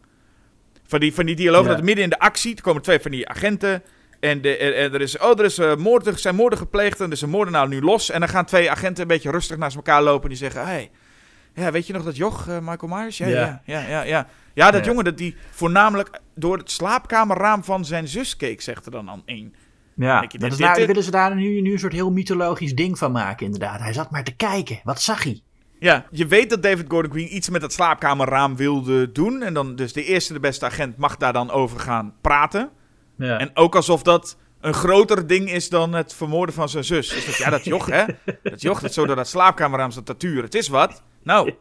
[0.91, 1.75] Van die, van die dialogen, Ja.
[1.75, 2.55] dat midden in de actie...
[2.55, 3.83] er komen twee van die agenten...
[4.19, 7.05] En, de, en, en er, is, oh, er is, moord, er zijn moorden gepleegd en
[7.05, 8.09] er is een moordenaar nu los.
[8.09, 10.23] En dan gaan twee agenten een beetje rustig naast elkaar lopen...
[10.23, 10.91] en die zeggen, hey,
[11.53, 13.17] ja, weet je nog dat joch, eh, Michael Myers?
[13.17, 13.61] Ja, Ja.
[13.65, 14.71] ja, ja, ja.
[14.71, 19.09] Dat jongen dat die voornamelijk door het slaapkamerraam van zijn zus keek, zegt er dan
[19.09, 19.53] aan één.
[19.95, 22.75] Ja, Denk je, dat is nou, willen ze daar nu, nu een soort heel mythologisch
[22.75, 23.79] ding van maken, inderdaad.
[23.79, 24.79] Hij zat maar te kijken.
[24.83, 25.41] Wat zag hij?
[25.81, 29.41] Ja, je weet dat David Gordon Green iets met dat slaapkamerraam wilde doen.
[29.43, 32.69] En dan dus de eerste, de beste agent mag daar dan over gaan praten.
[33.17, 33.37] Ja.
[33.37, 37.09] En ook alsof dat een groter ding is dan het vermoorden van zijn zus.
[37.09, 38.03] Dus dat, ja, dat joch, hè?
[38.43, 40.43] Dat joch, dat zo door dat slaapkamerraam zat te turen.
[40.43, 41.03] Het is wat.
[41.23, 41.53] Nou.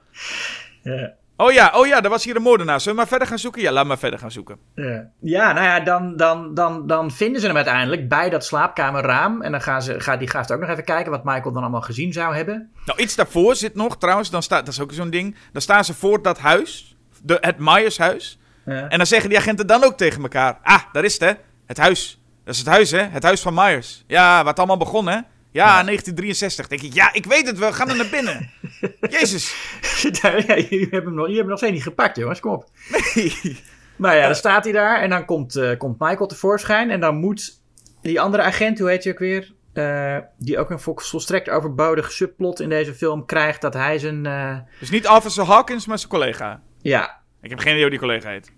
[0.83, 1.15] Ja.
[1.41, 2.81] Oh ja, oh ja, er was hier een moordenaar.
[2.81, 3.63] Zullen we maar verder gaan zoeken?
[3.63, 4.57] Ja, laat maar verder gaan zoeken.
[4.75, 5.11] Ja.
[5.21, 9.43] ja, nou ja, dan, dan, dan, dan vinden ze hem uiteindelijk bij dat slaapkamerraam.
[9.43, 11.81] En dan gaan ze, gaat die gast ook nog even kijken wat Michael dan allemaal
[11.81, 12.71] gezien zou hebben.
[12.85, 14.31] Nou, iets daarvoor zit nog trouwens.
[14.31, 15.37] Dan staat, dat is ook zo'n ding.
[15.53, 16.97] Dan staan ze voor dat huis.
[17.23, 18.39] De, het Myers-huis.
[18.65, 18.89] Ja.
[18.89, 21.33] En dan zeggen die agenten dan ook tegen elkaar: Ah, daar is het hè,
[21.67, 22.23] het huis.
[22.45, 24.05] Dat is het huis hè, het huis van Myers.
[24.07, 25.19] Ja, waar het allemaal begon hè.
[25.53, 26.67] Ja, 1963.
[26.69, 28.51] Denk ik, ja, ik weet het, we gaan er naar binnen.
[29.19, 29.55] Jezus.
[30.23, 32.41] ja, jullie hebben hem nog, jullie hebben hem nog steeds niet gepakt, jongens.
[32.41, 32.69] Kom op.
[33.15, 33.33] Nee.
[33.97, 36.91] Nou ja, dan staat hij daar en dan komt, eh, komt Michael tevoorschijn.
[36.91, 37.63] En dan moet
[38.03, 39.53] die andere agent, hoe heet je ook weer?
[39.73, 43.61] eh, die ook een vol- volstrekt overbodige subplot in deze film krijgt.
[43.61, 44.27] Dat hij zijn.
[44.27, 46.63] eh, Dus niet Officer Hawkins, maar zijn collega.
[46.83, 48.53] ja, Ik heb geen idee hoe die collega heet.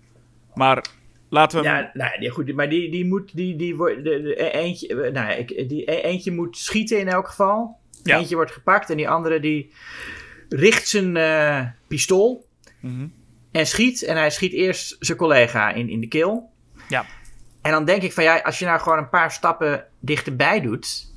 [0.53, 0.85] Maar
[1.33, 1.65] laten we.
[1.65, 5.11] Ja, nou, ja, goed, maar die, die moet, die, die wordt, de, de- e- eentje,
[5.11, 7.77] nou ik, die, e- eentje moet schieten in elk geval.
[8.03, 8.17] Ja.
[8.17, 9.71] Eentje wordt gepakt en die andere die
[10.49, 12.45] richt zijn eh, pistool
[12.79, 13.07] Mhm.
[13.51, 14.03] en schiet.
[14.03, 16.49] En hij schiet eerst zijn collega in, in de keel.
[16.89, 17.05] Ja.
[17.61, 21.11] En dan denk ik van ja, als je nou gewoon een paar stappen dichterbij doet,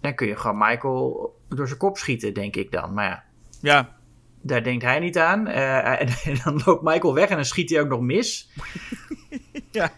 [0.00, 2.94] dan kun je gewoon Michael door zijn kop schieten, denk ik dan.
[2.94, 3.24] Maar ja,
[3.60, 3.96] Ja.
[4.46, 5.46] Daar denkt hij niet aan.
[5.46, 8.48] Eh, en, en dan loopt Michael weg en dan schiet hij ook nog mis.
[9.70, 9.92] Ja.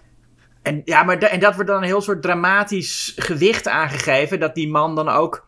[0.62, 4.40] En, ja, maar da- en dat wordt dan een heel soort dramatisch gewicht aangegeven.
[4.40, 5.46] Dat die man dan ook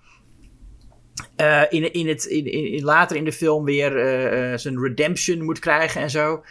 [1.36, 5.44] eh, in, in het, in, in, later in de film weer eh, eh, zijn redemption
[5.44, 6.42] moet krijgen en zo.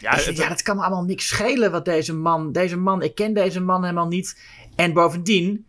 [0.00, 2.52] Ja, het- ja, dat kan me allemaal niks schelen wat deze man...
[2.52, 4.40] Deze man, ik ken deze man helemaal niet.
[4.76, 5.66] En bovendien...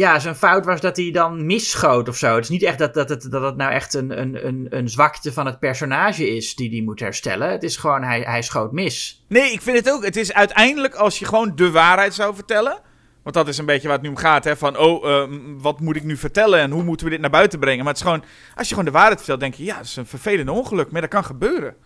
[0.00, 2.34] Ja, zijn fout was dat hij dan misschoot of zo.
[2.34, 4.88] Het is niet echt dat, dat, het, dat het nou echt een, een, een, een
[4.88, 7.50] zwakte van het personage is die hij moet herstellen.
[7.50, 9.24] Het is gewoon, hij, hij schoot mis.
[9.28, 10.04] Nee, ik vind het ook.
[10.04, 12.78] Het is uiteindelijk als je gewoon de waarheid zou vertellen.
[13.22, 14.44] Want dat is een beetje waar het nu om gaat.
[14.44, 14.56] Hè?
[14.56, 15.28] Van, oh, eh,
[15.58, 17.84] wat moet ik nu vertellen en hoe moeten we dit naar buiten brengen?
[17.84, 18.24] Maar het is gewoon,
[18.54, 20.90] als je gewoon de waarheid vertelt, denk je, ja, dat is een vervelende ongeluk.
[20.90, 21.76] Maar dat kan gebeuren.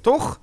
[0.00, 0.40] Toch?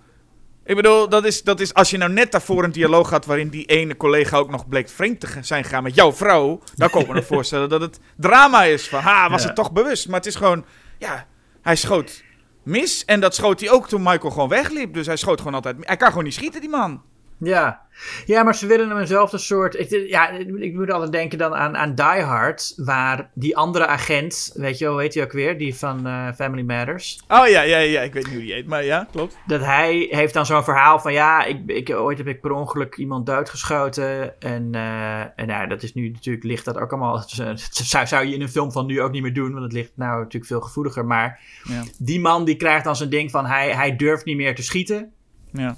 [0.67, 3.49] Ik bedoel, dat is, dat is als je nou net daarvoor een dialoog had waarin
[3.49, 7.01] die ene collega ook nog bleek vreemd te zijn gegaan met jouw vrouw, dan kan
[7.01, 9.47] ik me nog voorstellen dat het drama is van, ha, was Ja.
[9.47, 10.07] het toch bewust?
[10.07, 10.65] Maar het is gewoon,
[10.97, 11.27] ja,
[11.61, 12.23] hij schoot
[12.63, 14.93] mis en dat schoot hij ook toen Michael gewoon wegliep.
[14.93, 17.01] Dus hij schoot gewoon altijd, hij kan gewoon niet schieten, die man.
[17.39, 17.81] Ja.
[18.25, 19.79] ja, maar ze willen hem eenzelfde soort.
[19.79, 24.51] Ik, ja, ik moet altijd denken dan aan, aan Die Hard, waar die andere agent,
[24.55, 25.57] weet je wel, hoe heet hij ook weer?
[25.57, 27.19] Die van eh, Family Matters.
[27.27, 29.37] Oh ja, ja, ja, ik weet niet hoe die heet, maar ja, klopt.
[29.47, 32.95] Dat hij heeft dan zo'n verhaal van ja, ik, ik, ooit heb ik per ongeluk
[32.95, 34.41] iemand doodgeschoten.
[34.41, 37.23] En, eh, en ja, dat is nu natuurlijk, ligt dat ook allemaal.
[37.69, 39.91] Zou, zou je in een film van nu ook niet meer doen, want het ligt
[39.95, 41.05] nou natuurlijk veel gevoeliger.
[41.05, 44.55] Maar Ja, die man die krijgt dan zijn ding van hij, hij durft niet meer
[44.55, 45.11] te schieten.
[45.51, 45.77] ja.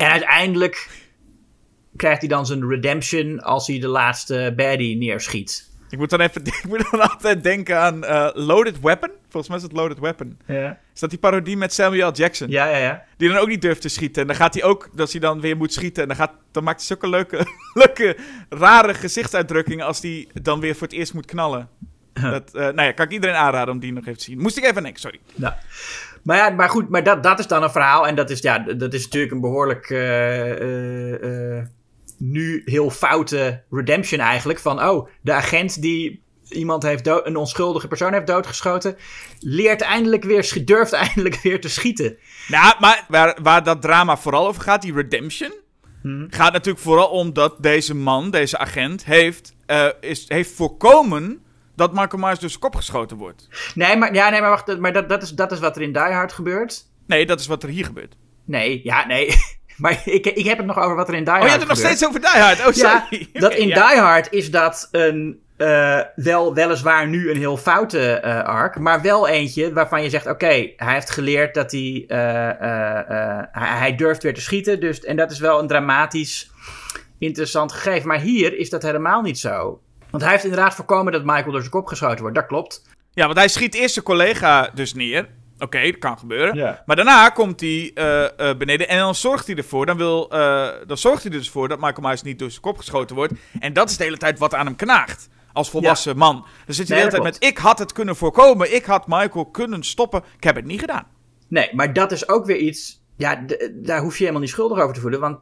[0.00, 0.88] En uiteindelijk
[1.96, 5.68] krijgt hij dan zijn redemption als hij de laatste baddie neerschiet.
[5.90, 9.10] Ik moet dan even, ik moet dan altijd denken aan eh, Loaded Weapon.
[9.28, 10.38] Volgens mij is het Loaded Weapon.
[10.46, 12.12] Ja, Is dat die parodie met Samuel L.
[12.12, 12.48] Jackson?
[12.48, 12.76] ja, ja.
[12.76, 13.04] ja.
[13.16, 14.22] Die dan ook niet durft te schieten.
[14.22, 16.02] En dan gaat hij ook, dat hij dan weer moet schieten.
[16.02, 17.46] En dan, gaat, dan maakt hij zulke leuke,
[17.84, 18.16] leuke,
[18.48, 21.68] rare gezichtsuitdrukkingen als hij dan weer voor het eerst moet knallen.
[22.12, 24.38] Dat, eh, nou ja, kan ik iedereen aanraden om die nog even te zien.
[24.38, 25.20] Moest ik even, nee, sorry.
[25.34, 25.54] Nou.
[26.22, 28.06] Maar ja, maar goed, maar dat, dat is dan een verhaal.
[28.06, 31.66] En dat is, ja, dat is natuurlijk een behoorlijk eh, eh, eh,
[32.18, 34.58] nu heel foute redemption eigenlijk.
[34.58, 38.96] Van, oh, de agent die iemand heeft dood, een onschuldige persoon heeft doodgeschoten,
[39.40, 42.16] leert eindelijk weer, durft eindelijk weer te schieten.
[42.48, 45.52] Nou, maar waar, waar dat drama vooral over gaat, die redemption,
[46.28, 49.54] gaat natuurlijk vooral om dat deze man, deze agent, heeft,
[50.00, 51.42] is, heeft voorkomen
[51.80, 53.48] dat Michael Myers dus kop geschoten wordt.
[53.74, 55.92] Nee, maar, ja, nee, maar wacht, maar dat, dat, is, dat is wat er in
[55.92, 56.84] Die Hard gebeurt.
[57.06, 58.16] Nee, dat is wat er hier gebeurt.
[58.44, 59.28] Nee, ja, nee.
[59.76, 61.68] Maar ik, ik heb het nog over wat er in Die Oh, Hard je hebt
[61.68, 61.98] het nog gebeurt.
[61.98, 62.66] steeds over Die Hard.
[62.66, 63.28] Oh, Ja, sorry.
[63.40, 63.88] dat Oké, in ja.
[63.88, 69.02] Die Hard is dat een eh, wel, weliswaar nu een heel foute eh, arc, maar
[69.02, 72.18] wel eentje waarvan je zegt: oké, hij heeft geleerd dat hij, eh,
[73.52, 74.80] hij, hij durft weer te schieten.
[74.80, 76.50] Dus, en dat is wel een dramatisch
[77.18, 78.08] interessant gegeven.
[78.08, 79.80] Maar hier is dat helemaal niet zo.
[80.10, 82.34] Want hij heeft inderdaad voorkomen dat Michael door zijn kop geschoten wordt.
[82.34, 82.82] Dat klopt.
[83.12, 85.28] Ja, want hij schiet eerst zijn collega dus neer.
[85.58, 86.54] Oké, dat kan gebeuren.
[86.54, 86.82] Ja.
[86.86, 89.86] Maar daarna komt hij eh, eh, beneden en dan zorgt hij ervoor.
[89.86, 92.62] Dan, wil, eh, dan zorgt hij er dus voor dat Michael Myers niet door zijn
[92.62, 93.32] kop geschoten wordt.
[93.60, 95.28] En dat is de hele tijd wat aan hem knaagt.
[95.52, 96.46] Als volwassen man.
[96.66, 98.74] Dan zit hij Nee, de hele tijd met: Ik had het kunnen voorkomen.
[98.74, 100.22] Ik had Michael kunnen stoppen.
[100.36, 101.06] Ik heb het niet gedaan.
[101.48, 102.99] Nee, maar dat is ook weer iets.
[103.20, 105.20] Ja, daar hoef je helemaal niet schuldig over te voelen.
[105.20, 105.38] Want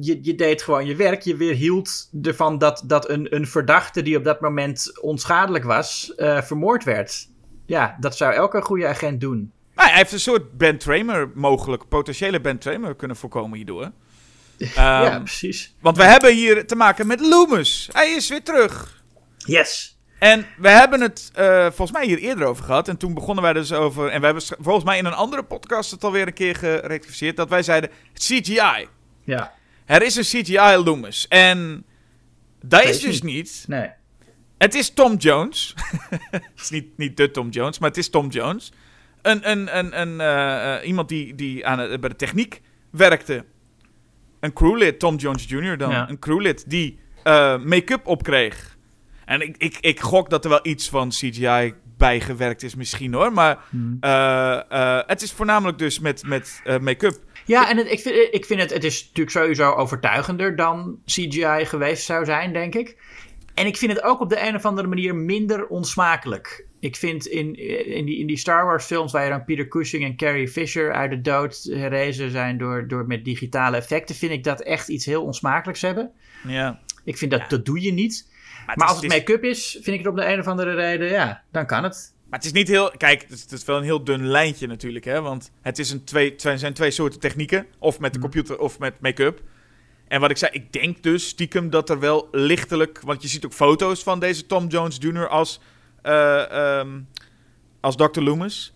[0.00, 1.22] je, je deed gewoon je werk.
[1.22, 6.42] Je weerhield ervan dat, dat een, een verdachte die op dat moment onschadelijk was, eh,
[6.42, 7.28] vermoord werd.
[7.66, 9.52] Ja, dat zou elke goede agent doen.
[9.74, 13.90] Maar hij heeft een soort Ben Tramer mogelijk, potentiële Ben Tramer kunnen voorkomen hierdoor.
[14.56, 15.76] ja, Ehm, precies.
[15.80, 17.88] Want we hebben hier te maken met Loomis.
[17.92, 19.02] Hij is weer terug.
[19.36, 19.99] Yes.
[20.20, 22.88] En we hebben het eh, volgens mij hier eerder over gehad.
[22.88, 24.08] En toen begonnen wij dus over.
[24.08, 27.36] En we hebben volgens mij in een andere podcast het alweer een keer gerectificeerd.
[27.36, 28.88] Dat wij zeiden: CGI.
[29.24, 29.52] Ja,
[29.84, 31.28] Er is een CGI Loomis.
[31.28, 31.84] En
[32.62, 33.64] dat is dus niet.
[33.66, 33.90] nee.
[34.58, 35.74] Het is Tom Jones.
[36.30, 38.72] het is niet, niet de Tom Jones, maar het is Tom Jones.
[39.22, 42.60] Een, een, een, een, eh, eh, iemand die, die aan bij de techniek
[42.90, 43.44] werkte.
[44.40, 45.76] Een crewlid, Tom Jones Jr.
[45.76, 45.90] dan.
[45.90, 46.08] Ja.
[46.08, 46.98] Een crewlid die
[47.64, 48.78] make-up opkreeg.
[49.30, 53.32] En ik, ik, ik gok dat er wel iets van CGI bijgewerkt is misschien hoor.
[53.32, 53.96] Maar Hmm.
[54.00, 57.18] eh, eh, het is voornamelijk dus met, met eh, make-up.
[57.44, 61.64] Ja, en het, ik, vind, ik vind het, het is natuurlijk sowieso overtuigender dan CGI
[61.64, 62.96] geweest zou zijn, denk ik.
[63.54, 66.66] En ik vind het ook op de een of andere manier minder onsmakelijk.
[66.80, 67.54] Ik vind in,
[67.94, 70.92] in, die, in die Star Wars films waar je dan Peter Cushing en Carrie Fisher
[70.92, 75.06] uit de dood herrezen zijn door, door met digitale effecten, vind ik dat echt iets
[75.06, 76.10] heel onsmakelijks hebben.
[76.46, 76.80] Ja.
[77.04, 78.29] Ik vind dat, dat doe je niet.
[78.76, 81.42] Maar, als het make-up is, vind ik het op de een of andere reden, ja,
[81.52, 82.14] dan kan het.
[82.28, 82.90] Maar het is niet heel.
[82.96, 85.20] Kijk, het is, het is wel een heel dun lijntje natuurlijk, hè?
[85.20, 87.66] Want het is een twee, twee, zijn twee soorten technieken.
[87.78, 88.28] Of met de Mhm.
[88.28, 89.40] computer of met make-up.
[90.08, 93.00] En wat ik zei, ik denk dus stiekem dat er wel lichtelijk.
[93.04, 95.28] Want je ziet ook foto's van deze Tom Jones Jr.
[95.28, 95.60] als.
[96.02, 97.00] eh, ehm,
[97.80, 98.20] als Dr.
[98.20, 98.74] Loomis.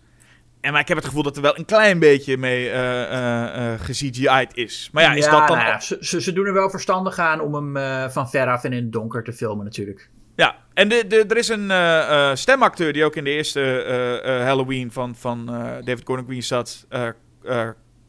[0.65, 4.57] En maar ik heb het gevoel dat er wel een klein beetje mee eh, ge-CGI'd
[4.57, 4.89] is.
[4.91, 5.57] Maar ja, is dat dan.
[5.57, 8.73] nou ja, ze, ze, doen er wel verstandig aan om hem eh, van veraf en
[8.73, 10.09] in het donker te filmen natuurlijk.
[10.35, 15.15] Ja, en de, de, er is een stemacteur die ook in de eerste Halloween van,
[15.15, 15.45] van
[15.83, 16.87] David Gordon Green zat.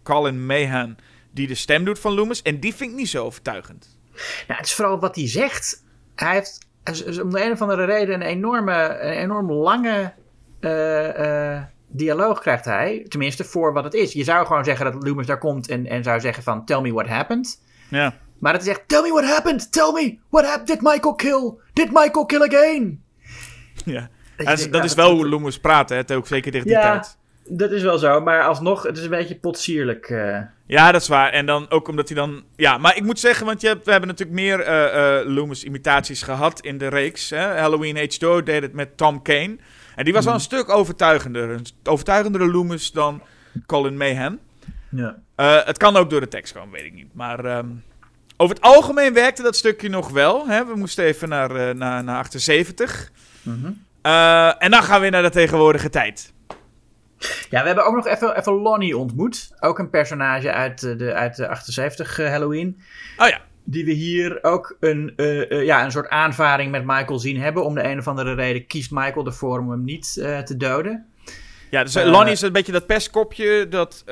[0.03, 0.97] Colin Mahan,
[1.31, 2.43] die de stem doet van Loomis.
[2.43, 3.99] En die vind ik niet zo overtuigend.
[4.47, 5.85] Nou, het is vooral wat hij zegt.
[6.15, 6.59] Hij heeft
[7.23, 10.13] om de een of andere reden een enorme, een enorm lange
[11.89, 13.07] dialoog krijgt hij.
[13.09, 14.13] Tenminste, voor wat het is.
[14.13, 16.65] Je zou gewoon zeggen dat Loomis daar komt en, en zou zeggen van...
[16.65, 17.63] Tell me what happened.
[17.91, 18.15] Ja.
[18.39, 18.83] Maar het is echt...
[18.87, 19.73] Tell me what happened.
[19.73, 20.67] Tell me what happened.
[20.67, 21.53] Did Michael kill?
[21.73, 23.03] Did Michael kill again?
[23.85, 24.09] ja.
[24.37, 26.15] Dat denkt, dat ja, is wel hoe Loomis praat, hè?
[26.15, 26.91] Ook zeker tegen die Ja.
[26.93, 27.17] tijd.
[27.49, 30.07] Dat is wel zo, maar alsnog, het is een beetje potsierlijk.
[30.09, 30.39] eh.
[30.67, 31.31] Ja, dat is waar.
[31.31, 32.45] En dan ook omdat hij dan...
[32.57, 36.23] Ja, maar ik moet zeggen, want je hebt, we hebben natuurlijk meer eh, eh, Loomis-imitaties
[36.23, 37.31] gehad in de reeks.
[37.31, 37.59] Hè?
[37.59, 39.57] Halloween H2O deed het met Tom Kane.
[39.97, 41.51] En die was wel een stuk overtuigender.
[41.51, 43.23] Een overtuigendere Loomis dan
[43.67, 44.39] Colin Mahan.
[44.91, 45.17] ja.
[45.35, 47.15] Eh, het kan ook door de tekst komen, weet ik niet.
[47.15, 47.67] Maar ehm,
[48.37, 50.47] over het algemeen werkte dat stukje nog wel.
[50.49, 50.67] Hè?
[50.67, 53.11] We moesten even naar, eh, naar, naar 78.
[53.43, 53.73] Mhm.
[54.03, 56.33] Eh, en dan gaan we weer naar de tegenwoordige tijd.
[57.51, 59.51] Ja, we hebben ook nog even, even Lonnie ontmoet.
[59.61, 62.81] Ook een personage uit de, uit de 78 eh, Halloween.
[63.17, 63.41] Oh ja.
[63.69, 67.65] Die we hier ook een, eh, eh, ja, een soort aanvaring met Michael zien hebben.
[67.65, 71.07] Om de een of andere reden kiest Michael ervoor om hem niet eh, te doden.
[71.71, 74.05] Ja, dus Lonnie is een beetje dat pestkopje dat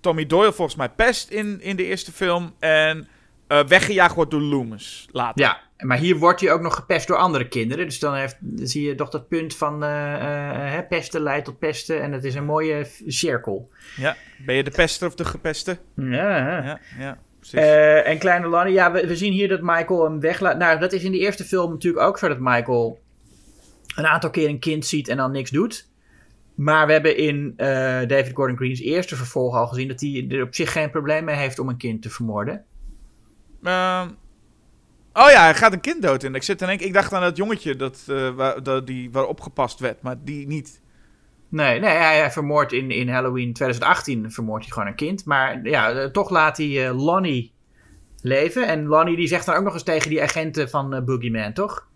[0.00, 2.54] Tommy Doyle volgens mij pest in, in de eerste film.
[2.58, 3.08] En
[3.46, 5.44] weggejaagd wordt door Loomis later.
[5.44, 7.84] Ja, maar hier wordt hij ook nog gepest door andere kinderen.
[7.84, 12.02] Dus dan, heeft, zie je toch dat punt van hè, pesten leidt tot pesten.
[12.02, 13.70] En het is een mooie cirkel.
[13.96, 14.16] Ja.
[14.38, 15.78] Ben je de pester of de gepeste?
[15.94, 17.18] Ja, Ja, ja
[17.52, 20.58] Eh, en kleine Lonnie, ja, we, we zien hier dat Michael hem weglaat.
[20.58, 23.02] Nou, dat is in de eerste film natuurlijk ook zo dat Michael
[23.96, 25.88] een aantal keer een kind ziet en dan niks doet.
[26.54, 27.66] Maar we hebben in eh,
[28.06, 31.36] David Gordon Green's eerste vervolg al gezien dat hij er op zich geen probleem mee
[31.36, 32.64] heeft om een kind te vermoorden.
[33.62, 34.08] Ehm,
[35.12, 36.34] oh ja, hij gaat een kind dood in.
[36.34, 39.26] Ik, zit en denk, ik dacht aan dat jongetje dat, eh, waar, dat, die, waar
[39.26, 40.82] opgepast werd, maar die niet.
[41.54, 45.24] Nee, nee hij, hij vermoordt in, in Halloween 2018 vermoordt hij gewoon een kind.
[45.24, 47.52] Maar ja, eh, toch laat hij eh, Lonnie
[48.22, 48.66] leven.
[48.66, 51.88] En Lonnie die zegt dan ook nog eens tegen die agenten van eh, Boogeyman, toch?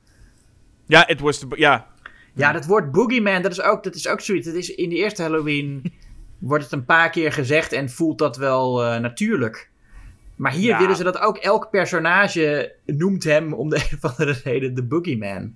[0.86, 1.86] Ja, it was ja.
[2.34, 4.46] Ja, dat woord Boogeyman, dat is ook, dat is ook zoiets.
[4.46, 5.92] Dat is in de eerste Halloween
[6.38, 9.70] wordt het een paar keer gezegd en voelt dat wel natuurlijk.
[10.36, 10.78] Maar hier Ja.
[10.78, 14.84] willen ze dat ook elk personage noemt hem om de een of andere reden de
[14.84, 15.54] Boogeyman.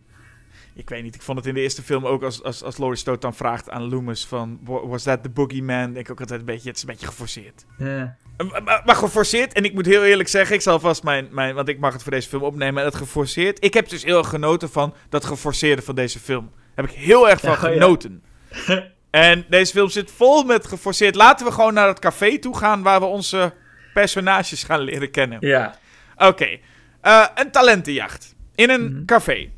[0.75, 2.99] Ik weet niet, ik vond het in de eerste film ook als, als, als Laurie
[2.99, 4.59] Strode dan vraagt aan Loomis van...
[4.65, 5.93] "Wa- Was that the boogeyman?
[5.93, 7.65] Denk ik ook altijd een beetje, het is een beetje geforceerd.
[7.79, 8.17] Ja.
[8.37, 11.55] Eh, Maar, maar geforceerd, en ik moet heel eerlijk zeggen, ik zal vast mijn, mijn...
[11.55, 13.65] Want ik mag het voor deze film opnemen, en het geforceerd...
[13.65, 16.51] Ik heb dus heel erg genoten van dat geforceerde van deze film.
[16.75, 17.73] Daar heb ik heel erg van Ja, ja.
[17.73, 18.23] genoten.
[19.11, 21.15] en deze film zit vol met geforceerd.
[21.15, 23.53] Laten we gewoon naar het café toe gaan waar we onze
[23.95, 25.39] personages gaan leren kennen.
[25.41, 25.75] ja.
[26.17, 26.59] Oké,
[27.01, 29.05] eh, een talentenjacht in een Mhm.
[29.05, 29.51] café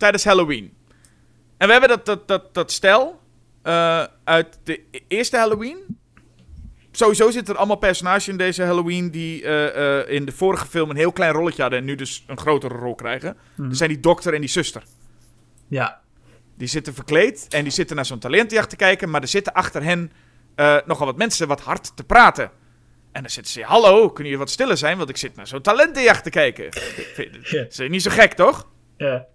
[0.00, 0.72] tijdens Halloween.
[1.56, 3.20] En we hebben dat, dat, dat, dat stel
[3.62, 5.98] eh, uit de e- eerste Halloween.
[6.90, 10.90] Sowieso zitten er allemaal personages in deze Halloween die eh, eh, in de vorige film
[10.90, 13.36] een heel klein rolletje hadden en nu dus een grotere rol krijgen.
[13.54, 13.68] Mhm.
[13.68, 14.82] Er zijn die dokter en die zuster.
[15.68, 16.00] Ja.
[16.56, 19.82] Die zitten verkleed en die zitten naar zo'n talentenjacht te kijken, maar er zitten achter
[19.82, 20.12] hen
[20.86, 22.50] nogal wat mensen wat hard te praten.
[23.12, 25.62] En dan zitten ze, hallo, kunnen jullie wat stiller zijn, want ik zit naar zo'n
[25.62, 26.70] talentenjacht te kijken.
[27.50, 28.68] Dat is niet zo gek, toch?
[28.96, 29.26] Ja.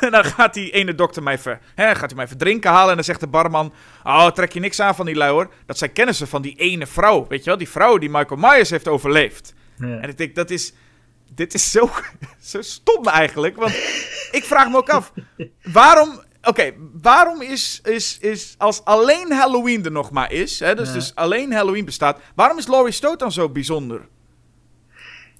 [0.00, 2.88] En dan gaat die ene dokter mij, ver, hè, gaat hij mij even drinken halen.
[2.90, 3.72] En dan zegt de barman:
[4.04, 5.50] Oh, trek je niks aan van die lui hoor.
[5.66, 7.26] Dat zijn kennissen van die ene vrouw.
[7.28, 9.54] Weet je wel, die vrouw die Michael Myers heeft overleefd.
[9.76, 9.98] Ja.
[9.98, 10.72] En ik denk, dat is.
[11.34, 11.90] Dit is zo,
[12.50, 13.56] zo stom eigenlijk.
[13.56, 13.72] Want
[14.30, 15.12] ik vraag me ook af:
[15.62, 16.22] waarom.
[16.42, 16.72] Oké,
[17.02, 18.54] waarom is, is, is.
[18.58, 20.60] Als alleen Halloween er nog maar is.
[20.60, 20.94] Hè, dus, Ja.
[20.94, 22.18] dus alleen Halloween bestaat.
[22.34, 24.08] Waarom is Laurie Strode dan zo bijzonder?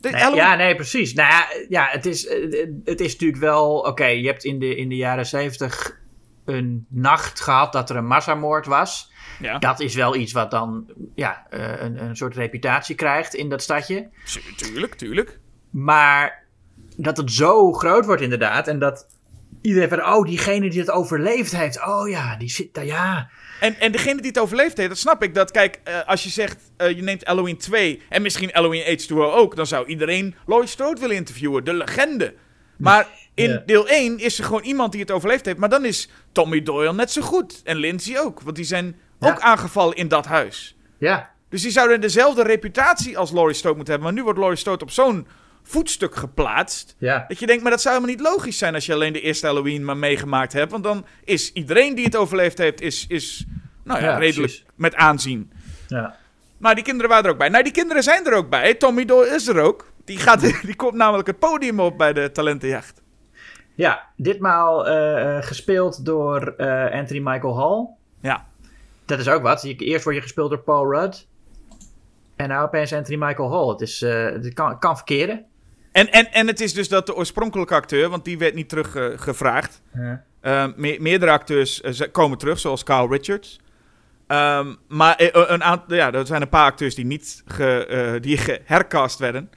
[0.03, 1.15] De Nee, Halloween- ja, nee, precies.
[1.15, 3.79] Nou ja, ja het, is, eh, het is natuurlijk wel...
[3.79, 6.01] Oké, je hebt in de, in de jaren zeventig
[6.45, 9.11] een nacht gehad dat er een massamoord was.
[9.41, 9.59] ja.
[9.59, 13.63] Dat is wel iets wat dan ja, eh, een, een soort reputatie krijgt in dat
[13.63, 14.09] stadje.
[14.25, 15.39] Tu- tuurlijk, tuurlijk.
[15.71, 16.45] Maar
[16.97, 18.69] dat het zo groot wordt inderdaad.
[18.69, 19.07] En dat
[19.61, 20.07] iedereen van...
[20.07, 21.87] Oh, diegene die het overleefd heeft.
[21.87, 23.31] Oh ja, die zit daar, ja.
[23.63, 25.35] En, en degene die het overleefd heeft, dat snap ik.
[25.35, 29.17] Dat, kijk, eh, als je zegt, eh, je neemt Halloween 2 en misschien Halloween H2O
[29.35, 32.35] ook, dan zou iedereen Laurie Strode willen interviewen, de legende.
[32.79, 33.63] Maar in Ja.
[33.67, 35.59] deel 1 is er gewoon iemand die het overleefd heeft.
[35.59, 37.61] Maar dan is Tommy Doyle net zo goed.
[37.65, 39.29] En Lindsay ook, want die zijn Ja.
[39.31, 40.77] ook aangevallen in dat huis.
[40.99, 44.13] Ja, Dus die zouden dezelfde reputatie als Laurie Strode moeten hebben.
[44.13, 45.27] Maar nu wordt Laurie Strode op zo'n
[45.63, 46.95] voetstuk geplaatst.
[46.99, 47.25] ja.
[47.29, 49.47] Dat je denkt, maar dat zou helemaal niet logisch zijn als je alleen de eerste
[49.47, 50.71] Halloween maar meegemaakt hebt.
[50.71, 53.47] Want dan is iedereen die het overleefd heeft, is, is
[53.85, 54.65] nou ja, Ja, redelijk precies.
[54.77, 55.53] met aanzien.
[55.89, 56.21] ja.
[56.59, 57.49] Maar die kinderen waren er ook bij.
[57.49, 58.75] Nou, die kinderen zijn er ook bij.
[58.75, 59.93] Tommy Doyle is er ook.
[60.05, 63.03] Die, gaat, die komt namelijk het podium op bij de talentenjacht.
[63.75, 67.89] Ja, ditmaal eh, eh, gespeeld door eh, Anthony Michael Hall.
[68.21, 68.47] Ja.
[69.05, 69.65] Dat is ook wat.
[69.65, 71.27] Eerst word je gespeeld door Paul Rudd.
[72.37, 73.69] En nou opeens Anthony Michael Hall.
[73.69, 75.45] Het, is, het kan, kan verkeren.
[75.93, 79.81] En, en, en het is dus dat de oorspronkelijke acteur, want die werd niet teruggevraagd.
[80.41, 80.77] gevraagd.
[80.77, 83.61] Me- meerdere acteurs eh, komen terug, zoals Carl Richards.
[84.27, 88.21] Ehm, maar eh, een aantal, ja, er zijn een paar acteurs die niet ge, eh,
[88.21, 89.51] die gehercast werden.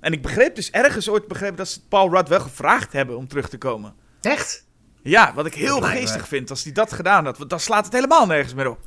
[0.00, 3.28] En ik begreep dus ergens ooit begrepen dat ze Paul Rudd wel gevraagd hebben om
[3.28, 3.94] terug te komen.
[4.20, 4.66] Echt?
[5.02, 7.38] Ja, wat ik heel geestig vind als hij dat gedaan had.
[7.38, 8.78] Want dan slaat het helemaal nergens meer op.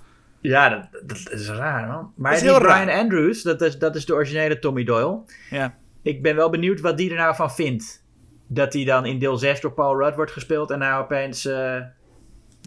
[0.42, 2.14] Ja, dat, dat is raar, man.
[2.16, 2.98] Maar Dat is die heel Brian raar.
[3.00, 5.20] Andrews, dat is, dat is de originele Tommy Doyle.
[5.50, 5.78] Ja.
[6.02, 8.04] Ik ben wel benieuwd wat die er nou van vindt.
[8.48, 11.76] Dat hij dan in deel 6 door Paul Rudd wordt gespeeld en nou opeens eh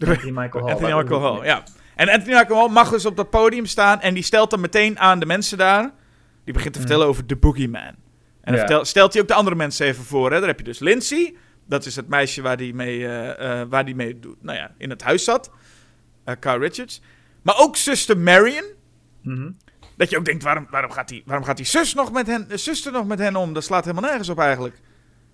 [0.07, 0.73] Anthony Michael Hall.
[0.73, 1.63] Anthony Michael Hall, ja.
[1.95, 4.99] En Anthony Michael Hall mag dus op dat podium staan en die stelt dan meteen
[4.99, 5.91] aan de mensen daar.
[6.43, 7.95] Die begint te vertellen over de Boogeyman.
[8.41, 8.57] En Ja.
[8.59, 10.31] vertel- stelt hij ook de andere mensen even voor.
[10.31, 10.37] Hè.
[10.39, 11.35] Daar heb je dus Lindsay.
[11.67, 14.71] Dat is het meisje waar die mee, eh, eh, waar die mee doet, nou ja,
[14.77, 15.51] in het huis zat.
[16.23, 17.01] Eh Carl Richards.
[17.41, 18.63] Maar ook zuster Marion.
[19.21, 19.51] Mhm.
[19.97, 22.47] Dat je ook denkt, waarom, waarom, gaat die, waarom gaat die zus nog met hen,
[22.47, 23.53] de zuster nog met hen om?
[23.53, 24.79] Dat slaat helemaal nergens op eigenlijk.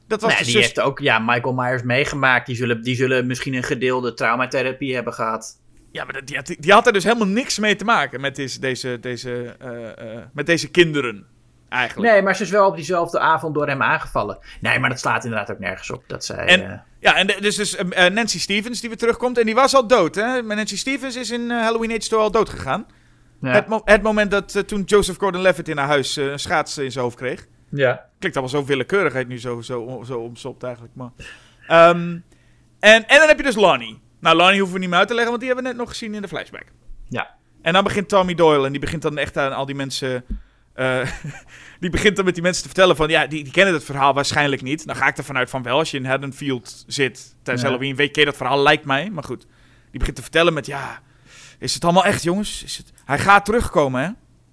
[0.08, 2.46] Dat was die heeft ook ja, Michael Myers meegemaakt.
[2.46, 5.60] Die zullen, die zullen misschien een gedeelde traumatherapie hebben gehad.
[5.92, 8.60] Ja, maar die had, die had er dus helemaal niks mee te maken met deze,
[8.60, 11.26] deze, deze, eh, eh, met deze kinderen.
[11.70, 12.12] Eigenlijk.
[12.12, 14.38] Nee, maar ze is wel op diezelfde avond door hem aangevallen.
[14.62, 16.04] Nee, maar dat slaat inderdaad ook nergens op.
[16.08, 17.78] Dat zij, En, eh, ja, en de- dus, dus
[18.12, 19.38] Nancy Stevens die weer terugkomt.
[19.38, 20.42] En die was al dood, hè?
[20.42, 22.86] Maar Nancy Stevens is in Halloween Age 2 al dood gegaan.
[23.42, 23.52] Ja.
[23.52, 26.78] Het, mo- het moment dat eh, toen Joseph Gordon-Levitt in haar huis eh, een schaats
[26.78, 27.48] in zijn hoofd kreeg.
[27.70, 28.10] ja.
[28.20, 30.94] Klinkt allemaal zo willekeurigheid nu zo, zo, zo omsopt eigenlijk.
[30.96, 31.10] Maar.
[31.68, 32.18] Ehm,
[32.80, 34.02] en, en dan heb je dus Lonnie.
[34.20, 35.98] Nou, Lonnie hoeven we niet meer uit te leggen, want die hebben we net nog
[35.98, 36.66] gezien in de flashback.
[37.10, 37.36] Ja.
[37.62, 40.26] En dan begint Tommy Doyle en die begint dan echt aan al die mensen...
[40.74, 41.08] eh,
[41.80, 43.10] die begint dan met die mensen te vertellen van...
[43.10, 44.86] Ja, die, die kennen het verhaal waarschijnlijk niet.
[44.86, 45.78] Dan ga ik ervan uit van wel.
[45.78, 47.72] Als je in Haddonfield zit tijdens Ja.
[47.72, 47.96] Halloween...
[47.96, 49.10] weet je dat verhaal, lijkt mij.
[49.10, 49.42] Maar goed.
[49.92, 50.66] Die begint te vertellen met...
[50.66, 51.02] Ja,
[51.62, 52.64] is het allemaal echt, jongens?
[52.64, 52.92] Is het...
[53.06, 54.10] Hij gaat terugkomen, hè?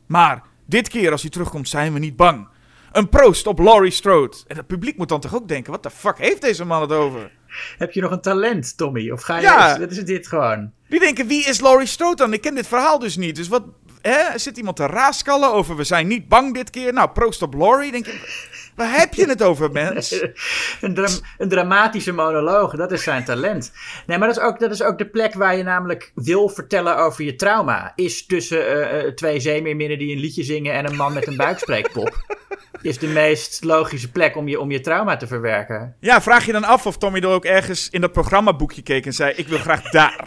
[0.07, 2.49] Maar dit keer als hij terugkomt zijn we niet bang.
[2.93, 4.37] Een proost op Laurie Strode.
[4.47, 5.73] En het publiek moet dan toch ook denken...
[5.73, 7.31] Wat de fuck heeft deze man het over?
[7.79, 9.11] Heb je nog een talent, Tommy?
[9.11, 9.43] Of ga je...
[9.43, 9.79] Ja.
[9.79, 10.73] Wat is dit gewoon?
[10.89, 12.33] Die denken, wie is Laurie Strode dan?
[12.33, 13.37] Ik ken dit verhaal dus niet.
[13.37, 13.65] Dus wat,
[14.01, 14.39] hè?
[14.39, 16.93] Zit iemand te raaskallen over we zijn niet bang dit keer?
[16.93, 17.93] Nou, proost op Laurie.
[17.93, 18.49] Denk ik,
[18.79, 20.11] waar heb je het over, mens?
[20.81, 23.73] Een, een dramatische monoloog, dat is zijn talent.
[24.07, 26.97] Nee, maar dat is, ook, dat is ook de plek waar je namelijk wil vertellen
[26.97, 27.93] over je trauma.
[27.95, 32.39] Is tussen eh, twee zeemeerminnen die een liedje zingen en een man met een buikspreekpop.
[32.83, 35.97] is de meest logische plek om je, om je trauma te verwerken.
[36.01, 39.13] Ja, vraag je dan af of Tommy er ook ergens in dat programmaboekje keek en
[39.13, 40.25] zei, ik wil graag daar.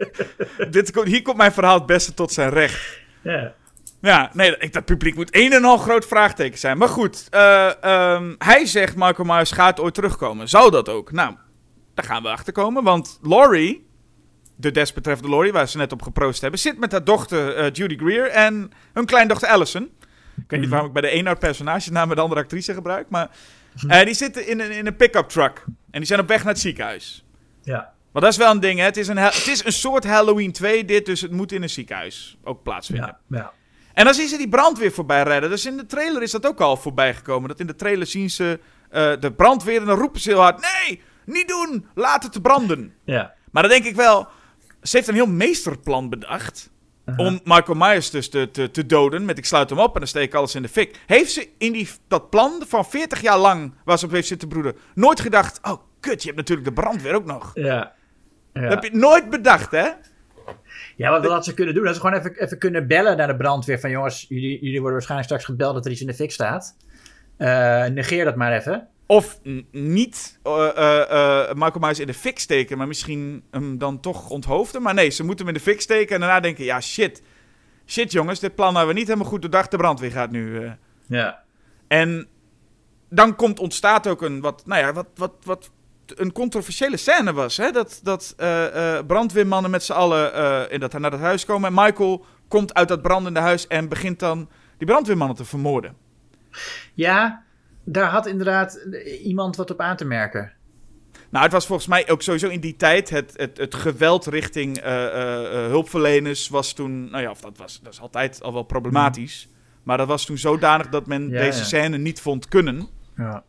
[0.70, 3.00] Dit, hier komt mijn verhaal het beste tot zijn recht.
[3.22, 3.54] Ja.
[4.00, 6.78] Ja, nee, ik- dat publiek moet een en al groot vraagteken zijn.
[6.78, 10.48] Maar goed, eh, ehm, hij zegt Michael Myers gaat ooit terugkomen.
[10.48, 11.12] Zou dat ook?
[11.12, 11.34] Nou,
[11.94, 12.82] daar gaan we achter komen.
[12.82, 13.88] Want Laurie,
[14.56, 17.96] de desbetreffende Laurie, waar ze net op geproost hebben, zit met haar dochter eh, Judy
[17.96, 19.82] Greer en hun kleindochter Allison.
[20.36, 23.06] Ik weet niet waarom ik bij de een haar personagenaam met de andere actrice gebruik,
[23.10, 23.30] maar
[23.88, 25.64] eh, die zitten in een, in een pick-up truck.
[25.66, 27.24] En die zijn op weg naar het ziekenhuis.
[27.62, 27.92] Ja.
[28.12, 28.84] Maar dat is wel een ding, hè.
[28.84, 31.70] Het is een, het is een soort Halloween 2 dit, dus het moet in een
[31.70, 33.16] ziekenhuis ook plaatsvinden.
[33.28, 33.36] Ja.
[33.38, 33.52] ja.
[34.00, 35.50] En dan zien ze die brandweer voorbij rijden.
[35.50, 37.48] Dus in de trailer is dat ook al voorbij gekomen.
[37.48, 38.60] Dat in de trailer zien ze
[38.90, 40.60] eh, de brandweer en dan roepen ze heel hard...
[40.60, 41.86] Nee, niet doen!
[41.94, 42.94] Laat het branden!
[43.04, 43.34] ja.
[43.50, 44.28] Maar dan denk ik wel...
[44.82, 46.70] Ze heeft een heel meesterplan bedacht...
[47.16, 49.24] Om Michael Myers dus te, te, te doden.
[49.24, 50.98] Met ik sluit hem op en dan steek ik alles in de fik.
[51.06, 53.74] Heeft ze in die, dat plan van 40 jaar lang...
[53.84, 54.76] waar ze op heeft zitten broeden...
[54.94, 55.58] nooit gedacht...
[55.62, 57.50] Oh, kut, je hebt natuurlijk de brandweer ook nog.
[57.54, 57.94] ja.
[58.52, 58.60] ja.
[58.60, 59.88] Dat heb je nooit bedacht, hè?
[60.96, 61.84] Ja, wat had ze kunnen doen?
[61.84, 63.80] Dat ze gewoon even, even kunnen bellen naar de brandweer.
[63.80, 66.76] Van jongens, jullie, jullie worden waarschijnlijk straks gebeld dat er iets in de fik staat.
[67.36, 68.88] Eh, negeer dat maar even.
[69.06, 69.40] Of
[69.70, 74.82] niet eh, Michael Myers in de fik steken, maar misschien hem dan toch onthoofden.
[74.82, 77.22] Maar nee, ze moeten hem in de fik steken en daarna denken, ja shit.
[77.86, 79.70] Shit jongens, dit plan hebben we niet helemaal goed doordacht.
[79.70, 80.70] De brandweer gaat nu.
[81.06, 81.42] Ja.
[81.88, 82.28] En
[83.08, 85.70] dan komt, ontstaat ook een wat, nou ja, wat, wat, wat
[86.16, 87.56] een controversiële scène was.
[87.56, 87.70] Hè?
[87.70, 91.68] Dat, dat eh, eh, brandweermannen met z'n allen eh, in dat, naar dat huis komen.
[91.68, 95.96] En Michael komt uit dat brandende huis en begint dan die brandweermannen te vermoorden.
[96.94, 97.42] Ja,
[97.84, 98.74] daar had inderdaad
[99.22, 100.52] iemand wat op aan te merken.
[101.30, 104.82] Nou, het was volgens mij ook sowieso in die tijd het, het, het geweld richting
[105.70, 109.48] hulpverleners was toen, nou ja, of dat was, dat is altijd al wel problematisch.
[109.82, 111.64] Maar dat was toen zodanig dat men Ja, deze ja.
[111.64, 112.88] scène niet vond kunnen.
[113.16, 113.44] Ja.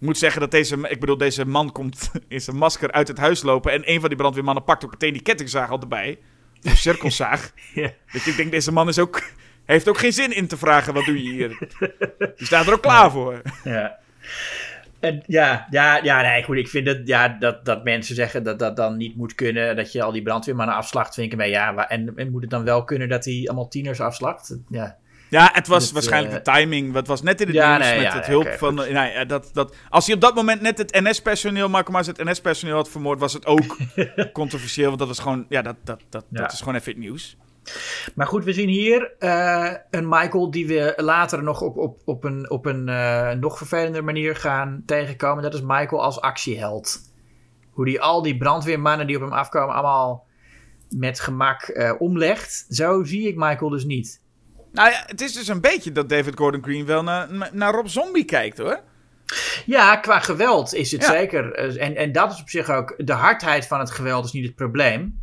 [0.00, 3.18] Ik moet zeggen dat deze, ik bedoel, deze man komt in zijn masker uit het
[3.18, 6.18] huis lopen en een van die brandweermannen pakt ook meteen die kettingzaag al erbij.
[6.62, 7.52] Een cirkelzaag.
[7.74, 7.90] Ja.
[8.12, 9.22] Dat je denkt, deze man is ook,
[9.64, 11.48] heeft ook geen zin in te vragen, wat doe je hier?
[12.36, 13.42] Die staat er ook klaar voor.
[13.64, 13.98] Ja.
[15.00, 16.56] En ja, ja, ja, nee, goed.
[16.56, 19.76] Ik vind dat, ja, dat, dat mensen zeggen dat dat dan niet moet kunnen.
[19.76, 21.14] Dat je al die brandweermannen afslacht.
[21.14, 24.00] Vind ik, maar ja, en, en moet het dan wel kunnen dat hij allemaal tieners
[24.00, 24.58] afslacht?
[24.68, 24.96] Ja.
[25.28, 26.94] Ja, het was waarschijnlijk eh, de timing.
[26.94, 28.74] Het was net in het Ja, nieuws nee, met ja, het hulp van...
[28.74, 32.24] Nou, ja, dat, dat, als hij op dat moment net het NS-personeel, Marco Maas het
[32.24, 33.76] NS-personeel had vermoord, was het ook
[34.32, 34.86] controversieel.
[34.86, 35.46] Want dat was gewoon...
[35.48, 37.36] Ja, dat, dat, dat, dat is gewoon even het nieuws.
[38.14, 42.24] Maar goed, we zien hier eh, een Michael die we later nog op, op, op
[42.24, 45.42] een, op een eh, nog vervelender manier gaan tegenkomen.
[45.42, 46.98] Dat is Michael als actieheld.
[47.70, 50.26] Hoe die al die brandweermannen die op hem afkomen allemaal
[50.88, 52.66] met gemak omlegt.
[52.68, 54.24] Zo zie ik Michael dus niet.
[54.72, 57.86] Nou ja, het is dus een beetje dat David Gordon Green wel naar, naar Rob
[57.86, 58.80] Zombie kijkt hoor.
[59.66, 61.10] Ja, qua geweld is het Ja.
[61.10, 61.52] zeker.
[61.52, 62.94] eh, En, en dat is op zich ook.
[62.96, 65.20] De hardheid van het geweld is niet het probleem.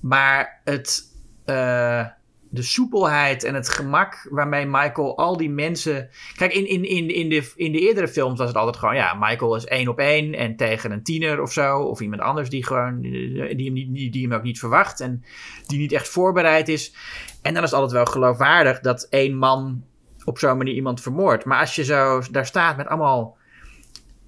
[0.00, 1.02] Maar het,
[1.44, 2.06] eh,
[2.50, 6.08] de soepelheid en het gemak waarmee Michael al die mensen.
[6.36, 8.94] Kijk, in, in, in, in, de, in de eerdere films was het altijd gewoon.
[8.94, 11.78] Ja, Michael is één op één en tegen een tiener of zo.
[11.78, 15.00] Of iemand anders die, gewoon, die, hem, niet, die, hem ook niet verwacht.
[15.00, 15.24] En
[15.66, 16.94] die niet echt voorbereid is.
[17.42, 19.84] En dan is het altijd wel geloofwaardig dat één man
[20.24, 21.44] op zo'n manier iemand vermoordt.
[21.44, 23.36] Maar als je zo daar staat met allemaal.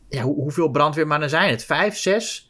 [0.09, 1.65] Ja, hoe- hoeveel brandweermannen zijn het?
[1.65, 2.50] Vijf, zes?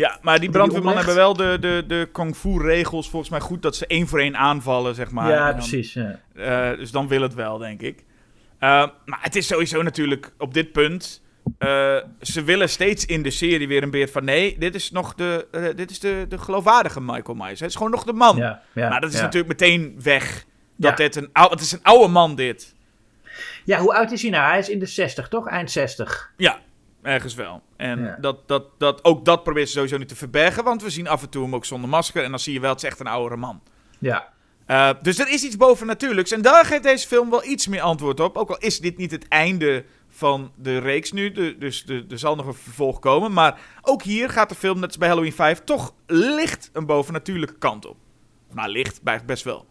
[0.00, 3.62] Ja, maar die brandweermannen hebben wel de, de, de kung fu regels volgens mij goed
[3.62, 5.28] dat ze één voor één aanvallen, zeg maar.
[5.30, 5.92] ja, dan- precies.
[5.92, 6.20] Ja.
[6.34, 8.04] Eh, dus dan wil het wel, denk ik.
[8.58, 8.68] Eh,
[9.04, 11.22] maar het is sowieso natuurlijk op dit punt.
[11.58, 15.14] eh, ze willen steeds in de serie weer een beeld van nee, dit is nog
[15.14, 17.60] de, dit is de, de geloofwaardige Michael Myers.
[17.60, 18.36] Het is gewoon nog de man.
[18.36, 20.44] Ja, ja, maar dat is natuurlijk meteen weg.
[20.76, 22.74] Dat dit een, ou- het is een oude man, dit.
[23.64, 24.48] ja, hoe oud is hij nou?
[24.50, 25.48] Hij is in de 60, toch?
[25.48, 26.32] Eind 60.
[26.36, 26.58] Ja,
[27.02, 27.62] ergens wel.
[27.76, 28.16] En Ja.
[28.20, 31.22] dat, dat, dat, ook dat probeert ze sowieso niet te verbergen, want we zien af
[31.22, 32.24] en toe hem ook zonder masker.
[32.24, 33.62] En dan zie je wel, het is echt een oudere man.
[33.98, 34.28] Ja.
[34.66, 36.30] Uh, dus er is iets bovennatuurlijks.
[36.32, 38.36] En daar geeft deze film wel iets meer antwoord op.
[38.36, 41.32] Ook al is dit niet het einde van de reeks nu.
[41.32, 43.32] de- dus de- er zal nog een vervolg komen.
[43.32, 47.58] Maar ook hier gaat de film, net als bij Halloween 5, toch licht een bovennatuurlijke
[47.58, 47.96] kant op.
[48.52, 49.66] Maar licht, bij- best wel.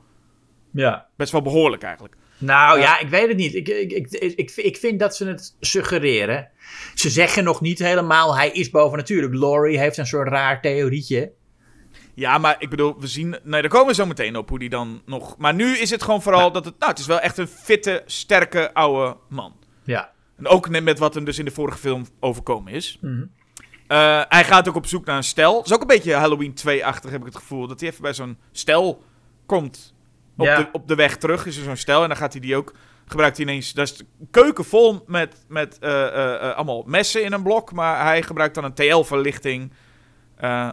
[0.72, 1.08] Ja.
[1.16, 2.16] Best wel behoorlijk eigenlijk.
[2.38, 3.56] Nou ja, ik weet het niet.
[3.56, 6.50] Ik, ik, ik, ik, ik vind dat ze het suggereren.
[6.94, 9.34] Ze zeggen nog niet helemaal, hij is bovennatuurlijk.
[9.34, 11.32] Laurie heeft een soort raar theorietje.
[12.14, 13.38] Ja, maar ik bedoel, we zien...
[13.44, 15.38] Nee, daar komen we zo meteen op hoe die dan nog...
[15.38, 16.80] Maar nu is het gewoon vooral dat het...
[16.80, 19.54] Nou, het is wel echt een fitte, sterke, oude man.
[19.84, 20.12] Ja.
[20.38, 22.98] En ook net met wat hem dus in de vorige film overkomen is.
[23.02, 23.24] Mhm.
[23.88, 25.54] Eh, hij gaat ook op zoek naar een stel.
[25.56, 27.68] Dat is ook een beetje Halloween 2-achtig, heb ik het gevoel.
[27.68, 29.04] Dat hij even bij zo'n stel
[29.46, 29.94] komt.
[30.38, 30.58] Op, Ja.
[30.58, 32.02] de, op de weg terug is er zo'n stel.
[32.02, 32.74] En dan gaat hij die ook...
[33.10, 33.74] Gebruikt hij ineens...
[33.74, 37.72] Dat is de keuken vol met, met eh, eh, eh, allemaal messen in een blok.
[37.72, 39.72] Maar hij gebruikt dan een TL-verlichting...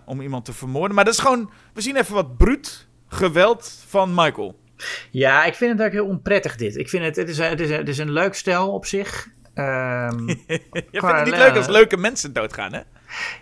[0.05, 0.95] om iemand te vermoorden.
[0.95, 1.51] Maar dat is gewoon...
[1.75, 4.59] We zien even wat bruut geweld van Michael.
[5.11, 6.77] Ja, ik vind het ook heel onprettig dit.
[6.77, 8.87] Ik vind het, het is, een- het is, een- het is een leuk stel op
[8.87, 9.29] zich.
[9.55, 10.47] Ehm, Je
[10.91, 12.81] vindt het niet leuk als leuke mensen doodgaan, hè?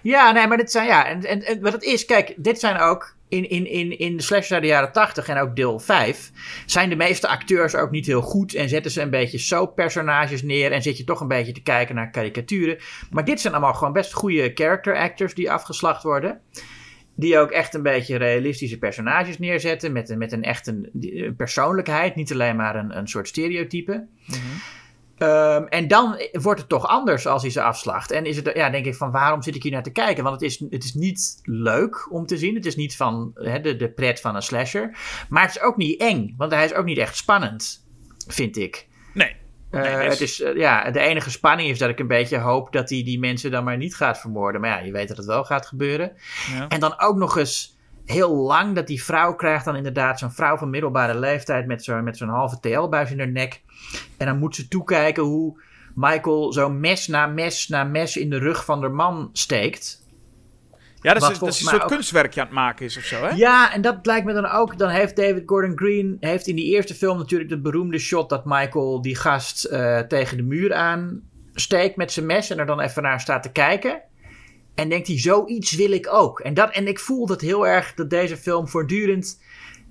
[0.02, 2.78] Ja, nee, maar dit zijn, ja, en, en, en wat het is, kijk, dit zijn
[2.80, 6.30] ook in, in, in, in de uit de jaren 80 en ook deel 5,
[6.66, 10.72] zijn de meeste acteurs ook niet heel goed en zetten ze een beetje soap-personages neer
[10.72, 12.78] en zit je toch een beetje te kijken naar karikaturen.
[13.10, 16.40] Maar dit zijn allemaal gewoon best goede character actors die afgeslacht worden.
[17.16, 19.92] Die ook echt een beetje realistische personages neerzetten.
[19.92, 22.14] Met, met een echt een, een persoonlijkheid.
[22.14, 24.06] Niet alleen maar een, een soort stereotype.
[25.18, 28.10] Ehm, en dan wordt het toch anders als hij ze afslacht.
[28.10, 30.24] En is het, ja, denk ik van waarom zit ik hier naar te kijken?
[30.24, 32.54] Want het is, het is niet leuk om te zien.
[32.54, 34.96] Het is niet van hè, de, de pret van een slasher.
[35.28, 36.34] Maar het is ook niet eng.
[36.36, 37.86] Want hij is ook niet echt spannend,
[38.26, 38.86] vind ik.
[39.14, 39.36] Nee.
[39.70, 42.38] Eh, Nee, dus- het is, eh, ja, de enige spanning is dat ik een beetje
[42.38, 44.60] hoop dat hij die mensen dan maar niet gaat vermoorden.
[44.60, 46.12] Maar ja, je weet dat het wel gaat gebeuren.
[46.52, 46.68] Ja.
[46.68, 47.73] En dan ook nog eens
[48.04, 52.04] heel lang dat die vrouw krijgt dan inderdaad zo'n vrouw van middelbare leeftijd met zo'n
[52.04, 53.62] met zo'n halve TL-buis in haar nek.
[54.16, 55.62] En dan moet ze toekijken hoe
[55.94, 60.02] Michael zo mes na mes na mes in de rug van de man steekt.
[61.00, 63.22] Ja, dat is, dat is een soort ook- kunstwerkje aan het maken is of zo,
[63.22, 63.28] hè?
[63.28, 64.78] Ja, en dat lijkt me dan ook.
[64.78, 68.44] Dan heeft David Gordon Green heeft in die eerste film natuurlijk de beroemde shot dat
[68.44, 71.22] Michael die gast eh, tegen de muur aan
[71.54, 74.02] steekt met zijn mes en er dan even naar staat te kijken.
[74.74, 76.40] En denkt hij, zoiets wil ik ook.
[76.40, 79.40] En, dat, en ik voel dat heel erg dat deze film voortdurend.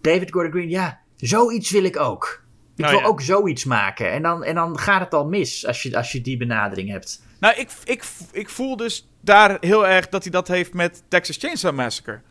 [0.01, 2.41] David Gordon Green, ja, zoiets wil ik ook.
[2.75, 3.07] Ik Nou wil ja.
[3.07, 4.11] ook zoiets maken.
[4.11, 7.21] En dan, en dan gaat het al mis als je, als je die benadering hebt.
[7.39, 11.37] Nou, ik, ik, ik voel dus daar heel erg dat hij dat heeft met Texas
[11.37, 12.21] Chainsaw Massacre.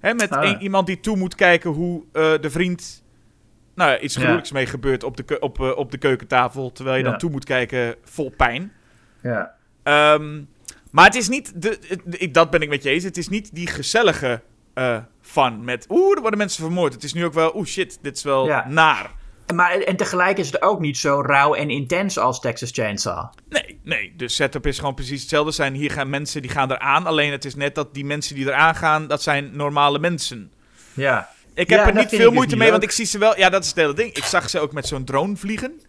[0.00, 3.02] Hè, met Ah, een- iemand die toe moet kijken hoe eh, de vriend...
[3.74, 4.20] Nou iets Ja.
[4.20, 6.72] gruwelijks mee gebeurt op de, op, eh, op de keukentafel...
[6.72, 7.10] terwijl je Ja.
[7.10, 8.72] dan toe moet kijken vol pijn.
[9.22, 9.54] Ja.
[9.82, 10.42] Ehm,
[10.90, 11.62] maar het is niet...
[11.62, 13.04] De, het- ik, dat ben ik met je eens.
[13.04, 14.42] Het is niet die gezellige
[14.74, 15.86] eh fun met...
[15.88, 16.92] Oeh, er worden mensen vermoord.
[16.92, 17.56] Het is nu ook wel...
[17.56, 18.68] Oeh, shit, dit is wel Ja.
[18.68, 19.10] naar.
[19.54, 23.26] Maar, en tegelijk is het ook niet zo rauw en intens als Texas Chainsaw.
[23.48, 24.12] Nee, nee.
[24.16, 25.52] De setup is gewoon precies hetzelfde.
[25.52, 27.06] Zijn hier gaan mensen die gaan eraan.
[27.06, 30.50] Alleen het is net dat die mensen die eraan gaan, dat zijn normale mensen.
[30.94, 31.28] Ja.
[31.54, 33.38] Ik Ja, heb er niet veel dus moeite mee, want ik zie ze wel.
[33.38, 34.16] Ja, dat is het hele ding.
[34.16, 35.80] Ik zag ze ook met zo'n drone vliegen.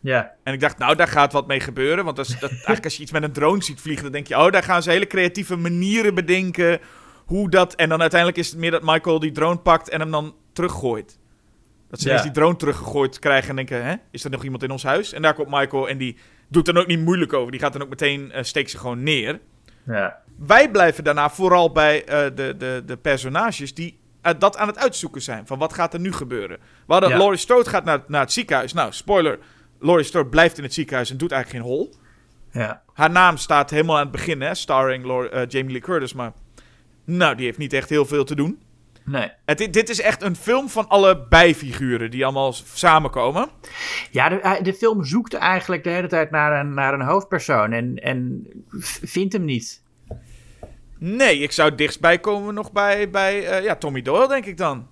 [0.00, 0.32] Ja.
[0.42, 2.04] En ik dacht, nou, daar gaat wat mee gebeuren.
[2.04, 4.36] Want is, dat, eigenlijk als je iets met een drone ziet vliegen, dan denk je,
[4.36, 6.80] oh, daar gaan ze hele creatieve manieren bedenken.
[7.24, 7.74] Hoe dat.
[7.74, 11.18] En dan uiteindelijk is het meer dat Michael die drone pakt en hem dan teruggooit.
[11.90, 12.10] Dat ze Ja.
[12.14, 15.12] ineens die drone teruggegooid krijgen en denken, hè, is er nog iemand in ons huis?
[15.12, 16.16] En daar komt Michael en die
[16.48, 17.50] doet dan ook niet moeilijk over.
[17.50, 19.40] Die gaat dan ook meteen, eh, steekt ze gewoon neer.
[19.86, 20.18] Ja.
[20.38, 24.78] Wij blijven daarna vooral bij eh, de, de, de personages die eh, dat aan het
[24.78, 25.46] uitzoeken zijn.
[25.46, 26.58] Van wat gaat er nu gebeuren?
[26.86, 27.16] We hadden Ja.
[27.16, 28.72] Laurie Strode gaat naar, naar het ziekenhuis.
[28.72, 29.38] Nou, spoiler.
[29.80, 31.94] Laurie Strode blijft in het ziekenhuis en doet eigenlijk geen hol.
[32.52, 32.82] Ja.
[32.92, 36.12] Haar naam staat helemaal aan het begin, hè, starring Laurie- eh, Jamie Lee Curtis.
[36.12, 36.32] Maar
[37.04, 38.60] nou, die heeft niet echt heel veel te doen.
[39.04, 39.30] Nee.
[39.44, 43.48] Het, dit is echt een film van alle bijfiguren die allemaal samenkomen.
[44.10, 47.72] Ja, de, hij- de film zoekt eigenlijk de hele tijd naar een, naar een hoofdpersoon
[47.72, 48.46] en, en
[49.02, 49.82] vindt hem niet.
[50.98, 54.88] Nee, ik zou dichtstbij komen nog bij, bij eh, ja, Tommy Doyle, denk ik dan.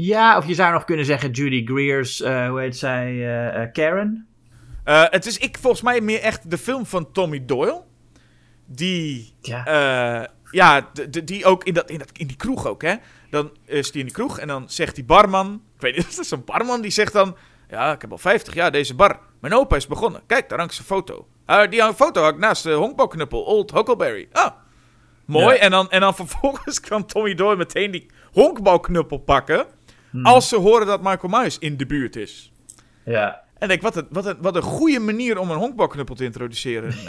[0.00, 3.72] Ja, of je zou nog kunnen zeggen Judy Greer's, eh, hoe heet zij, eh, eh,
[3.72, 4.26] Karen?
[4.84, 7.82] Het is ik, volgens mij meer echt de film van Tommy Doyle.
[8.66, 10.28] Die, Ja.
[10.50, 12.94] ja, de, de- die ook in, dat, in, dat, in die kroeg ook, hè.
[13.30, 15.62] Dan is die in die kroeg en dan zegt die barman...
[15.74, 17.36] Ik weet niet, dat is zo'n barman die zegt dan...
[17.68, 19.18] Ja, ik heb al 50 jaar deze bar.
[19.40, 20.22] Mijn opa is begonnen.
[20.26, 21.26] Kijk, daar hangt zijn foto.
[21.70, 23.42] Die foto hangt naast de honkbalknuppel.
[23.42, 24.28] Old Huckleberry.
[24.32, 24.50] Ah,
[25.24, 25.54] mooi.
[25.54, 25.60] Ja.
[25.60, 29.66] En, dan, en dan vervolgens kan Tommy Doyle meteen die honkbalknuppel pakken...
[30.10, 30.26] Hmm.
[30.26, 32.52] Als ze horen dat Michael Myers in de buurt is.
[33.04, 33.46] Ja.
[33.58, 36.24] En ik denk, wat een, wat, een, wat een goede manier om een honkbalknuppel te
[36.24, 36.94] introduceren.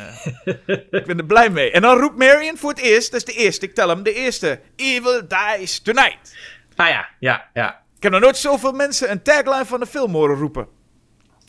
[0.45, 1.71] Eh, ik ben er blij mee.
[1.71, 4.13] En dan roept Marion voor het eerst, dat is de eerste, ik tel hem, de
[4.13, 4.59] eerste.
[4.75, 6.35] Evil dies tonight.
[6.75, 7.83] Ah ja, ja, ja.
[7.95, 10.67] Ik heb nog nooit zoveel mensen een tagline van de film horen roepen.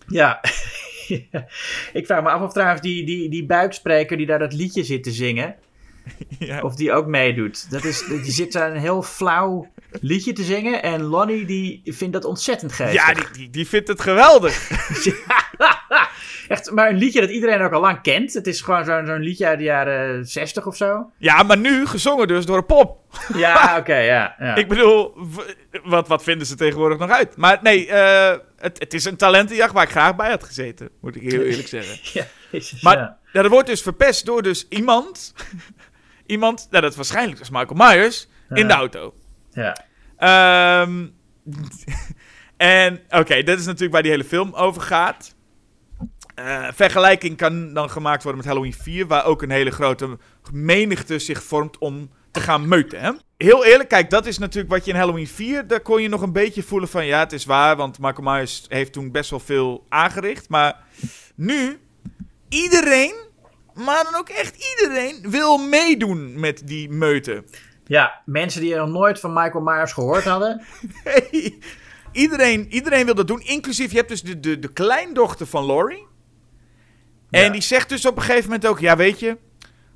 [0.06, 0.40] Ja.
[1.92, 5.02] Ik vraag me af of trouwens die, die, die buikspreker die daar dat liedje zit
[5.02, 5.56] te zingen,
[6.38, 6.60] Ja.
[6.60, 7.70] of die ook meedoet.
[7.70, 9.68] Dat is, die zit daar een heel flauw
[10.00, 13.06] liedje te zingen en Lonnie die vindt dat ontzettend geestig.
[13.06, 14.70] Ja, die, die, die vindt het geweldig.
[16.48, 18.34] Echt, maar een liedje dat iedereen ook al lang kent.
[18.34, 21.10] Het is gewoon zo'n zo'n liedje uit de jaren 60 of zo.
[21.18, 22.98] Ja, maar nu gezongen dus door een pop.
[23.34, 24.34] Ja, oké, ja.
[24.38, 24.54] ja.
[24.54, 25.14] Ik bedoel,
[25.84, 27.36] wat, wat vinden ze tegenwoordig nog uit?
[27.36, 30.88] Maar nee, eh, het, het is een talentenjacht waar ik graag bij had gezeten.
[31.00, 31.98] Moet ik heel eerlijk zeggen.
[32.02, 32.96] Ja, jezus, Maar
[33.32, 35.34] ja, dat wordt dus verpest door dus iemand.
[36.30, 38.28] Iemand, nou, dat is waarschijnlijk dus Michael Myers.
[38.48, 39.14] In de auto.
[39.50, 39.76] Ja.
[40.16, 41.06] Ehm,
[42.56, 45.34] en oké, dat is natuurlijk waar die hele film over gaat.
[46.34, 50.18] Eh, vergelijking kan dan gemaakt worden met Halloween 4, waar ook een hele grote
[50.52, 53.00] menigte zich vormt om te gaan meuten.
[53.00, 53.10] Hè?
[53.36, 56.22] Heel eerlijk, kijk, dat is natuurlijk wat je in Halloween 4, daar kon je nog
[56.22, 59.40] een beetje voelen van ja, het is waar, want Michael Myers heeft toen best wel
[59.40, 60.48] veel aangericht.
[60.48, 60.76] Maar
[61.34, 61.78] nu,
[62.48, 63.14] iedereen,
[63.74, 67.44] maar dan ook echt iedereen, wil meedoen met die meuten.
[67.86, 70.62] ja, mensen die nog nooit van Michael Myers gehoord hadden.
[71.04, 71.58] Hey,
[72.12, 76.06] iedereen, iedereen wil dat doen, inclusief, je hebt dus de, de, de kleindochter van Laurie.
[77.30, 77.50] En Ja.
[77.50, 79.36] die zegt dus op een gegeven moment ook, ja weet je,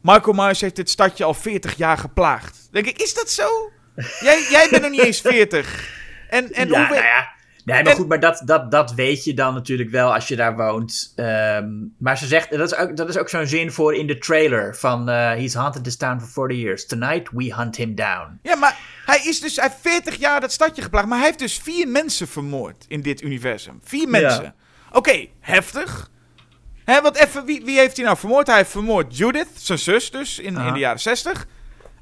[0.02, 2.68] Michael Myers heeft dit stadje al 40 jaar geplaagd.
[2.72, 3.48] Dan denk ik, is dat zo?
[4.20, 5.90] Jij, jij bent nog niet eens 40.
[6.28, 7.32] En, en ja, hoe we- nou ja.
[7.64, 10.56] Nee, maar goed, maar dat, dat, dat weet je dan natuurlijk wel als je daar
[10.56, 11.12] woont.
[11.16, 11.68] Ehm,
[11.98, 14.76] maar ze zegt, dat is ook, dat is ook zo'n zin voor in de trailer
[14.76, 16.86] van eh, He's haunted this town for 40 years.
[16.86, 18.38] Tonight we hunt him down.
[18.42, 21.38] Ja, maar hij is dus, hij heeft 40 jaar dat stadje geplaagd, maar hij heeft
[21.38, 23.80] dus vier mensen vermoord in dit universum.
[23.82, 24.54] Vier mensen.
[24.92, 26.10] Oké, heftig.
[26.84, 28.46] Hè, want even, wie, wie heeft hij nou vermoord?
[28.46, 31.46] Hij heeft vermoord Judith, zijn zus dus, in, in de jaren 60.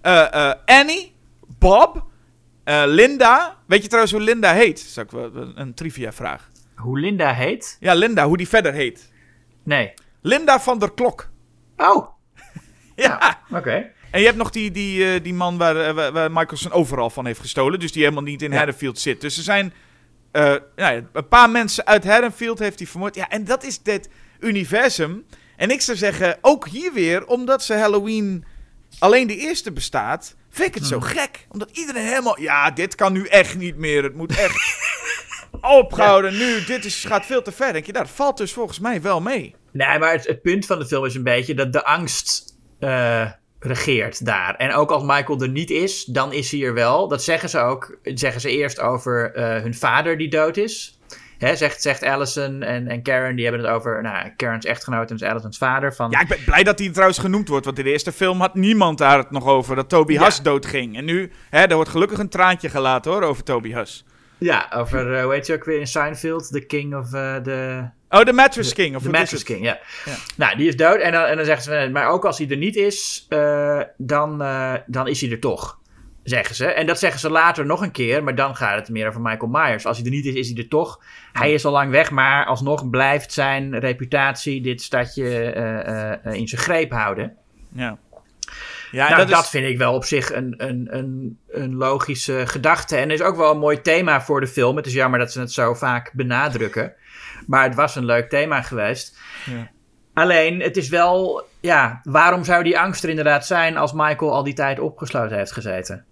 [0.00, 1.14] Eh, eh, Annie,
[1.58, 2.04] Bob,
[2.64, 3.56] eh, Linda.
[3.66, 4.76] Weet je trouwens hoe Linda heet?
[4.76, 6.50] Dat is ook wel een, een trivia vraag.
[6.74, 7.76] Hoe Linda heet?
[7.80, 9.10] Ja, Linda, hoe die verder heet.
[9.64, 9.92] Nee.
[10.22, 11.30] Linda van der Klok.
[11.76, 12.06] Oh,
[12.96, 13.38] Ja.
[13.50, 13.90] oké.
[14.10, 16.72] En je hebt nog die, die, eh, die man waar, eh, waar, waar Michael zijn
[16.72, 17.80] overal van heeft gestolen.
[17.80, 18.56] Dus die helemaal niet in Ja.
[18.56, 19.20] Haddonfield zit.
[19.20, 19.72] Dus er zijn
[20.32, 23.14] nou ja, een paar mensen uit Haddonfield heeft hij vermoord.
[23.14, 24.08] Ja, en dat is dit
[24.40, 25.24] universum.
[25.56, 28.44] En ik zou zeggen, ook hier weer, omdat ze Halloween
[28.98, 31.46] alleen de eerste bestaat, vind ik het zo gek.
[31.48, 34.02] Omdat iedereen helemaal, ja, dit kan nu echt niet meer.
[34.02, 34.76] Het moet echt
[35.60, 36.64] opgehouden nu.
[36.64, 37.72] Dit is, gaat veel te ver.
[37.72, 39.54] Denk je, nou, dat valt dus volgens mij wel mee.
[39.72, 43.30] Nee, maar het, het punt van de film is een beetje dat de angst eh,
[43.58, 44.54] regeert daar.
[44.54, 47.08] En ook als Michael er niet is, dan is hij er wel.
[47.08, 47.98] Dat zeggen ze ook.
[48.02, 50.98] Zeggen ze eerst over eh, hun vader die dood is.
[51.42, 55.16] Hè, zegt, zegt Allison en, en Karen, die hebben het over nou, Karen's echtgenoot en
[55.16, 55.94] dus Allison's vader.
[55.94, 57.64] Van, Ja, ik ben blij dat hij trouwens genoemd wordt.
[57.64, 59.76] Want in de eerste film had niemand daar het nog over.
[59.76, 60.24] Dat Toby Ja.
[60.24, 60.96] Huss doodging.
[60.96, 64.04] En nu, hè, er wordt gelukkig een traantje gelaten hoor, over Toby Huss.
[64.38, 66.52] Ja, over, eh, hoe heet je ook weer in Seinfeld?
[66.52, 67.88] The King of eh, the...
[68.08, 68.96] Oh, de Mattress King.
[68.96, 69.42] Of De Mattress?
[69.42, 69.78] King, ja.
[70.04, 70.14] Ja.
[70.36, 71.00] Nou, die is dood.
[71.00, 74.38] En dan, en dan zeggen ze, maar ook als hij er niet is, eh, dan,
[74.86, 75.80] dan is hij er toch.
[76.22, 76.66] Zeggen ze.
[76.66, 79.50] En dat zeggen ze later nog een keer, maar dan gaat het meer over Michael
[79.50, 79.86] Myers.
[79.86, 81.00] Als hij er niet is, is hij er toch.
[81.32, 86.48] Hij is al lang weg, maar alsnog blijft zijn reputatie dit stadje eh, eh, in
[86.48, 87.36] zijn greep houden.
[87.72, 87.98] Ja.
[88.90, 89.48] Ja, nou, dat, dat, is...
[89.48, 92.96] vind ik wel op zich een, een, een, een logische gedachte.
[92.96, 94.76] En is ook wel een mooi thema voor de film.
[94.76, 96.94] Het is jammer dat ze het zo vaak benadrukken.
[97.46, 99.18] Maar het was een leuk thema geweest.
[99.44, 99.70] Ja.
[100.14, 101.46] Alleen, het is wel...
[101.60, 105.52] Ja, waarom zou die angst er inderdaad zijn als Michael al die tijd opgesloten heeft
[105.52, 106.04] gezeten?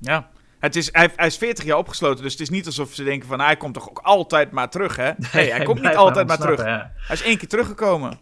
[0.00, 0.30] Ja.
[0.58, 3.28] Het is, hij, hij is 40 jaar opgesloten, dus het is niet alsof ze denken
[3.28, 3.40] van...
[3.40, 5.10] hij komt toch ook altijd maar terug, hè?
[5.32, 6.64] Nee, hij komt niet altijd maar terug.
[6.64, 6.92] ja.
[6.96, 8.18] Hij is één keer teruggekomen.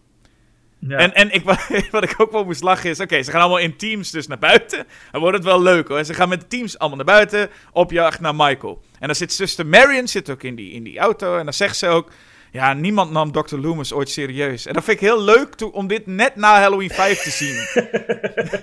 [0.79, 0.97] Ja.
[0.97, 1.43] En, en ik,
[1.91, 3.01] wat ik ook wel moest lachen is...
[3.01, 4.87] Oké, ze gaan allemaal in teams dus naar buiten.
[5.11, 6.05] Dan wordt het wel leuk hoor.
[6.05, 8.83] Ze gaan met de teams allemaal naar buiten op jacht naar Michael.
[8.99, 11.37] En dan zit zuster Marion zit ook in die, in die auto.
[11.39, 12.11] En dan zegt ze ook...
[12.51, 13.57] Ja, niemand nam Dr.
[13.57, 14.67] Loomis ooit serieus.
[14.67, 17.87] En dat vind ik heel leuk om dit net na Halloween 5 te zien.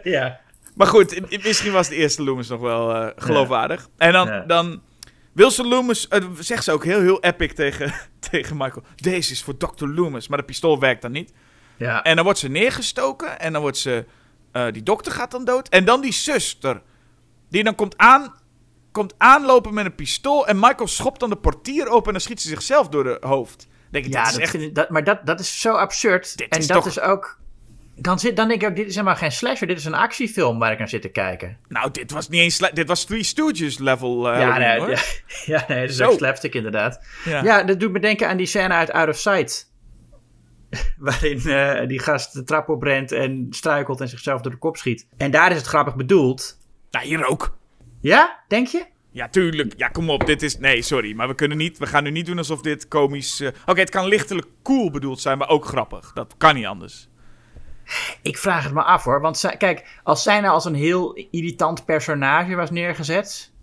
[0.13, 0.39] ja.
[0.75, 3.87] Maar goed, misschien was de eerste Loomis nog wel eh, geloofwaardig.
[3.97, 4.81] En dan, dan
[5.33, 7.93] Wilson Loomis, eh, zegt ze ook heel, heel epic tegen,
[8.31, 8.83] tegen Michael.
[8.95, 9.85] Deze is voor Dr.
[9.87, 11.33] Loomis, maar de pistool werkt dan niet.
[11.77, 12.03] Ja.
[12.03, 14.05] En dan wordt ze neergestoken en dan wordt ze,
[14.51, 15.69] eh, die dokter gaat dan dood.
[15.69, 16.81] En dan die zuster,
[17.49, 18.33] die dan komt, aan,
[18.91, 20.47] komt aanlopen met een pistool.
[20.47, 23.67] En Michael schopt dan de portier open en dan schiet ze zichzelf door de hoofd.
[23.91, 24.53] Denk ik, Ja, dat is echt...
[24.53, 26.37] ik- dat, maar dat, dat is zo absurd.
[26.37, 27.39] Dit en is dat toch- is ook...
[27.97, 29.67] Dan, zit, dan denk ik ook, dit is helemaal geen slasher.
[29.67, 31.57] Dit is een actiefilm waar ik naar zit te kijken.
[31.67, 32.57] Nou, dit was niet eens...
[32.73, 34.89] Dit was Three Stooges level eh ja, nee, hoor.
[34.89, 34.97] ja,
[35.55, 36.05] ja, nee, dat is Zo.
[36.09, 37.05] ook slapstick inderdaad.
[37.25, 37.43] Ja.
[37.43, 37.63] Ja.
[37.63, 39.73] dat doet me denken aan die scène uit Out of Sight.
[40.97, 45.07] Waarin eh, die gast de trap oprent en struikelt en zichzelf door de kop schiet.
[45.17, 46.57] En daar is het grappig bedoeld.
[46.91, 47.57] Nou, hier ook.
[48.01, 48.85] Ja, denk je?
[49.11, 49.73] Ja, tuurlijk.
[49.77, 50.25] Ja, kom op.
[50.25, 50.57] Dit is...
[50.57, 51.13] Nee, sorry.
[51.15, 51.77] Maar we kunnen niet...
[51.77, 53.39] We gaan nu niet doen alsof dit komisch...
[53.39, 56.11] eh, Oké, het kan lichtelijk cool bedoeld zijn, maar ook grappig.
[56.13, 57.09] Dat kan niet anders.
[58.21, 59.21] Ik vraag het me af hoor.
[59.21, 63.53] Want zij, kijk, als zij nou als een heel irritant personage was neergezet.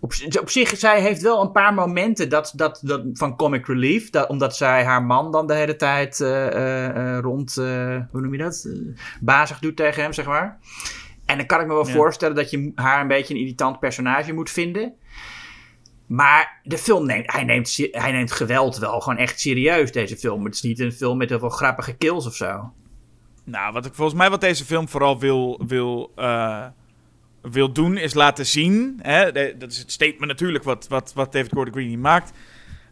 [0.00, 4.10] Op, op zich, zij heeft wel een paar momenten dat, dat, dat, van comic relief.
[4.10, 7.54] Dat, omdat zij haar man dan de hele tijd eh, eh, eh, rond,
[8.10, 8.68] hoe noem je dat?
[9.20, 10.58] Bazig doet tegen hem, zeg maar.
[11.26, 11.92] En dan kan ik me wel Ja.
[11.92, 14.94] voorstellen dat je haar een beetje een irritant personage moet vinden.
[16.06, 20.44] Maar de film neemt, hij neemt, hij neemt geweld wel gewoon echt serieus, deze film.
[20.44, 22.72] Het is niet een film met heel veel grappige kills of zo.
[23.44, 26.66] Nou, wat ik volgens mij wat deze film vooral wil, wil, eh,
[27.42, 28.98] wil doen, is laten zien.
[29.02, 32.32] Hè, de- dat is het statement natuurlijk wat, wat, wat David Gordon Green maakt.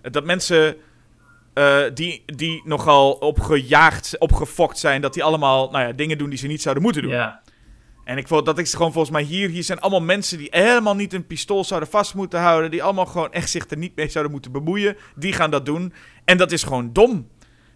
[0.02, 0.76] Dat mensen
[1.54, 6.38] eh, die, die nogal opgejaagd, opgefokt zijn, dat die allemaal nou ja, dingen doen die
[6.38, 7.10] ze niet zouden moeten doen.
[7.10, 7.42] Ja.
[8.10, 10.94] En ik vond dat is gewoon volgens mij hier, hier zijn allemaal mensen die helemaal
[10.94, 12.70] niet een pistool zouden vast moeten houden.
[12.70, 14.96] Die allemaal gewoon echt zich er niet mee zouden moeten bemoeien.
[15.16, 15.92] Die gaan dat doen.
[16.24, 17.28] En dat is gewoon dom.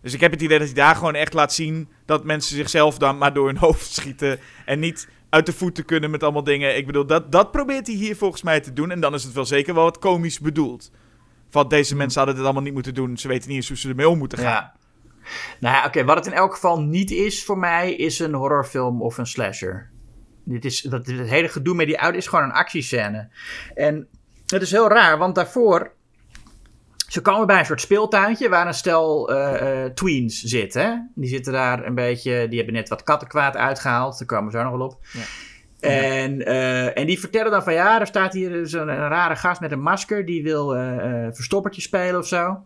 [0.03, 2.99] Dus ik heb het idee dat hij daar gewoon echt laat zien dat mensen zichzelf
[2.99, 4.39] dan maar door hun hoofd schieten.
[4.65, 6.77] En niet uit de voeten kunnen met allemaal dingen.
[6.77, 8.91] Ik bedoel, dat, dat probeert hij hier volgens mij te doen.
[8.91, 10.91] En dan is het wel zeker wel wat komisch bedoeld.
[11.49, 13.17] Van deze mensen hadden dit allemaal niet moeten doen.
[13.17, 14.53] Ze weten niet eens hoe ze ermee om moeten gaan.
[14.53, 14.75] ja.
[15.61, 16.05] Nou ja, oké.
[16.05, 19.93] Wat het in elk geval niet is voor mij, is een horrorfilm of een slasher.
[20.45, 23.29] Dit is, dat, dit hele gedoe met die oude is gewoon een actiescène.
[23.75, 24.09] En
[24.47, 25.93] het is heel raar, want daarvoor...
[27.09, 30.75] Ze komen bij een soort speeltuintje waar een stel eh, eh, tweens zit.
[30.75, 30.95] Hè?
[31.15, 32.47] Die zitten daar een beetje...
[32.49, 34.19] Die hebben net wat kattenkwaad uitgehaald.
[34.19, 34.99] Daar komen we zo nog wel op.
[35.13, 35.23] Ja.
[35.89, 39.61] En, eh, en die vertellen dan van ja, er staat hier zo'n een rare gast
[39.61, 40.27] met een masker.
[40.27, 40.69] Die wil
[41.33, 42.63] verstoppertje spelen of zo.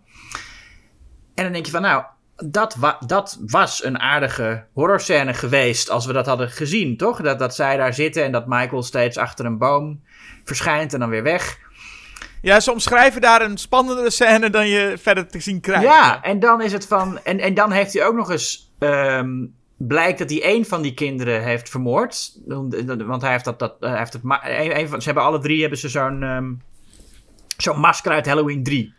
[1.34, 2.04] En dan denk je van nou,
[2.46, 7.20] dat, wa- dat was een aardige horrorscène geweest als we dat hadden gezien, toch?
[7.22, 10.00] Dat, dat zij daar zitten en dat Michael steeds achter een boom
[10.44, 11.58] verschijnt en dan weer weg.
[12.42, 15.82] Ja, ze omschrijven daar een spannendere scène dan je verder te zien krijgt.
[15.84, 17.18] Ja, en dan is het van.
[17.24, 18.72] En, en dan heeft hij ook nog eens.
[18.78, 19.46] ehm,
[19.76, 22.32] blijkt dat hij één van die kinderen heeft vermoord.
[23.06, 23.58] Want hij heeft dat.
[23.58, 26.22] dat hij heeft het, ma- een, een van, ze hebben alle drie hebben ze zo'n.
[26.22, 26.52] ehm,
[27.56, 28.94] zo'n masker uit Halloween 3.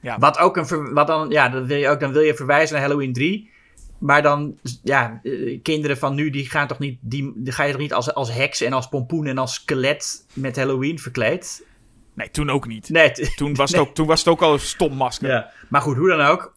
[0.00, 0.18] Ja.
[0.18, 0.94] Wat ook een.
[0.94, 3.50] Wat dan, ja, dan wil je ook dan wil je verwijzen naar Halloween 3.
[3.98, 6.98] Maar dan, ja, eh, kinderen van nu, die gaan toch niet.
[7.00, 10.26] Die, die ga je toch niet als, als heks en als pompoen en als skelet
[10.32, 11.66] met Halloween verkleed?
[12.14, 12.88] Nee, toen ook niet.
[12.88, 15.28] Nee, Toen was, het ook, toen was het ook al een stom masker.
[15.28, 15.50] ja.
[15.68, 16.56] Maar goed, hoe dan ook.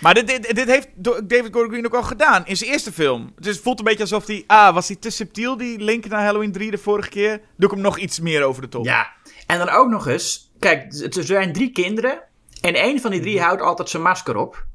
[0.00, 3.32] Maar dit, dit, dit heeft David Gordon Green ook al gedaan in zijn eerste film.
[3.38, 4.44] Dus het voelt een beetje alsof hij...
[4.46, 7.40] Ah, was hij te subtiel, die link naar Halloween 3 de vorige keer?
[7.56, 8.84] Doe ik hem nog iets meer over de top.
[8.84, 9.12] Ja,
[9.46, 10.50] en dan ook nog eens.
[10.58, 12.22] Kijk, er zijn drie kinderen.
[12.60, 14.66] En één van die drie houdt altijd zijn masker op.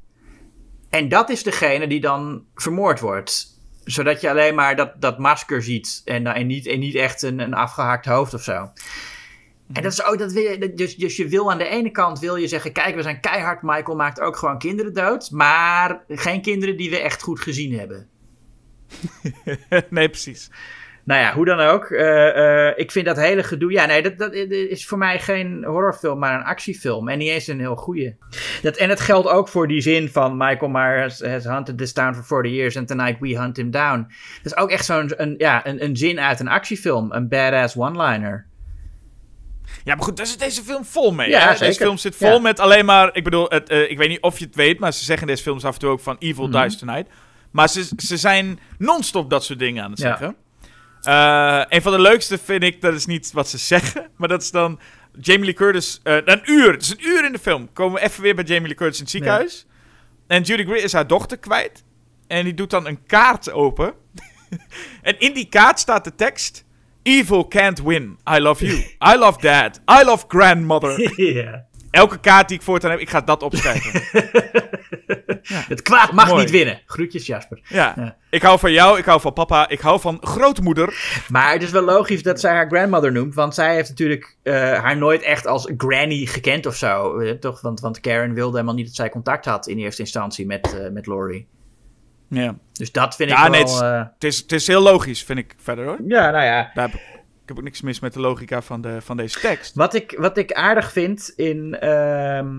[0.90, 3.52] En dat is degene die dan vermoord wordt.
[3.84, 6.02] Zodat je alleen maar dat, dat masker ziet.
[6.04, 8.70] En, en, niet, en niet echt een, een afgehaakt hoofd of zo.
[9.72, 12.18] En dat is ook, dat wil je, dus, dus je wil aan de ene kant
[12.18, 13.62] wil je zeggen: kijk, we zijn keihard.
[13.62, 15.30] Michael maakt ook gewoon kinderen dood.
[15.30, 18.08] Maar geen kinderen die we echt goed gezien hebben.
[19.90, 20.50] nee, precies.
[21.04, 21.84] Nou ja, hoe dan ook.
[21.84, 23.72] eh, eh, ik vind dat hele gedoe.
[23.72, 27.08] Ja, nee, dat, dat is voor mij geen horrorfilm, maar een actiefilm.
[27.08, 28.16] En niet eens een heel goede.
[28.62, 32.14] Dat, en het geldt ook voor die zin van Michael Myers has hunted this town
[32.14, 34.06] for 40 years and tonight we hunt him down.
[34.42, 37.12] Dat is ook echt zo'n een, ja, een, een zin uit een actiefilm.
[37.12, 38.46] Een badass one-liner.
[39.84, 41.28] Ja, maar goed, daar zit deze film vol mee.
[41.28, 41.58] Ja, hè?
[41.58, 42.38] Deze film zit vol Ja.
[42.38, 43.10] met alleen maar...
[43.16, 45.32] Ik bedoel, het, eh, ik weet niet of je het weet, maar ze zeggen in
[45.32, 46.62] deze films af en toe ook van Evil Mhm.
[46.62, 47.10] dies tonight.
[47.50, 50.08] Maar ze, ze zijn non-stop dat soort dingen aan het Ja.
[50.08, 50.36] zeggen.
[51.04, 54.42] Eh, een van de leukste vind ik, dat is niet wat ze zeggen, maar dat
[54.42, 54.80] is dan
[55.20, 56.00] Jamie Lee Curtis.
[56.02, 57.72] eh, een uur, het is een uur in de film.
[57.72, 59.66] Komen we even weer bij Jamie Lee Curtis in het ziekenhuis.
[60.26, 61.84] En Judy Greer is haar dochter kwijt.
[62.26, 63.94] En die doet dan een kaart open.
[65.02, 66.64] en in die kaart staat de tekst:
[67.02, 68.18] Evil can't win.
[68.36, 68.78] I love you.
[69.14, 69.80] I love dad.
[70.00, 71.12] I love grandmother.
[71.34, 71.66] ja.
[71.94, 73.90] Elke kaart die ik voortaan heb, ik ga dat opschrijven.
[75.68, 76.40] Het kwaad mag Mooi.
[76.40, 76.80] niet winnen.
[76.86, 77.60] Groetjes, Jasper.
[77.68, 77.92] Ja.
[77.96, 78.16] Ja.
[78.30, 80.94] Ik hou van jou, ik hou van papa, ik hou van grootmoeder.
[81.28, 83.34] Maar het is wel logisch dat zij haar grandmother noemt.
[83.34, 87.18] Want zij heeft natuurlijk eh, haar nooit echt als granny gekend of zo.
[87.18, 87.60] eh, toch?
[87.60, 90.90] Want, want Karen wilde helemaal niet dat zij contact had in eerste instantie met, eh,
[90.90, 91.46] met Laurie.
[92.28, 92.56] Ja.
[92.72, 93.50] Dus dat vind ik Ja, wel...
[93.50, 93.78] nee, het is-
[94.14, 95.98] Het is, het is heel logisch, vind ik verder hoor.
[96.06, 96.70] ja, nou ja.
[96.74, 96.90] Daar
[97.44, 99.74] ik, heb ook niks mis met de logica van, de, van deze tekst.
[99.74, 101.78] Wat ik, wat ik aardig vind in.
[101.80, 102.54] ehm,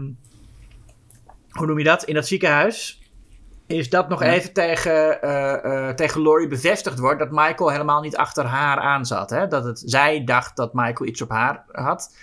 [1.52, 2.04] hoe noem je dat?
[2.04, 3.00] In dat ziekenhuis.
[3.68, 4.32] Is dat nog Ja.
[4.34, 9.30] even tegen, eh, tegen Laurie bevestigd wordt dat Michael helemaal niet achter haar aan zat.
[9.30, 9.48] Hè?
[9.48, 12.18] Dat het, zij dacht dat Michael iets op haar had.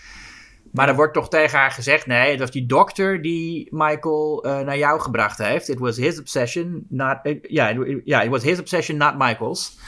[0.72, 4.60] Maar er wordt toch tegen haar gezegd: nee, het was die dokter die Michael eh,
[4.60, 5.68] naar jou gebracht heeft.
[5.68, 7.18] It was his obsession, not.
[7.42, 7.68] Ja,
[8.04, 9.78] ja, it was his obsession, not Michael's.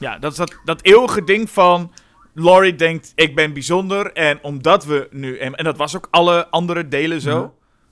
[0.00, 1.92] Ja, dat is dat, dat eeuwige ding van...
[2.34, 4.12] Laurie denkt, ik ben bijzonder.
[4.12, 5.38] En omdat we nu...
[5.38, 7.38] En, en dat was ook alle andere delen zo.
[7.38, 7.48] Mhm.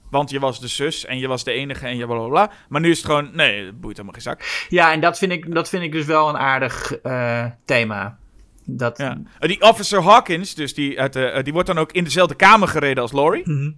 [0.09, 2.51] Want je was de zus en je was de enige en je bla.
[2.69, 3.29] Maar nu is het gewoon...
[3.33, 4.65] Nee, het boeit helemaal geen zak.
[4.69, 8.17] Ja, en dat vind ik, dat vind ik dus wel een aardig eh, thema.
[8.65, 9.21] Dat, Ja.
[9.39, 12.35] Eh, die officer Hawkins, dus die, uit de, eh, die wordt dan ook in dezelfde
[12.35, 13.49] kamer gereden als Laurie.
[13.49, 13.71] Mhm.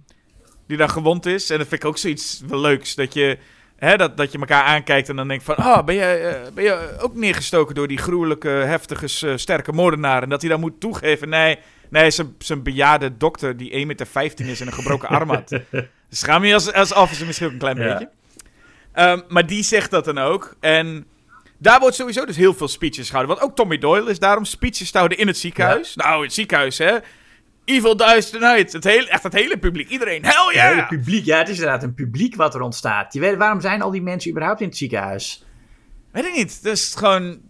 [0.66, 1.50] Die dan gewond is.
[1.50, 2.94] En dat vind ik ook zoiets wel leuks.
[2.94, 3.38] Dat je,
[3.88, 5.56] hè, dat, dat je elkaar aankijkt en dan denkt van...
[5.56, 10.22] Ah, ben je, eh, ben je ook neergestoken door die gruwelijke, heftige, eh, sterke moordenaar?
[10.22, 11.28] En dat hij dan moet toegeven...
[11.28, 11.58] Nee,
[11.90, 15.50] nee zijn, bejaarde dokter die 1,15 meter is en een gebroken arm had.
[16.08, 17.88] Dus schaam je als, als officer misschien ook een klein Ja.
[17.92, 18.08] beetje.
[18.92, 20.56] Ehm, maar die zegt dat dan ook.
[20.60, 21.06] En
[21.58, 23.36] daar wordt sowieso dus heel veel speeches gehouden.
[23.36, 25.94] Want ook Tommy Doyle is daarom speeches te houden in het ziekenhuis.
[25.94, 26.96] Nou, het ziekenhuis, hè.
[27.64, 28.72] Evil Dies Tonight.
[28.72, 29.88] Het hele, echt het hele publiek.
[29.88, 30.88] Iedereen, hell Het hele yeah!
[30.88, 33.12] publiek, ja, het is inderdaad een publiek wat er ontstaat.
[33.12, 35.44] Je weet, waarom zijn al die mensen überhaupt in het ziekenhuis?
[36.12, 36.62] Weet ik niet.
[36.62, 37.40] Dat is gewoon...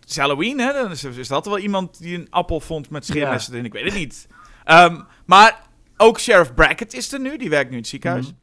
[0.00, 0.72] Het is Halloween, hè.
[0.72, 3.64] Dan is, is er altijd wel iemand die een appel vond met scheermessen erin.
[3.64, 4.26] Ik weet het niet.
[4.64, 5.60] Ehm, maar
[5.96, 7.36] ook Sheriff Brackett is er nu.
[7.36, 8.26] Die werkt nu in het ziekenhuis.
[8.26, 8.34] Mhm.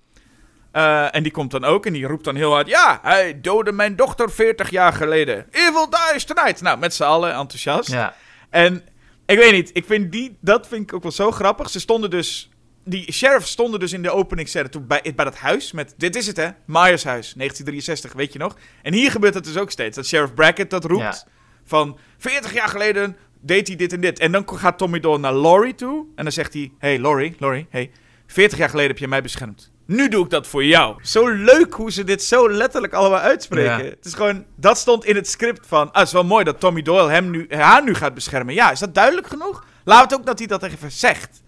[0.71, 2.67] Eh, en die komt dan ook en die roept dan heel hard...
[2.67, 5.45] Ja, hij doodde mijn dochter 40 jaar geleden.
[5.51, 6.61] Evil Dies Tonight.
[6.61, 7.91] Nou, met z'n allen enthousiast.
[7.91, 8.13] Ja.
[8.49, 8.83] En
[9.29, 11.69] ik weet niet, ik vind die, dat vind ik ook wel zo grappig.
[11.69, 12.49] Ze stonden dus,
[12.85, 16.27] die sheriff stonden dus in de openingsscène toen bij, bij dat huis met, dit is
[16.27, 18.57] het hè, Myers huis, 1963, weet je nog?
[18.81, 21.23] En hier gebeurt het dus ook steeds, dat Sheriff Brackett dat roept Ja.
[21.63, 24.19] van, 40 jaar geleden deed hij dit en dit.
[24.19, 27.67] En dan gaat Tommy Doyle naar Laurie toe en dan zegt hij, hey Laurie, Laurie,
[27.69, 27.91] hey,
[28.27, 29.71] 40 jaar geleden heb je mij beschermd.
[29.89, 31.03] Nu doe ik dat voor jou.
[31.03, 33.83] Zo leuk hoe ze dit zo letterlijk allemaal uitspreken.
[33.83, 33.89] Ja.
[33.89, 36.59] Het is gewoon, dat stond in het script van, ah, het is wel mooi dat
[36.59, 38.53] Tommy Doyle hem nu, haar nu gaat beschermen.
[38.53, 39.65] Ja, is dat duidelijk genoeg?
[39.83, 41.41] Laat het ook dat hij dat even zegt.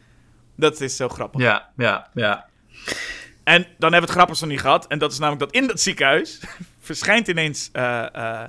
[0.56, 1.42] Dat is zo grappig.
[1.42, 2.46] Ja, ja, ja.
[3.44, 4.88] En dan hebben we het grappigste nog niet gehad.
[4.88, 6.40] En dat is namelijk dat in dat ziekenhuis
[6.80, 8.44] verschijnt ineens eh,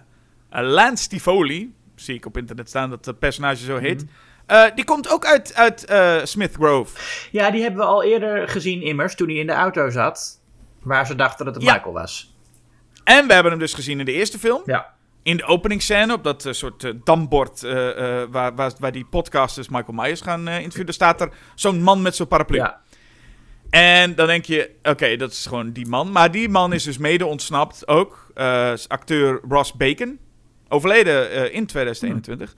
[0.51, 1.75] Lance Tivoli.
[1.95, 4.05] Zie ik op internet staan dat het personage zo heet.
[4.47, 6.99] Eh, die komt ook uit, uit eh, Smith Grove.
[7.31, 10.41] Ja, die hebben we al eerder gezien immers, toen hij in de auto zat.
[10.83, 11.73] Waar ze dachten dat het Ja.
[11.73, 12.35] Michael was.
[13.05, 14.63] En we hebben hem dus gezien in de eerste film.
[14.65, 14.95] Ja.
[15.23, 17.61] In de openingsscène, op dat eh, soort dambord
[18.31, 22.17] waar, waar, waar die podcasters Michael Myers gaan interviewen, daar staat er zo'n man met
[22.17, 22.57] zo'n paraplu.
[22.57, 22.81] Ja.
[23.71, 26.13] En dan denk je, oké, dat is gewoon die man.
[26.13, 28.27] Maar die man is dus mede ontsnapt ook.
[28.89, 30.19] acteur Ross Bacon.
[30.69, 32.55] Overleden in 2021.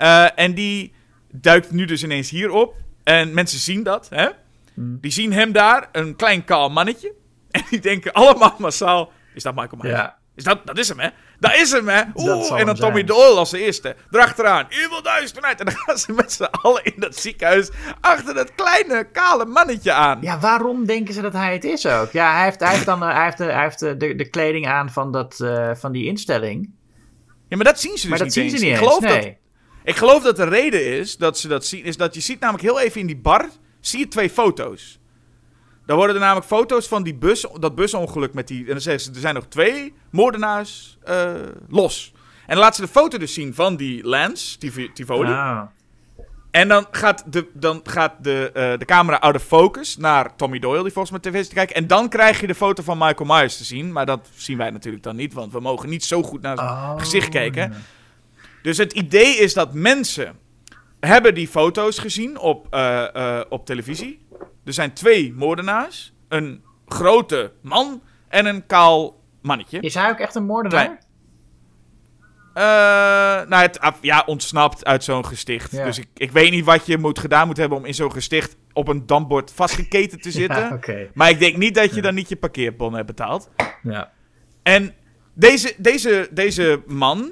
[0.00, 0.92] Eh, en die
[1.30, 2.74] duikt nu dus ineens hier op.
[3.02, 4.28] En mensen zien dat, hè?
[4.74, 7.12] Die zien hem daar, een klein kaal mannetje.
[7.50, 9.98] En die denken allemaal massaal, is dat Michael Myers?
[9.98, 10.18] Ja.
[10.34, 11.08] Is dat, dat is hem, hè?
[11.38, 12.02] Dat is hem, hè?
[12.14, 13.04] Oeh, en dan Tommy.
[13.04, 13.96] Doyle als de eerste.
[14.10, 15.60] Erachteraan, Evil Tonight.
[15.60, 17.70] En dan gaan ze met z'n allen in dat ziekenhuis
[18.00, 20.18] achter dat kleine, kale mannetje aan.
[20.20, 22.10] Ja, waarom denken ze dat hij het is ook?
[22.10, 24.28] Ja, hij heeft, hij heeft dan eh, hij heeft, eh, hij heeft eh, de, de
[24.28, 25.36] kleding aan van, dat,
[25.72, 26.70] van die instelling.
[27.48, 28.52] Ja, maar dat zien ze dus Maar dat niet zien eens.
[28.52, 28.88] ze niet ik eens.
[28.88, 29.22] Geloof nee.
[29.22, 29.34] dat,
[29.84, 32.64] ik geloof dat de reden is dat ze dat zien, is dat je ziet namelijk
[32.64, 33.48] heel even in die bar,
[33.80, 34.98] zie je twee foto's.
[35.86, 39.02] Dan worden er namelijk foto's van die bus, dat busongeluk met die, en dan zeggen
[39.02, 41.32] ze, er zijn nog twee moordenaars eh,
[41.68, 42.12] los.
[42.46, 45.30] En dan laten ze de foto dus zien van die Lance, Tiv- Tivoli.
[45.32, 45.60] Ah.
[46.50, 50.58] En dan gaat, de, dan gaat de, eh, de camera out of focus naar Tommy
[50.58, 51.76] Doyle, die volgens mij tv zit te kijken.
[51.76, 53.92] En dan krijg je de foto van Michael Myers te zien.
[53.92, 56.68] Maar dat zien wij natuurlijk dan niet, want we mogen niet zo goed naar zijn
[56.68, 57.74] Oh, gezicht kijken.
[58.62, 60.38] Dus het idee is dat mensen
[61.00, 64.26] hebben die foto's gezien op, eh, eh, op televisie.
[64.64, 66.12] Er zijn twee moordenaars.
[66.28, 69.80] Een grote man en een kaal mannetje.
[69.80, 70.84] Is hij ook echt een moordenaar?
[70.84, 70.98] Klein.
[72.54, 75.70] Eh, nou, het ja, ontsnapt uit zo'n gesticht.
[75.70, 75.84] Ja.
[75.84, 78.56] Dus ik, ik weet niet wat je moet gedaan moet hebben om in zo'n gesticht
[78.72, 80.80] op een dambord vastgeketen te zitten.
[80.86, 81.06] Ja.
[81.14, 83.50] Maar ik denk niet dat je dan niet je parkeerbon hebt betaald.
[83.82, 84.12] Ja.
[84.62, 84.94] En
[85.34, 87.30] deze, deze, deze man,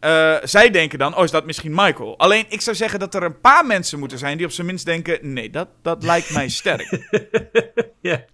[0.00, 2.18] eh, zij denken dan, oh is dat misschien Michael?
[2.18, 4.84] Alleen ik zou zeggen dat er een paar mensen moeten zijn die op zijn minst
[4.84, 6.88] denken, nee, dat, dat lijkt mij sterk.
[8.00, 8.24] Ja.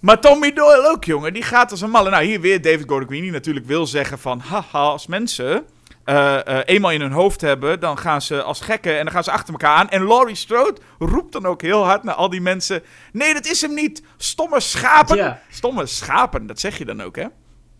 [0.00, 2.10] Maar Tommy Doyle ook, jongen, die gaat als een malle.
[2.10, 5.64] Nou, hier weer David Gordon Green, die natuurlijk wil zeggen van, haha, als mensen
[6.04, 9.24] eh, eh, eenmaal in hun hoofd hebben, dan gaan ze als gekken en dan gaan
[9.24, 9.88] ze achter elkaar aan.
[9.88, 13.60] En Laurie Strode roept dan ook heel hard naar al die mensen, nee, dat is
[13.60, 15.16] hem niet, stomme schapen.
[15.16, 15.40] Ja.
[15.50, 17.26] Stomme schapen, dat zeg je dan ook, hè?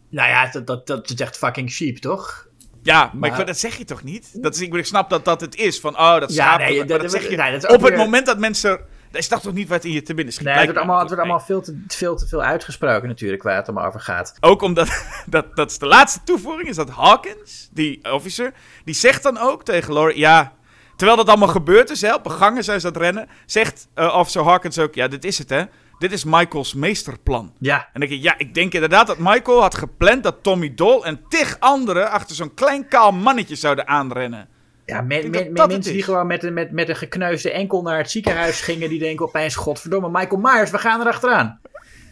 [0.08, 2.46] Nou ja, dat, dat, dat is echt fucking cheap, toch?
[2.82, 4.42] Ja, maar, Maar- ik, dat zeg je toch niet?
[4.42, 5.80] Dat is, ik, ik snap dat dat het is.
[5.80, 6.58] Van, oh, dat Ja, schaap.
[6.58, 7.36] nee, maar dat- dat, zeg je.
[7.36, 8.80] nee, dat op het moment dat mensen...
[9.10, 10.46] Dat is toch toch niet wat in je te binnen schiet?
[10.46, 13.56] Nee, het wordt allemaal, het wordt allemaal veel, te, veel te veel uitgesproken natuurlijk, waar
[13.56, 14.34] het allemaal over gaat.
[14.40, 14.50] Nee.
[14.50, 18.52] Ook omdat, dat, dat is de laatste toevoeging, is dat Hawkins, die officer,
[18.84, 20.52] die zegt dan ook tegen Laurie, ja...
[20.96, 23.88] Terwijl dat allemaal gebeurd is, hè, op een gangen zijn ze aan het rennen, zegt
[23.94, 25.62] eh officer Hawkins ook, ja, dit is het, hè.
[26.02, 27.52] Dit is Michaels meesterplan.
[27.58, 30.74] Ja, En dan denk ik, ja, ik denk inderdaad dat Michael had gepland dat Tommy
[30.74, 34.48] Doll en tig anderen achter zo'n klein kaal mannetje zouden aanrennen.
[34.86, 36.88] ja me- denk me- dat me- dat het mensen die gewoon met, een- met, met
[36.88, 41.00] een gekneusde enkel naar het ziekenhuis gingen, die denken opeens, godverdomme, Michael Myers, we gaan
[41.00, 41.60] er achteraan.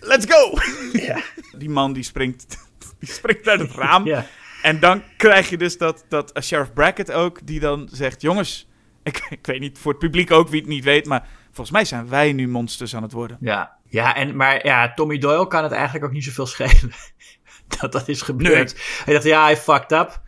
[0.00, 0.52] Let's go!
[1.06, 1.20] Ja.
[1.58, 2.46] Die man die springt,
[3.00, 4.04] die springt uit het raam.
[4.06, 4.26] Ja.
[4.62, 8.20] En dan krijg je dus dat, dat Sheriff Brackett ook, die dan zegt...
[8.20, 8.68] Jongens,
[9.02, 11.06] ik, ik weet niet, voor het publiek ook wie het niet weet...
[11.06, 13.36] maar volgens mij zijn wij nu monsters aan het worden.
[13.40, 16.92] Ja, ja, en, maar ja, Tommy Doyle kan het eigenlijk ook niet zoveel schelen
[17.80, 19.02] dat dat is gebeurd.
[19.04, 20.20] Hij dacht, ja, hij fucked up,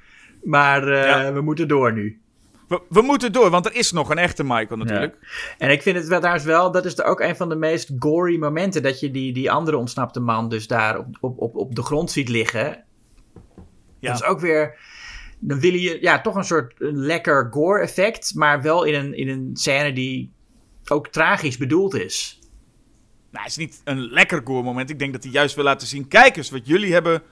[0.43, 1.33] maar eh, Ja.
[1.33, 2.21] we moeten door nu.
[2.69, 5.17] We, we moeten door, want er is nog een echte Michael natuurlijk.
[5.59, 8.39] En ik vind het wel trouwens wel, dat is ook een van de meest gory
[8.39, 11.83] momenten, dat je die, die andere ontsnapte man dus daar op, op, op, op de
[11.83, 12.85] grond ziet liggen.
[13.99, 14.13] Ja.
[14.13, 14.79] Dat is ook weer,
[15.39, 19.15] dan wil je ja, toch een soort een lekker gore effect, maar wel in een,
[19.15, 20.33] in een scène die
[20.89, 22.41] ook tragisch bedoeld is.
[23.33, 24.91] Nou, het is niet een lekker gore moment.
[24.91, 26.09] Ik denk dat hij juist wil laten zien...
[26.09, 27.23] Kijk eens wat jullie hebben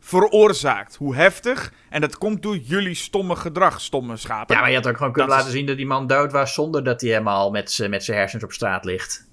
[0.00, 0.96] veroorzaakt.
[0.96, 1.72] Hoe heftig.
[1.90, 4.54] En dat komt door jullie stomme gedrag, stomme schapen.
[4.54, 6.32] Ja, maar je had ook gewoon kunnen Dat laten is- zien dat die man dood
[6.32, 9.30] was zonder dat hij helemaal met zijn hersens op straat ligt.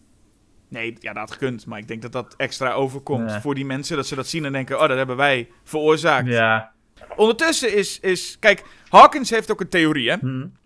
[0.69, 1.65] Nee, ja, dat had gekund.
[1.65, 3.41] Maar ik denk dat dat extra overkomt Ja.
[3.41, 3.95] voor die mensen.
[3.95, 4.81] Dat ze dat zien en denken...
[4.81, 6.27] Oh, dat hebben wij veroorzaakt.
[6.27, 6.71] Ja.
[7.15, 8.37] Ondertussen is, is...
[8.39, 10.15] Kijk, Hawkins heeft ook een theorie, hè?
[10.19, 10.57] Hmm.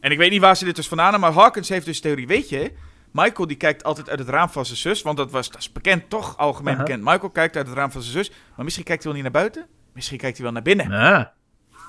[0.00, 2.02] En ik weet niet waar ze dit dus vandaan hebben, maar Hawkins heeft dus een
[2.02, 2.26] theorie.
[2.26, 2.72] Weet je,
[3.16, 5.72] Michael die kijkt altijd uit het raam van zijn zus, want dat, was, dat is
[5.72, 6.36] bekend, toch?
[6.36, 7.02] Algemeen bekend.
[7.02, 9.42] Michael kijkt uit het raam van zijn zus, maar misschien kijkt hij wel niet naar
[9.42, 9.66] buiten.
[9.92, 10.92] Misschien kijkt hij wel naar binnen.
[10.92, 11.24] Ah.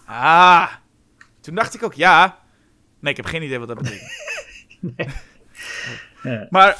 [0.05, 0.67] Ah,
[1.41, 2.37] toen dacht ik ook, ja.
[2.99, 4.11] Nee, ik heb geen idee wat dat betekent.
[6.23, 6.47] Ja.
[6.49, 6.77] Maar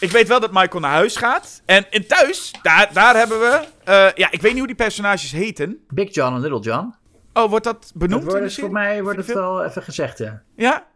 [0.00, 1.62] ik weet wel dat Michael naar huis gaat.
[1.66, 3.66] En in thuis, daar, daar hebben we...
[3.84, 5.78] eh, ja, ik weet niet hoe die personages heten.
[5.88, 6.94] Big John en Little John.
[7.32, 10.18] Oh, wordt dat Dat benoemd wordt, de dus voor mij wordt het wel even gezegd,
[10.18, 10.42] ja.
[10.56, 10.86] Ja,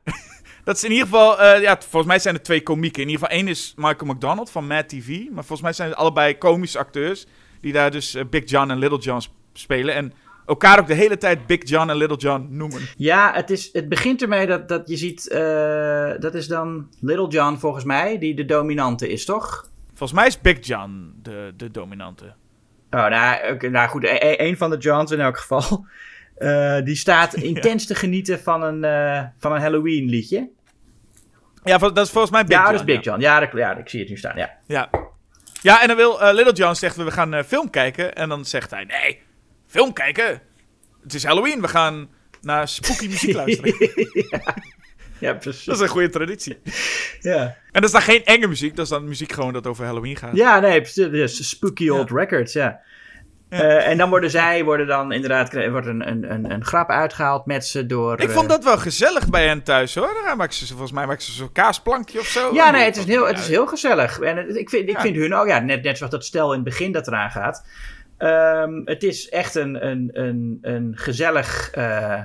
[0.69, 1.41] dat is in ieder geval...
[1.41, 3.03] eh, ja, volgens mij zijn er twee komieken.
[3.03, 5.09] In ieder geval één is Michael McDonald van Mad TV.
[5.09, 7.27] Maar volgens mij zijn het allebei komische acteurs...
[7.61, 9.95] die daar dus eh, Big John en Little John sp- spelen.
[9.95, 10.13] En
[10.47, 12.81] elkaar ook de hele tijd Big John en Little John noemen.
[12.97, 17.29] Ja, het, is, het begint ermee dat, dat je ziet, eh, dat is dan Little
[17.29, 19.71] John volgens mij, die de dominante is, toch?
[19.95, 22.25] Volgens mij is Big John de, de dominante.
[22.91, 25.87] Oh, nou, nou goed, e- e- een van de Johns in elk geval.
[26.85, 28.81] die staat intens te genieten van een,
[29.39, 30.57] van een Halloween liedje.
[31.65, 32.73] Ja, dat is volgens mij Big ja, John.
[32.73, 33.21] dat is Big John.
[33.21, 34.51] Ja, dat, ja, ik zie het nu staan, ja.
[34.67, 34.91] Ja.
[35.63, 38.15] Ja, en dan wil eh, Little John zegt, we gaan eh, film kijken.
[38.15, 39.21] En dan zegt hij, nee,
[39.67, 40.41] film kijken?
[41.03, 42.09] Het is Halloween, we gaan
[42.43, 43.75] naar spooky muziek luisteren.
[45.19, 45.65] Ja, precies.
[45.65, 46.59] dat is een goede traditie.
[47.21, 49.85] Ja, En dat is dan geen enge muziek, dat is dan muziek gewoon dat over
[49.85, 50.37] Halloween gaat.
[50.37, 51.49] ja nee, precies.
[51.49, 52.81] Spooky old records, ja.
[53.49, 56.91] Eh, en dan worden zij, worden dan inderdaad, er wordt een, een, een, een grap
[56.91, 58.21] uitgehaald met ze door...
[58.21, 60.21] Ik eh, vond dat wel gezellig bij hen thuis hoor.
[60.27, 62.55] Dan maken ze, volgens mij maken ze zo'n kaasplankje of zo.
[62.55, 64.21] Ja, nee, het is heel, het is heel gezellig.
[64.21, 65.01] En het- ik vind, ik Ja.
[65.01, 67.67] vind hun ook, ja, net, net zoals dat stel in het begin dat eraan gaat.
[68.19, 72.21] Ehm, het is echt een, een, een, een gezellig eh,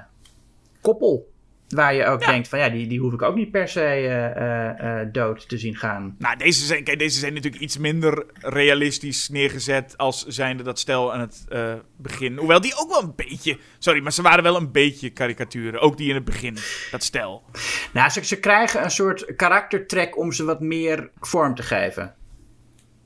[0.82, 1.32] koppel.
[1.74, 2.28] Waar je ook Ja.
[2.28, 5.50] denkt van ja, die, die hoef ik ook niet per se eh, eh, eh, dood
[5.50, 6.16] te zien gaan.
[6.20, 11.14] Nou, deze zijn, kijk, deze zijn natuurlijk iets minder realistisch neergezet als zijnde dat stel
[11.14, 11.46] aan het
[11.98, 12.38] begin.
[12.38, 13.58] Hoewel die ook wel een beetje...
[13.80, 15.80] Sorry, maar ze waren wel een beetje karikaturen.
[15.80, 16.58] Ook die in het begin,
[16.92, 17.44] dat stel.
[17.94, 22.16] Nou, ze, ze krijgen een soort karaktertrek om ze wat meer vorm te geven.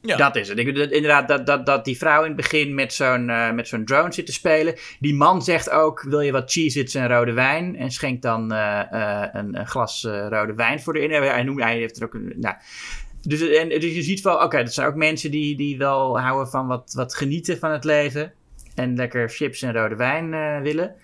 [0.08, 0.18] Ja.
[0.18, 0.58] Dat is het.
[0.58, 3.86] Ik, inderdaad, dat, dat, dat die vrouw in het begin met zo'n eh, met zo'n
[3.86, 4.76] drone zit te spelen.
[5.00, 7.76] Die man zegt ook, wil je wat Cheez-Its en rode wijn?
[7.76, 11.12] En schenkt dan eh, eh, een, een glas rode wijn voor de in.
[11.12, 12.34] Hij, noemt, hij heeft er ook een...
[12.36, 12.56] Nou,
[13.22, 16.48] dus, en, dus je ziet wel, oké, dat zijn ook mensen die, die wel houden
[16.48, 18.34] van wat, wat genieten van het leven.
[18.76, 20.30] en lekker chips en rode wijn
[20.62, 20.96] willen.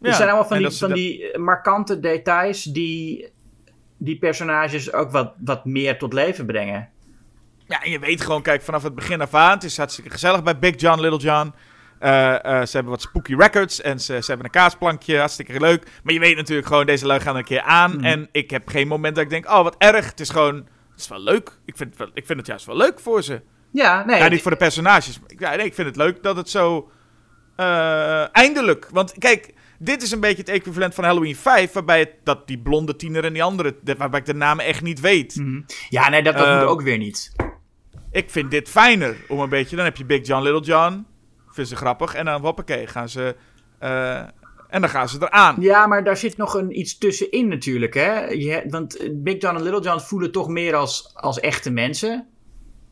[0.00, 3.28] Ja, er zijn allemaal van die, van dat- die markante details die
[3.98, 6.88] die personages ook wat, wat meer tot leven brengen.
[7.68, 9.50] Ja, en je weet gewoon, kijk, vanaf het begin af aan.
[9.50, 11.52] Het is hartstikke gezellig bij Big John, Little John.
[11.98, 15.86] Eh, eh, ze hebben wat spooky records en ze, ze hebben een kaasplankje, hartstikke leuk.
[16.02, 17.96] Maar je weet natuurlijk gewoon, deze lui gaan er een keer aan.
[17.96, 18.04] Mhm.
[18.04, 20.06] En ik heb geen moment dat ik denk, oh wat erg.
[20.06, 20.54] Het is gewoon,
[20.90, 21.58] het is wel leuk.
[21.64, 23.40] Ik vind, het wel, ik vind het juist wel leuk voor ze.
[23.72, 24.18] Ja, nee.
[24.18, 25.18] Ja, niet voor de personages.
[25.38, 26.90] Ja, nee, ik vind het leuk dat het zo
[27.56, 28.88] eh, eindelijk.
[28.92, 32.58] Want kijk, dit is een beetje het equivalent van Halloween 5, waarbij het, dat die
[32.58, 35.36] blonde tiener en die andere, de- waarbij ik de namen echt niet weet.
[35.36, 35.60] Mhm.
[35.88, 37.32] Ja, nee, dat, dat moet ook weer niet.
[38.16, 39.76] Ik vind dit fijner om een beetje.
[39.76, 41.06] Dan heb je Big John, Little John.
[41.48, 42.14] Vind ze grappig.
[42.14, 43.36] En dan hoppakee, gaan ze.
[43.78, 44.18] eh,
[44.68, 45.56] en dan gaan ze eraan.
[45.60, 47.94] Ja, maar daar zit nog een, iets tussenin natuurlijk.
[47.94, 48.24] Hè?
[48.24, 52.26] Je, want Big John en Little John voelen toch meer als, als echte mensen.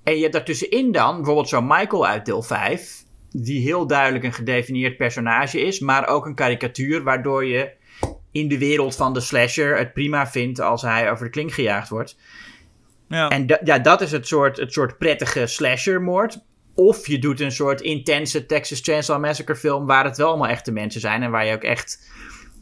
[0.02, 3.02] En je hebt daartussenin dan bijvoorbeeld zo'n Michael uit deel 5.
[3.30, 5.80] Die heel duidelijk een gedefinieerd personage is.
[5.80, 7.72] Maar ook een karikatuur waardoor je
[8.32, 11.88] in de wereld van de slasher het prima vindt als hij over de klink gejaagd
[11.88, 12.16] wordt.
[13.14, 13.28] Ja.
[13.28, 16.38] En ja, dat is het soort, het soort prettige slashermoord.
[16.74, 19.86] Of je doet een soort intense Texas Chainsaw Massacre film...
[19.86, 21.22] waar het wel allemaal echte mensen zijn...
[21.22, 22.10] en waar je ook echt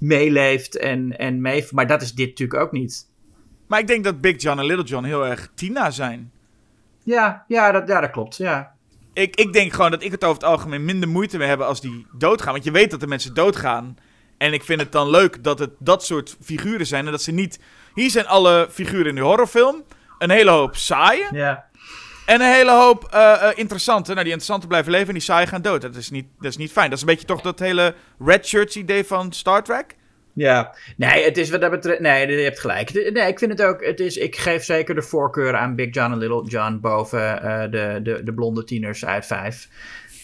[0.01, 1.67] meeleeft en, en mee...
[1.71, 3.11] Maar dat is dit natuurlijk ook niet.
[3.67, 6.33] Maar ik denk dat Big John en Little John heel erg Tina zijn.
[7.05, 8.75] Ja, ja, dat, ja, dat klopt, ja.
[9.13, 11.81] Ik, ik denk gewoon dat ik het over het algemeen minder moeite mee heb als
[11.81, 12.53] die doodgaan.
[12.53, 13.97] Want je weet dat de mensen doodgaan.
[14.39, 17.05] En ik vind het dan leuk dat het dat soort figuren zijn.
[17.05, 17.61] En dat ze niet.
[17.95, 19.83] Hier zijn alle figuren in de horrorfilm.
[20.23, 21.27] Een hele hoop saaie.
[21.33, 21.65] Ja,
[22.27, 24.11] En een hele hoop eh, interessante.
[24.13, 25.81] Nou, die interessante blijven leven en die saaie gaan dood.
[25.83, 26.89] Dat is, niet, dat is niet fijn.
[26.89, 27.95] Dat is een beetje toch dat hele
[28.25, 29.97] red shirts idee van Star Trek.
[30.33, 30.75] ja.
[30.97, 32.01] Nee, het is wat dat betreft...
[32.01, 32.93] Nee, je hebt gelijk.
[32.93, 33.85] Nee, ik vind het ook...
[33.85, 36.79] Het is, ik geef zeker de voorkeur aan Big John en Little John...
[36.81, 39.69] boven eh, de, de, de blonde tieners uit vijf.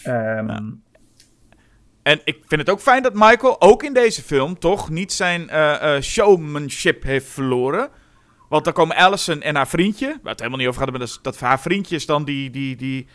[0.02, 0.70] Ehm,
[2.02, 5.50] En ik vind het ook fijn dat Michael ook in deze film toch niet zijn
[6.02, 7.88] showmanship heeft verloren.
[8.48, 11.06] Want dan komen Allison en haar vriendje, waar we het helemaal niet over hadden, maar
[11.08, 13.06] dat, is, dat haar vriendje is dan die, die, die,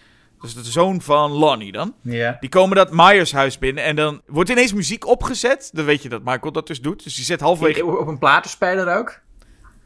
[0.42, 1.94] is de zoon van Lonnie dan.
[2.02, 2.38] ja.
[2.40, 5.70] Die komen dat Myers huis binnen en dan wordt ineens muziek opgezet.
[5.74, 7.04] Dan weet je dat Michael dat dus doet.
[7.04, 9.20] Dus die zet halverwege, Op een platenspeler ook?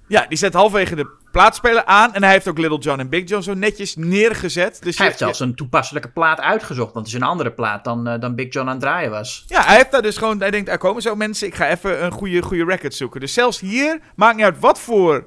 [0.07, 2.13] ja, die zet halverwege de plaatspeler aan.
[2.13, 4.79] En hij heeft ook Little John en Big John zo netjes neergezet.
[4.83, 6.93] Dus Hij je- heeft zelfs een toepasselijke plaat uitgezocht.
[6.93, 9.43] Want het is een andere plaat dan, eh, dan Big John aan het draaien was.
[9.47, 10.39] Ja, hij heeft daar dus gewoon.
[10.39, 13.19] Hij denkt, er komen zo mensen, ik ga even een goede, goede record zoeken.
[13.19, 15.25] Dus zelfs hier, maakt niet uit wat voor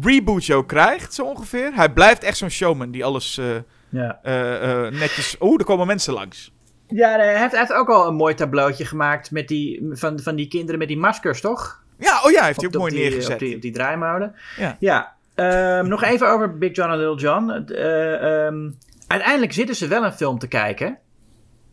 [0.00, 1.74] reboot je ook krijgt, zo ongeveer.
[1.74, 3.46] Hij blijft echt zo'n showman die alles eh,
[3.88, 5.36] Ja, eh, eh, netjes.
[5.40, 6.52] Oeh, er komen mensen langs.
[6.86, 10.36] ja hij, heeft, hij heeft ook al een mooi tableautje gemaakt met die, van, van
[10.36, 11.82] die kinderen met die maskers, toch?
[11.98, 13.32] Ja, oh ja, heeft hij ook op mooi die, neergezet.
[13.32, 14.34] Op die, op die draaimolen.
[14.56, 14.76] Ja.
[14.80, 15.16] ja.
[15.34, 17.50] Ehm, nog even over Big John en Little John.
[17.50, 18.70] Eh, ehm,
[19.06, 20.98] uiteindelijk zitten ze wel een film te kijken.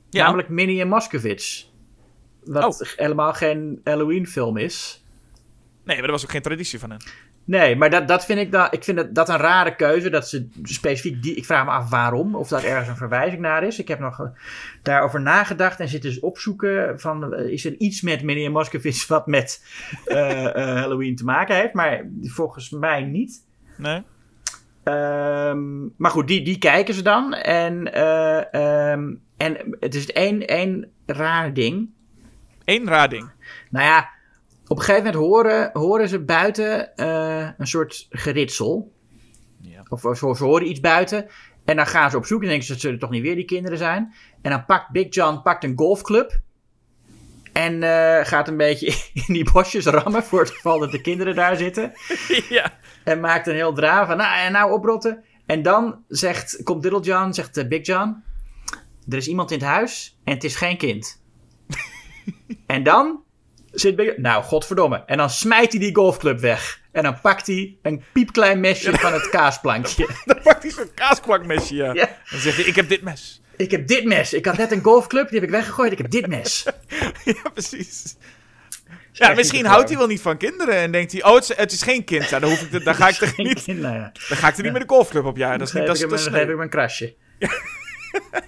[0.10, 0.24] Ja.
[0.24, 1.74] Namelijk Minnie en Moskovits.
[2.44, 2.88] Wat Oh.
[2.96, 5.04] helemaal geen Halloween film is.
[5.84, 7.02] Nee, maar er was ook geen traditie van hen.
[7.45, 10.09] Nee, maar dat, dat vind ik, dan, ik vind dat, dat een rare keuze.
[10.09, 11.35] Dat ze specifiek die.
[11.35, 12.35] Ik vraag me af waarom.
[12.35, 13.80] Of dat ergens een verwijzing naar is.
[13.80, 14.27] Ik heb nog eh,
[14.81, 16.99] daarover nagedacht en zit dus opzoeken.
[16.99, 19.63] Van, eh, is er iets met meneer Moskowitz wat met
[20.05, 21.73] eh, Halloween te maken heeft?
[21.73, 23.45] Maar volgens mij niet.
[23.77, 24.03] Nee?
[24.85, 27.34] Ehm, maar goed, die, die kijken ze dan.
[27.34, 28.53] En, eh,
[28.91, 31.89] ehm, en het is één, één raar ding.
[32.65, 33.31] Eén raar ding.
[33.69, 34.09] Nou ja,
[34.68, 38.92] op een gegeven moment horen, horen ze buiten eh, een soort geritsel.
[39.62, 39.84] Ja.
[39.90, 41.28] Of ze, ze horen iets buiten.
[41.66, 43.46] En dan gaan ze op zoek en denken ze dat zullen toch niet weer die
[43.46, 44.14] kinderen zijn.
[44.42, 46.40] En dan pakt Big John pakt een golfclub.
[47.54, 48.88] En eh, gaat een beetje
[49.28, 51.94] in die bosjes rammen voor het geval dat de kinderen daar zitten.
[52.50, 52.74] ja.
[53.04, 55.24] En maakt een heel draai van, nou, en nou oprotten.
[55.46, 58.24] En dan zegt, komt Little John, zegt eh, Big John...
[59.10, 61.22] Er is iemand in het huis en het is geen kind.
[62.66, 63.24] en dan
[63.76, 65.03] zit Big Nou, godverdomme.
[65.06, 66.80] En dan smijt hij die golfclub weg.
[66.91, 70.10] En dan pakt hij een piepklein mesje van het kaasplankje.
[70.26, 71.93] Dan pakt hij zo'n kaaskwakmesje, ja.
[71.93, 72.18] Ja.
[72.31, 73.41] Dan zegt hij, ik heb dit mes.
[73.57, 74.34] Ik heb dit mes.
[74.34, 75.91] Ik had net een golfclub, die heb ik weggegooid.
[75.91, 76.65] Ik heb dit mes.
[77.23, 78.15] ja, precies.
[79.11, 81.72] Ja, misschien houdt hij wel niet van kinderen en denkt hij, oh, het is, het
[81.72, 82.30] is geen kind.
[82.30, 84.11] Ja, dan, hoef ik dan ga ik er niet, kind, nou ja.
[84.30, 85.60] dan ga ik er niet met de golfclub op jagen.
[85.60, 87.15] Dat is Dan niet, dat dat dan geef ik een krasje.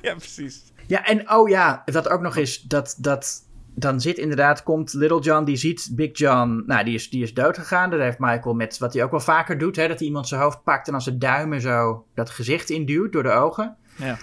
[0.01, 0.61] Ja, precies.
[0.87, 3.46] Ja, en oh ja, wat ook nog is, dat, dat
[3.79, 7.33] dan zit inderdaad, komt Little John, die ziet Big John, nou, die is, die is
[7.33, 7.89] dood gegaan.
[7.89, 10.41] Dat heeft Michael met wat hij ook wel vaker doet, hè, dat hij iemand zijn
[10.41, 13.77] hoofd pakt en als zijn duimen zo dat gezicht induwt door de ogen.
[13.95, 14.17] Ja.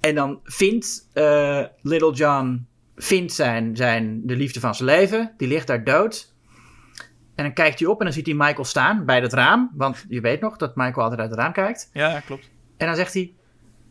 [0.00, 2.66] En dan vindt eh, Little John
[2.96, 6.34] vindt zijn, zijn, de liefde van zijn leven, die ligt daar dood.
[7.34, 10.04] En dan kijkt hij op en dan ziet hij Michael staan bij het raam, want
[10.08, 11.90] je weet nog dat Michael altijd uit het raam kijkt.
[11.92, 12.50] Ja, klopt.
[12.76, 13.34] En dan zegt hij: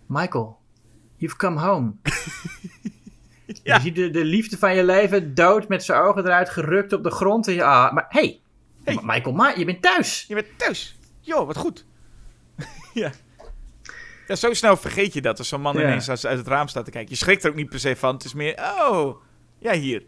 [0.07, 0.57] Michael,
[1.15, 1.93] you've come home.
[3.63, 3.75] Ja.
[3.75, 7.03] Je ziet de, de liefde van je leven dood met zijn ogen eruit gerukt op
[7.03, 7.47] de grond.
[7.47, 8.39] En je, ah, maar hey,
[8.83, 8.99] Hey.
[9.03, 10.25] Michael, Ma je bent thuis.
[10.27, 10.95] Je bent thuis.
[11.21, 11.85] Jo, wat goed.
[12.93, 13.11] ja.
[14.27, 14.35] ja.
[14.35, 15.81] Zo snel vergeet je dat als zo'n man Ja.
[15.83, 17.11] ineens uit het raam staat te kijken.
[17.11, 18.13] Je schrikt er ook niet per se van.
[18.13, 18.59] Het is meer,
[18.89, 19.21] oh,
[19.59, 20.03] ja, hier.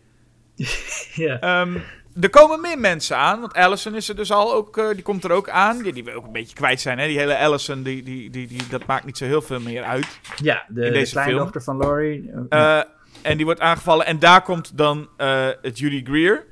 [1.14, 1.40] Ja.
[1.40, 1.78] Ehm,
[2.22, 5.24] er komen meer mensen aan, want Allison is er dus al ook, eh, die komt
[5.24, 5.82] er ook aan.
[5.84, 7.08] Die, die wil ook een beetje kwijt zijn, hè.
[7.08, 10.20] Die hele Allison, die, die, die, die, dat maakt niet zo heel veel meer uit.
[10.36, 12.32] ja, de, In de kleindochter van Laurie.
[12.50, 12.82] Eh,
[13.22, 16.46] en die wordt aangevallen en daar komt dan eh, het Judy Greer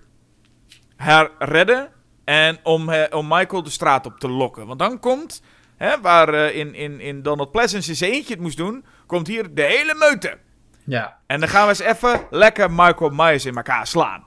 [0.97, 1.89] haar redden
[2.23, 4.67] en om, eh, om Michael de straat op te lokken.
[4.67, 5.43] Want dan komt,
[5.77, 9.27] hè, waar eh, in, in, in Donald Pleasence in zijn eentje het moest doen, komt
[9.27, 10.37] hier de hele meute.
[10.83, 11.17] ja.
[11.27, 14.25] En dan gaan we eens even lekker Michael Myers in elkaar slaan.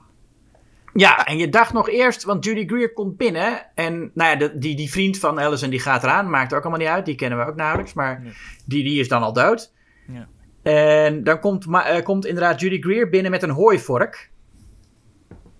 [0.93, 3.67] Ja, en je dacht nog eerst, want Judy Greer komt binnen.
[3.75, 6.29] En nou ja, de, die, die vriend van Allison die gaat eraan.
[6.29, 7.05] Maakt er ook allemaal niet uit.
[7.05, 7.93] Die kennen we ook nauwelijks.
[7.93, 8.21] Maar
[8.65, 9.73] die, die is dan al dood.
[10.07, 10.27] Ja.
[10.63, 14.29] En dan komt, eh, komt inderdaad Judy Greer binnen met een hooivork.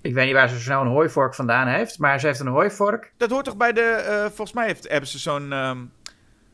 [0.01, 1.99] Ik weet niet waar ze zo snel een hooivork vandaan heeft.
[1.99, 3.13] Maar ze heeft een hooivork.
[3.17, 5.77] Dat hoort toch bij de, eh, volgens mij heeft, hebben ze zo'n, ehm,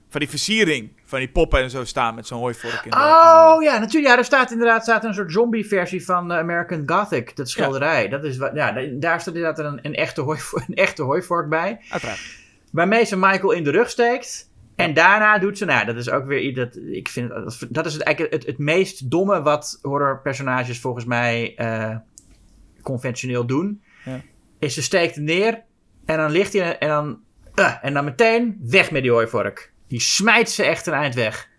[0.10, 2.90] van die versiering, van die poppen en zo staan met zo'n hooivork in.
[2.92, 4.14] de- Oh ja, natuurlijk.
[4.14, 7.36] Ja, er staat inderdaad staat een soort zombie-versie van eh, American Gothic.
[7.36, 8.08] Dat schilderij.
[8.08, 11.50] Dat is, wat- ja, da- daar staat inderdaad een, een, echte hooivork, een echte hooivork
[11.50, 11.80] bij.
[11.90, 12.20] Uiteraard.
[12.72, 14.47] Waarmee ze Michael in de rug steekt.
[14.78, 17.86] En daarna doet ze, nou, dat is ook weer iets dat ik vind, dat, dat
[17.86, 21.96] is het, eigenlijk het, het meest domme wat horrorpersonages volgens mij eh,
[22.82, 23.82] conventioneel doen.
[24.06, 24.22] Ja.
[24.60, 25.62] Is ze steekt neer
[26.06, 27.20] en dan ligt hij en dan,
[27.56, 29.72] eh, en dan meteen weg met die hooivork.
[29.88, 31.50] Die smijt ze echt een eind weg.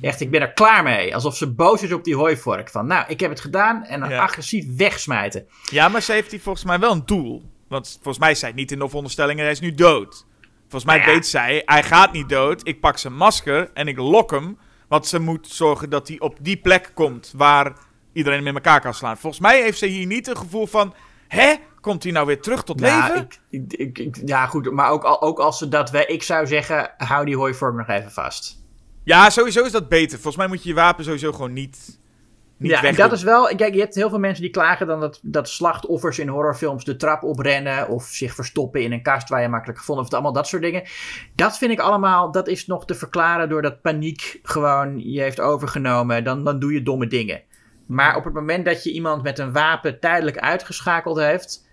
[0.00, 1.14] Echt, ik ben er klaar mee.
[1.14, 2.70] Alsof ze boos is op die hooivork.
[2.70, 4.22] Van, nou, ik heb het gedaan en dan Ja.
[4.22, 5.46] agressief wegsmijten.
[5.70, 7.50] Ja, maar ze heeft hier volgens mij wel een doel.
[7.68, 10.26] Want volgens mij zei het niet in de veronderstelling, hij is nu dood.
[10.72, 12.60] Volgens mij Nou weet zij, hij gaat niet dood.
[12.66, 14.58] Ik pak zijn masker en ik lok hem.
[14.88, 17.72] Want ze moet zorgen dat hij op die plek komt waar
[18.12, 19.16] iedereen met elkaar kan slaan.
[19.18, 20.94] Volgens mij heeft ze hier niet een gevoel van...
[21.28, 21.54] Hè?
[21.80, 23.28] Komt hij nou weer terug tot Ja, leven?
[23.50, 24.70] ik, ik, ja, goed.
[24.72, 25.90] Maar ook, al, ook als ze dat...
[25.90, 28.60] we- Ik zou zeggen, hou die hooivork nog even vast.
[29.04, 30.14] Ja, sowieso is dat beter.
[30.14, 32.00] Volgens mij moet je je wapen sowieso gewoon niet,
[32.62, 33.08] niet ja, en wegdoen.
[33.08, 33.54] dat is wel...
[33.56, 36.96] Kijk, je hebt heel veel mensen die klagen dan dat, dat slachtoffers in horrorfilms de
[36.96, 37.88] trap oprennen...
[37.88, 40.14] of zich verstoppen in een kast waar je makkelijk gevonden wordt.
[40.14, 40.82] Allemaal dat soort dingen.
[41.34, 42.30] Dat vind ik allemaal...
[42.30, 46.24] Dat is nog te verklaren doordat paniek gewoon je heeft overgenomen.
[46.24, 47.42] Dan, dan doe je domme dingen.
[47.86, 51.68] Maar op het moment dat je iemand met een wapen tijdelijk uitgeschakeld heeft...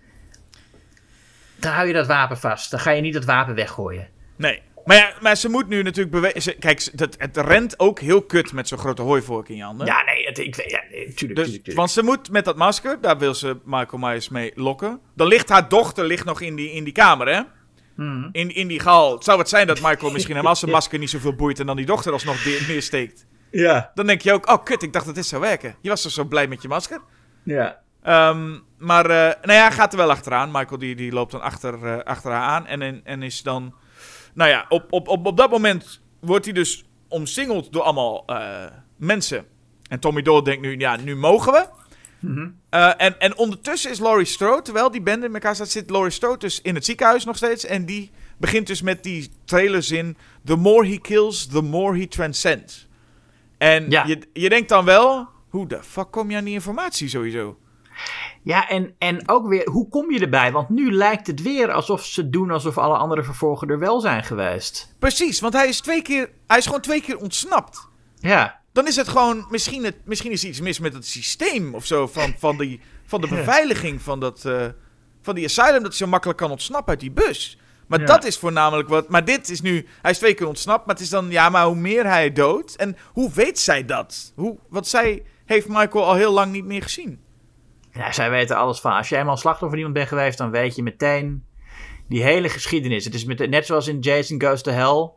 [1.56, 2.70] dan hou je dat wapen vast.
[2.70, 4.08] Dan ga je niet dat wapen weggooien.
[4.36, 4.62] Nee.
[4.84, 6.58] Maar, ja, maar ze moet nu natuurlijk bewegen.
[6.58, 9.86] Kijk, dat, het rent ook heel kut met zo'n grote hooivork in je handen.
[9.86, 11.76] Ja, nee, het, ik, ja, nee, tuurlijk, Dus, tuurlijk, tuurlijk.
[11.76, 15.00] want ze moet met dat masker, daar wil ze Michael Myers mee lokken.
[15.14, 17.40] Dan ligt haar dochter ligt nog in die, in die kamer, hè?
[17.96, 18.28] Mhm.
[18.32, 19.14] In, in die gal.
[19.14, 21.76] Het zou het zijn dat Michael misschien helemaal zijn masker niet zoveel boeit en dan
[21.76, 23.26] die dochter alsnog neersteekt.
[23.50, 25.74] Ja, Dan denk je ook, oh kut, ik dacht dat dit zou werken.
[25.80, 27.00] Je was toch zo blij met je masker?
[27.42, 27.80] ja.
[28.02, 30.50] Ehm, maar, eh, nou ja, hij gaat er wel achteraan.
[30.50, 33.74] Michael die, die loopt dan achter, eh, achter haar aan en, en, en is dan...
[34.34, 38.64] Nou ja, op, op, op, op dat moment wordt hij dus omsingeld door allemaal eh,
[38.96, 39.44] mensen.
[39.88, 41.66] En Tommy Doyle denkt nu, ja, nu mogen we.
[42.70, 46.10] Eh, en, en ondertussen is Laurie Strode, terwijl die band in elkaar staat, zit Laurie
[46.12, 47.64] Strode dus in het ziekenhuis nog steeds.
[47.64, 52.86] En die begint dus met die trailerzin: The more he kills, the more he transcends.
[53.58, 54.06] En Ja.
[54.06, 57.58] je, je denkt dan wel, hoe de fuck kom je aan die informatie sowieso?
[58.42, 60.52] Ja, en, en ook weer, hoe kom je erbij?
[60.52, 64.24] Want nu lijkt het weer alsof ze doen alsof alle andere vervolgen er wel zijn
[64.24, 64.94] geweest.
[64.98, 67.88] Precies, want hij is twee keer, hij is gewoon twee keer ontsnapt.
[68.18, 71.74] Ja, Dan is het gewoon, misschien, het, misschien is er iets mis met het systeem
[71.74, 74.66] of zo, van, van, die, van de beveiliging van, dat, eh,
[75.22, 77.58] van die asylum, dat hij zo makkelijk kan ontsnappen uit die bus.
[77.86, 78.06] Maar Ja.
[78.06, 81.04] dat is voornamelijk wat, maar dit is nu, hij is twee keer ontsnapt, maar het
[81.04, 84.32] is dan, ja, maar hoe meer hij doodt, en hoe weet zij dat?
[84.36, 87.20] Hoe, want zij heeft Michael al heel lang niet meer gezien.
[87.92, 88.92] Ja, zij weten alles van.
[88.92, 91.44] Als jij eenmaal slachtoffer van iemand bent geweest, dan weet je meteen
[92.08, 93.04] die hele geschiedenis.
[93.04, 95.10] Het is met, net zoals in Jason Goes to Hell,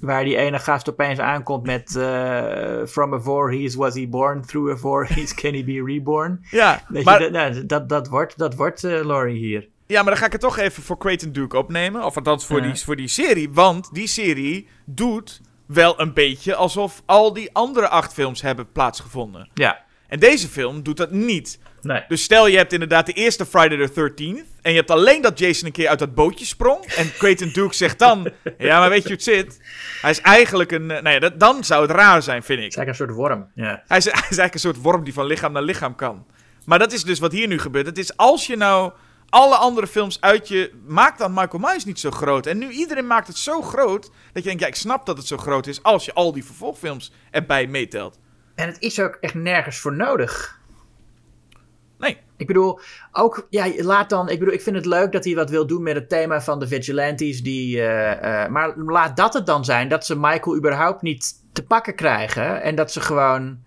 [0.00, 4.72] waar die ene gast opeens aankomt met eh, From a voorhees was he born, through
[4.72, 6.46] a voorhees can he be reborn.
[6.50, 9.68] Ja, Weet maar, je, dat, nou, dat, dat wordt, dat wordt eh, Laurie hier.
[9.86, 12.60] ja, maar dan ga ik het toch even voor Creighton Duke opnemen, of althans voor,
[12.62, 12.72] Ja.
[12.72, 17.88] die, voor die serie, want die serie doet wel een beetje alsof al die andere
[17.88, 19.48] acht films hebben plaatsgevonden.
[19.54, 21.58] Ja, En deze film doet dat niet.
[21.82, 22.04] nee.
[22.08, 24.48] Dus stel je hebt inderdaad de eerste Friday the 13th.
[24.62, 26.84] En je hebt alleen dat Jason een keer uit dat bootje sprong.
[26.84, 28.28] En Creighton Duke zegt dan:
[28.58, 29.60] Ja, maar weet je hoe het zit?
[30.02, 30.90] Hij is eigenlijk een.
[30.90, 32.64] eh, Nou ja, dat, dan zou het raar zijn, vind ik.
[32.64, 33.50] Het is eigenlijk een soort worm.
[33.54, 33.82] Ja.
[33.86, 36.26] Hij is, hij is eigenlijk een soort worm die van lichaam naar lichaam kan.
[36.64, 37.86] Maar dat is dus wat hier nu gebeurt.
[37.86, 38.92] Het is als je nou
[39.28, 40.70] alle andere films uit je.
[40.86, 42.46] Maakt dan Michael Myers niet zo groot.
[42.46, 44.02] En nu iedereen maakt het zo groot.
[44.32, 45.82] Dat je denkt: Ja, ik snap dat het zo groot is.
[45.82, 48.18] Als je al die vervolgfilms erbij meetelt.
[48.60, 50.58] En het is ook echt nergens voor nodig.
[51.98, 52.18] Nee.
[52.36, 52.80] Ik bedoel,
[53.12, 55.82] ook, ja, laat dan, ik bedoel, ik vind het leuk dat hij wat wil doen
[55.82, 59.88] met het thema van de vigilantes, die, eh, eh, maar laat dat het dan zijn,
[59.88, 63.58] dat ze Michael überhaupt niet te pakken krijgen en dat ze gewoon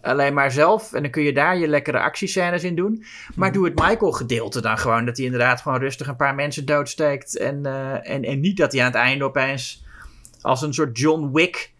[0.00, 3.04] alleen maar zelf, en dan kun je daar je lekkere actiescènes in doen,
[3.34, 6.66] maar doe het Michael gedeelte dan gewoon, dat hij inderdaad gewoon rustig een paar mensen
[6.66, 9.84] doodsteekt en, eh, en, en niet dat hij aan het einde opeens
[10.40, 11.72] als een soort John Wick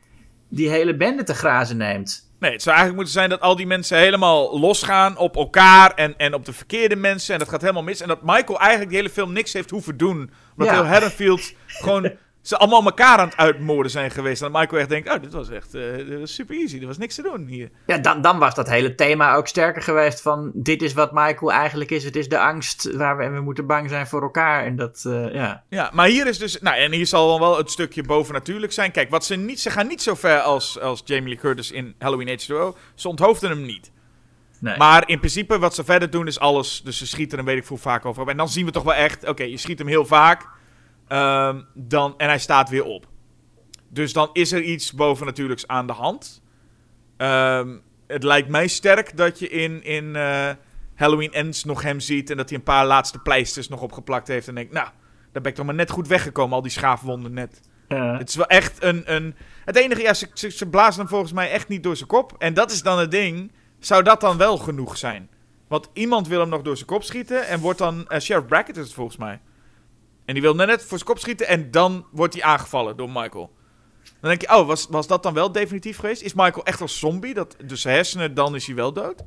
[0.48, 2.23] die hele bende te grazen neemt.
[2.38, 6.14] Nee, het zou eigenlijk moeten zijn dat al die mensen helemaal losgaan op elkaar en,
[6.16, 7.32] en op de verkeerde mensen.
[7.32, 8.00] En dat gaat helemaal mis.
[8.00, 10.30] En dat Michael eigenlijk die hele film niks heeft hoeven doen.
[10.56, 10.82] Omdat Ja.
[10.82, 12.02] heel Haddonfield gewoon
[12.44, 14.42] ze allemaal elkaar aan het uitmoorden zijn geweest.
[14.42, 16.80] En dat Michael echt denkt, oh, dit was echt dit was super easy.
[16.80, 17.70] Er was niks te doen hier.
[17.86, 21.52] Ja, dan, dan was dat hele thema ook sterker geweest van dit is wat Michael
[21.52, 22.04] eigenlijk is.
[22.04, 24.64] Het is de angst waar we, en we moeten bang zijn voor elkaar.
[24.64, 25.62] En dat, eh, ja.
[25.68, 26.60] Ja, maar hier is dus...
[26.60, 28.90] Nou, en hier zal wel het stukje bovennatuurlijk zijn.
[28.90, 31.94] Kijk, wat ze, niet, ze gaan niet zo ver als, als Jamie Lee Curtis in
[31.98, 32.78] Halloween H2O.
[32.94, 33.92] Ze onthoofden hem niet.
[34.60, 34.76] Nee.
[34.76, 36.82] Maar in principe wat ze verder doen is alles.
[36.84, 38.28] Dus ze schieten hem weet ik veel vaak over.
[38.28, 39.28] En dan zien we toch wel echt...
[39.28, 40.46] Oké, je schiet hem heel vaak.
[41.08, 43.06] Ehm, dan, en hij staat weer op.
[43.88, 46.42] Dus dan is er iets bovennatuurlijks aan de hand.
[47.16, 47.76] Ehm,
[48.06, 50.50] het lijkt mij sterk dat je in, in eh,
[50.94, 52.30] Halloween Ends nog hem ziet...
[52.30, 54.48] en dat hij een paar laatste pleisters nog opgeplakt heeft.
[54.48, 54.88] En denkt, nou,
[55.32, 56.54] daar ben ik toch maar net goed weggekomen.
[56.54, 57.60] Al die schaafwonden net.
[58.18, 59.14] Het is wel echt een...
[59.14, 62.08] een het enige, ja, ze, ze, ze blazen hem volgens mij echt niet door zijn
[62.08, 62.34] kop.
[62.38, 63.52] En dat is dan het ding.
[63.78, 65.28] Zou dat dan wel genoeg zijn?
[65.68, 67.46] Want iemand wil hem nog door zijn kop schieten.
[67.46, 68.08] En wordt dan...
[68.08, 69.40] eh, Sheriff Brackett is het volgens mij.
[70.24, 71.46] En die wil net voor zijn kop schieten.
[71.46, 73.52] En dan wordt hij aangevallen door Michael.
[74.20, 76.22] Dan denk je, oh, was, was dat dan wel definitief geweest?
[76.22, 77.34] Is Michael echt als zombie?
[77.34, 79.24] Dat, dus zijn hersenen, dan is hij wel dood?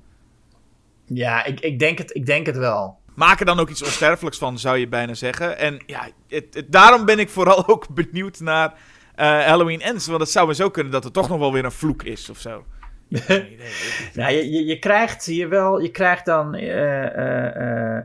[1.06, 3.00] ja, ik, ik, denk het, ik denk het wel.
[3.16, 5.58] Maak er dan ook iets onsterfelijks van, zou je bijna zeggen.
[5.58, 8.74] En ja, het, het- daarom ben ik vooral ook benieuwd naar
[9.16, 10.08] eh, Halloween Ends.
[10.08, 12.30] Want het zou maar zo kunnen dat er toch nog wel weer een vloek is
[12.30, 12.66] of zo.
[13.12, 13.70] Geen idee.
[14.14, 18.04] Nou, je, je, je krijgt hier wel, je krijgt dan eh, eh,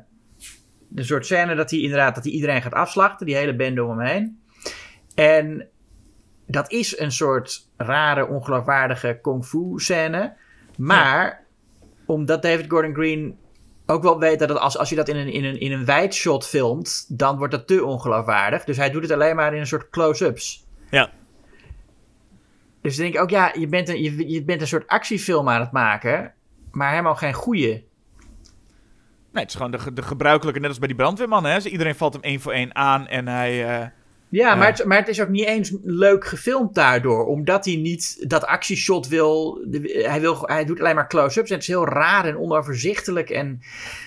[0.94, 3.98] de soort scène dat hij inderdaad dat hij iedereen gaat afslachten, die hele bende om
[3.98, 4.40] hem heen.
[5.14, 5.68] En
[6.46, 10.34] dat is een soort rare, ongeloofwaardige kung fu scène.
[10.76, 11.44] Maar
[12.06, 13.38] omdat David Gordon Green
[13.86, 16.14] ook wel weet dat als, als je dat in een, in, een, in een wijd
[16.14, 18.64] shot filmt, dan wordt dat te ongeloofwaardig.
[18.64, 20.66] Dus hij doet het alleen maar in een soort close-ups.
[20.90, 21.10] Ja.
[22.80, 25.48] Dus dan denk ik ook, ja, je bent, een, je, je bent een soort actiefilm
[25.48, 26.34] aan het maken,
[26.70, 27.90] maar helemaal geen goeie.
[29.32, 31.44] Nee, het is gewoon de, de gebruikelijke, net als bij die brandweerman.
[31.44, 31.54] Hè?
[31.54, 33.80] Dus Iedereen valt hem één voor één aan en hij...
[33.80, 33.86] eh,
[34.28, 34.54] Ja.
[34.54, 37.26] Maar, het, maar het is ook niet eens leuk gefilmd daardoor.
[37.26, 39.60] Omdat hij niet dat actieshot wil.
[39.86, 41.48] hij, wil hij doet alleen maar close-ups.
[41.48, 43.30] En het is heel raar en onoverzichtelijk.
[43.30, 43.60] En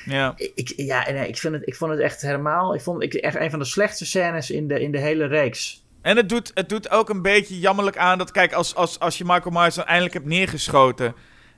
[0.05, 0.33] ja.
[0.35, 2.75] ik, ja, en ik, vind het, ik vond het echt helemaal.
[2.75, 5.83] Ik vond het echt een van de slechtste scènes in de, in de hele reeks.
[6.01, 9.17] En het doet, het doet ook een beetje jammerlijk aan dat, kijk, als, als, als
[9.17, 11.15] je Michael Myers dan eindelijk hebt neergeschoten.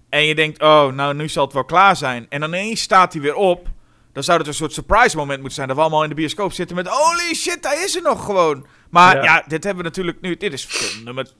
[0.09, 2.25] En je denkt, oh, nou, nu zal het wel klaar zijn.
[2.29, 3.67] En dan ineens staat hij weer op.
[4.13, 5.67] Dan zou het een soort surprise moment moeten zijn.
[5.67, 8.65] Dat we allemaal in de bioscoop zitten met, holy shit, hij is er nog gewoon.
[8.89, 9.43] Maar ja, Ja.
[9.47, 11.31] dit hebben we natuurlijk nu, dit is film nummer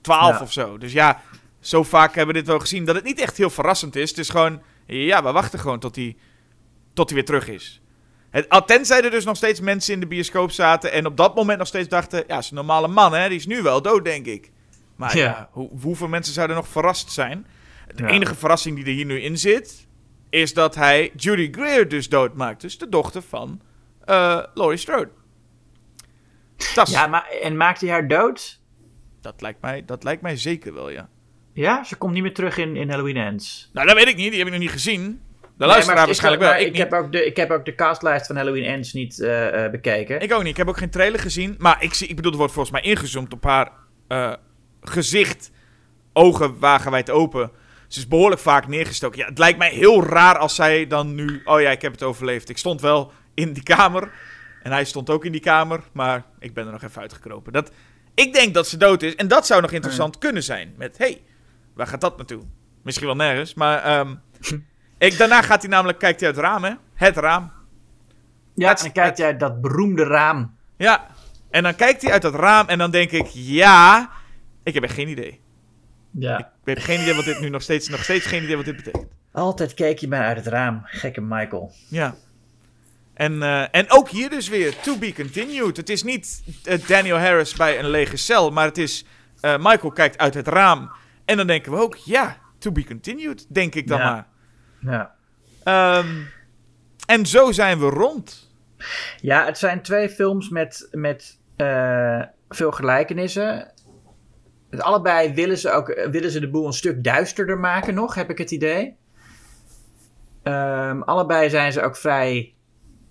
[0.00, 0.40] 12 Ja.
[0.42, 0.78] of zo.
[0.78, 1.22] Dus ja,
[1.60, 4.08] zo vaak hebben we dit wel gezien dat het niet echt heel verrassend is.
[4.10, 6.16] Het is gewoon, ja, we wachten gewoon tot hij,
[6.94, 7.80] tot hij weer terug is.
[8.30, 11.58] Het, tenzij er dus nog steeds mensen in de bioscoop zaten en op dat moment
[11.58, 13.28] nog steeds dachten, ja, is een normale man, hè?
[13.28, 14.50] Die is nu wel dood, denk ik.
[14.96, 15.48] Maar ja, Ja.
[15.52, 17.46] hoe, hoeveel mensen zouden nog verrast zijn?
[17.94, 18.08] De Ja.
[18.08, 19.86] enige verrassing die er hier nu in zit,
[20.30, 22.60] is dat hij Judy Greer dus doodmaakt.
[22.60, 23.60] Dus de dochter van
[24.04, 25.08] eh Laurie Strode.
[26.74, 28.60] Dat, is- Ja, maar, en maakt hij haar dood?
[29.20, 31.08] dat, lijkt mij, dat lijkt mij zeker wel, ja.
[31.52, 33.70] Ja, ze komt niet meer terug in, in Halloween Ends.
[33.72, 34.28] Nou, dat weet ik niet.
[34.28, 35.02] Die heb ik nog niet gezien.
[35.02, 36.58] De Nee, luisteraar maar waarschijnlijk ik, wel.
[36.58, 39.64] maar Ik, heb ook de, ik heb ook de castlijst van Halloween Ends niet eh,
[39.64, 40.20] eh, bekeken.
[40.20, 40.50] Ik ook niet.
[40.50, 41.54] Ik heb ook geen trailer gezien.
[41.58, 43.72] Maar ik, zie, ik bedoel, er wordt volgens mij ingezoomd op haar
[44.08, 44.32] eh,
[44.80, 45.50] gezicht.
[46.12, 47.50] Ogen wagenwijd open.
[47.96, 49.18] Ze is behoorlijk vaak neergestoken.
[49.18, 51.40] Ja, het lijkt mij heel raar als zij dan nu...
[51.44, 52.48] Oh ja, ik heb het overleefd.
[52.48, 54.10] Ik stond wel in die kamer.
[54.62, 55.80] En hij stond ook in die kamer.
[55.92, 57.52] Maar ik ben er nog even uitgekropen.
[57.52, 57.70] Dat,
[58.14, 59.14] ik denk dat ze dood is.
[59.14, 60.74] En dat zou nog interessant kunnen zijn.
[60.76, 61.22] Met, hey,
[61.74, 62.42] waar gaat dat naartoe?
[62.82, 63.54] Misschien wel nergens.
[63.54, 64.14] Maar ehm,
[64.98, 65.98] ik, daarna gaat hij namelijk...
[65.98, 66.72] Kijkt hij uit het raam, hè?
[66.94, 67.52] Het raam.
[68.54, 70.56] ja, het- en dan kijkt jij dat beroemde raam.
[70.76, 71.06] Ja,
[71.50, 74.10] en dan kijkt hij uit dat raam en dan denk ik, ja,
[74.62, 75.40] ik heb echt geen idee.
[76.18, 76.38] Ja.
[76.38, 78.76] Ik heb geen idee wat dit nu nog steeds, nog steeds geen idee wat dit
[78.76, 79.06] betekent.
[79.32, 80.80] Altijd keek je maar uit het raam.
[80.84, 81.72] Gekke Michael.
[81.88, 82.14] Ja.
[83.14, 85.76] En, eh, en ook hier dus weer, to be continued.
[85.76, 89.04] Het is niet eh, Daniel Harris bij een lege cel, maar het is,
[89.40, 90.90] eh, Michael kijkt uit het raam.
[91.24, 94.10] En dan denken we ook, ja, to be continued, denk ik dan Ja.
[94.10, 94.26] maar.
[94.92, 95.14] Ja.
[95.64, 96.08] Ehm,
[97.06, 98.50] en zo zijn we rond.
[99.20, 103.72] Ja, het zijn twee films met, met eh, veel gelijkenissen.
[104.80, 108.38] Allebei willen ze, ook, willen ze de boel een stuk duisterder maken nog, heb ik
[108.38, 108.96] het idee.
[110.42, 112.54] Ehm, allebei zijn ze ook vrij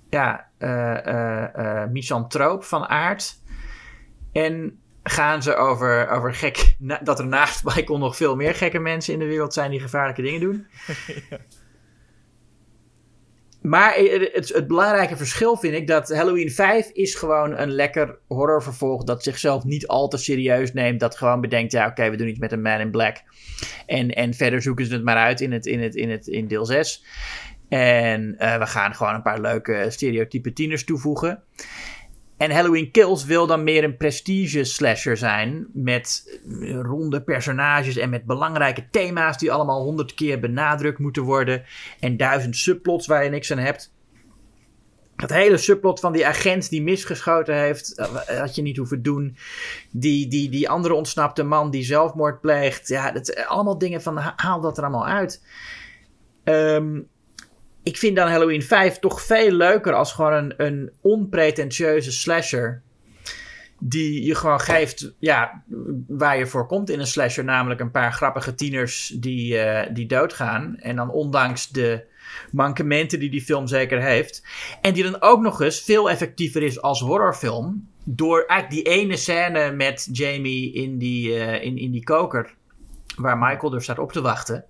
[0.09, 3.41] ja, eh, eh, eh, misantroop van aard.
[4.31, 9.13] En gaan ze over, over gek, dat er naast Michael nog veel meer gekke mensen
[9.13, 10.67] in de wereld zijn die gevaarlijke dingen doen.
[13.65, 19.03] Maar het, het, belangrijke verschil vind ik dat Halloween 5 is gewoon een lekker horrorvervolg
[19.03, 20.99] dat zichzelf niet al te serieus neemt.
[20.99, 23.17] Dat gewoon bedenkt, ja oké, we doen iets met een Man in Black.
[23.85, 26.47] En, en verder zoeken ze het maar uit in, het, in, het, in, het, in
[26.47, 27.03] deel 6.
[27.69, 31.43] En eh, we gaan gewoon een paar leuke stereotype tieners toevoegen.
[32.37, 35.67] En Halloween Kills wil dan meer een prestige slasher zijn.
[35.73, 41.63] Met eh, ronde personages en met belangrijke thema's die allemaal honderd keer benadrukt moeten worden.
[41.99, 43.93] En duizend subplots waar je niks aan hebt.
[45.15, 49.37] Het hele subplot van die agent die misgeschoten heeft, eh, had je niet hoeven doen.
[49.91, 52.87] Die, die, die andere ontsnapte man die zelfmoord pleegt.
[52.87, 55.43] Ja, dat, eh, allemaal dingen van ha- haal dat er allemaal uit.
[56.43, 56.99] Ehm,
[57.85, 62.81] ik vind dan Halloween 5 toch veel leuker als gewoon een, een onpretentieuze slasher.
[63.79, 65.63] Die je gewoon geeft ja,
[66.07, 67.43] waar je voor komt in een slasher.
[67.43, 70.77] Namelijk een paar grappige tieners die, eh, die doodgaan.
[70.77, 72.03] En dan ondanks de
[72.51, 74.47] mankementen die die film zeker heeft.
[74.81, 77.89] En die dan ook nog eens veel effectiever is als horrorfilm.
[78.03, 82.53] Door eigenlijk die ene scène met Jamie in die, eh, in, in die koker.
[83.15, 84.65] Waar Michael er staat op te wachten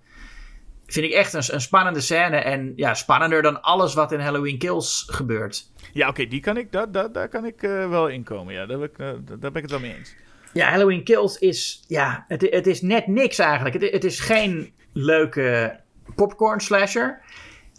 [0.86, 2.38] vind ik echt een, een spannende scène.
[2.38, 5.72] En ja, spannender dan alles wat in Halloween Kills gebeurt.
[5.94, 8.53] Ja, oké, die kan ik, daar, daar, daar kan ik eh, wel in komen.
[8.53, 9.07] Ja, daar ben, ik, eh,
[9.40, 10.16] daar ben ik het wel mee eens.
[10.53, 13.82] Ja, Halloween Kills is, ja, het, het is net niks eigenlijk.
[13.82, 15.80] Het, het is geen leuke
[16.16, 17.22] popcorn slasher.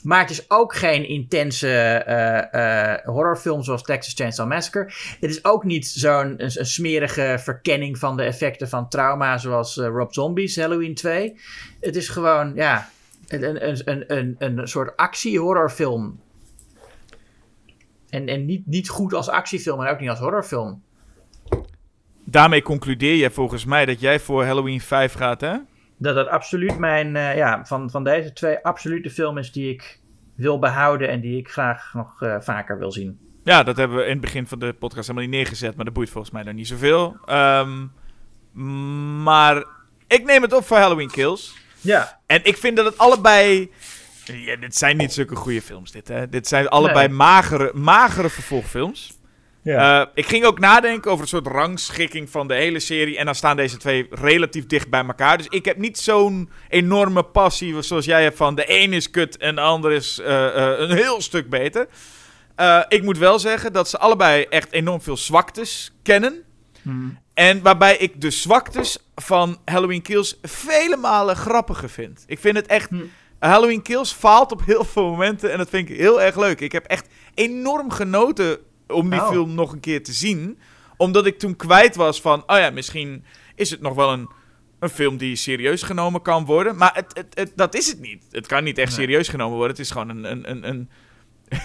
[0.02, 4.92] Maar het is ook geen intense eh, horrorfilm zoals Texas Chainsaw Massacre.
[5.20, 9.76] Het is ook niet zo'n een, een smerige verkenning van de effecten van trauma zoals
[9.76, 11.40] Rob Zombie's Halloween 2.
[11.80, 12.88] Het is gewoon, ja,
[13.26, 16.20] een, een, een, een, een soort actie-horrorfilm.
[18.08, 20.82] En, en niet, niet goed als actiefilm en ook niet als horrorfilm.
[22.24, 25.56] Daarmee concludeer je volgens mij dat jij voor Halloween 5 gaat, hè?
[25.96, 29.72] dat dat absoluut mijn, eh, ja, van, van deze twee absoluut de film is die
[29.72, 30.00] ik
[30.34, 33.18] wil behouden en die ik graag nog eh, vaker wil zien.
[33.44, 35.94] Ja, dat hebben we in het begin van de podcast helemaal niet neergezet, maar dat
[35.94, 37.16] boeit volgens mij dan niet zoveel.
[37.24, 37.86] Ehm,
[39.22, 39.64] maar
[40.06, 41.56] ik neem het op voor Halloween Kills.
[41.86, 43.70] Ja, En ik vind dat het allebei...
[44.24, 46.28] Ja, dit zijn niet zulke goede films, dit, hè.
[46.28, 47.16] Dit zijn allebei Nee.
[47.16, 49.12] magere, magere vervolgfilms.
[49.62, 50.00] ja.
[50.00, 53.18] Eh, ik ging ook nadenken over een soort rangschikking van de hele serie.
[53.18, 55.36] En dan staan deze twee relatief dicht bij elkaar.
[55.36, 59.36] Dus ik heb niet zo'n enorme passie zoals jij hebt van de een is kut
[59.36, 61.86] en de ander is eh, eh, een heel stuk beter.
[62.88, 66.42] Ik moet wel zeggen dat ze allebei echt enorm veel zwaktes kennen.
[66.82, 67.18] Hmm.
[67.36, 72.24] En waarbij ik de zwaktes van Halloween Kills vele malen grappiger vind.
[72.26, 72.88] Ik vind het echt...
[72.88, 73.10] Hmm.
[73.38, 76.60] Halloween Kills faalt op heel veel momenten en dat vind ik heel erg leuk.
[76.60, 78.58] Ik heb echt enorm genoten
[78.88, 79.28] om die Oh.
[79.28, 80.58] film nog een keer te zien.
[80.96, 84.30] Omdat ik toen kwijt was van, oh ja, misschien is het nog wel een,
[84.78, 86.76] een film die serieus genomen kan worden.
[86.76, 88.24] Maar het, het, het, dat is het niet.
[88.30, 89.76] Het kan niet echt serieus genomen worden.
[89.76, 90.30] Het is gewoon een...
[90.30, 90.90] een, een, een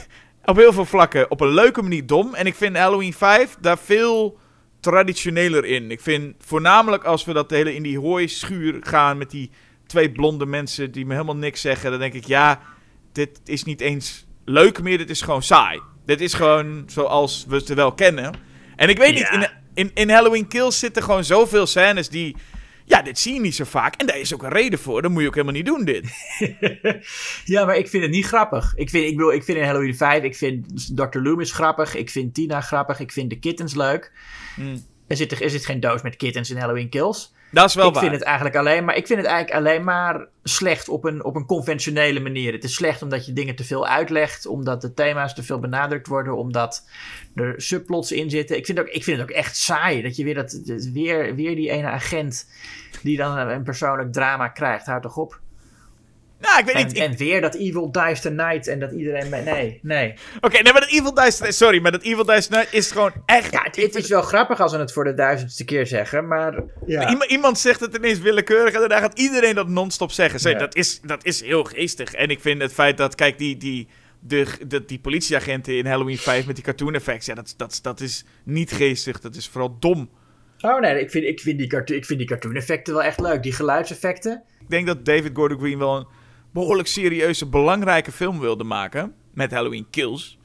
[0.46, 2.34] op heel veel vlakken op een leuke manier dom.
[2.34, 4.40] En ik vind Halloween 5 daar veel
[4.82, 5.92] traditioneler in.
[5.92, 9.50] Ik vind voornamelijk als we dat hele in die hooischuur gaan met die
[9.88, 12.62] twee blonde mensen die me helemaal niks zeggen, dan denk ik ja,
[13.12, 15.82] dit is niet eens leuk meer, dit is gewoon saai.
[16.06, 18.34] Dit is gewoon zoals we ze wel kennen.
[18.76, 22.36] En ik weet niet, in, in, in Halloween Kills zitten gewoon zoveel scènes die,
[22.92, 23.96] ja, dit zie je niet zo vaak.
[23.96, 26.06] En daar is ook een reden voor, dat moet je ook helemaal niet doen dit.
[27.54, 28.74] ja, maar ik vind het niet grappig.
[28.76, 31.20] Ik vind, ik bedoel, ik vind in Halloween 5, ik vind Dr.
[31.20, 34.12] Loomis grappig, ik vind Tina grappig, ik vind de kittens leuk.
[34.56, 34.86] Hmm.
[35.08, 37.34] Er zit, er zit geen doos met kittens in Halloween Kills.
[37.52, 38.04] Dat is wel ik waar.
[38.04, 41.36] vind het eigenlijk alleen maar, ik vind het eigenlijk alleen maar slecht op een, op
[41.36, 42.54] een conventionele manier.
[42.54, 46.08] Het is slecht omdat je dingen te veel uitlegt, omdat de thema's te veel benadrukt
[46.08, 46.88] worden, omdat
[47.36, 48.58] er subplots in zitten.
[48.58, 50.62] Ik vind, ook, ik vind het ook echt saai dat je weer, dat,
[50.94, 52.48] weer, weer die ene agent
[53.04, 54.86] die dan een, een persoonlijk drama krijgt.
[54.86, 55.40] Houd toch op.
[56.42, 56.96] Nou, ik weet En, niet.
[56.98, 59.30] ik- en weer dat Evil Dies Tonight en dat iedereen...
[59.30, 60.14] me- Nee, nee.
[60.42, 61.52] Oké, nee, maar dat Evil Dice...
[61.52, 63.52] Sorry, maar dat Evil Dice Night is gewoon echt...
[63.52, 66.64] Ja, het, het is wel grappig als we het voor de duizendste keer zeggen, maar...
[66.86, 67.10] Ja.
[67.10, 70.52] Iemand, iemand zegt het ineens willekeurig en daarna gaat iedereen dat non-stop zeggen.
[70.52, 70.58] Ja.
[70.58, 72.14] dat, is, dat is heel geestig.
[72.14, 73.88] En ik vind het feit dat, kijk, die, die,
[74.20, 78.00] de, de, die politieagenten in Halloween 5 met die cartoon effects, ja, dat, dat, dat
[78.00, 79.20] is niet geestig.
[79.20, 80.10] Dat is vooral dom.
[80.62, 83.20] Oh nee, ik vind, ik, vind die cartoon, ik vind die cartoon effecten wel echt
[83.20, 83.44] leuk.
[83.44, 84.44] Die geluidseffecten.
[84.62, 86.08] Ik denk dat David Gordon Green wel een
[86.52, 89.14] behoorlijk serieuze, belangrijke film wilde maken.
[89.34, 90.38] Met Halloween Kills.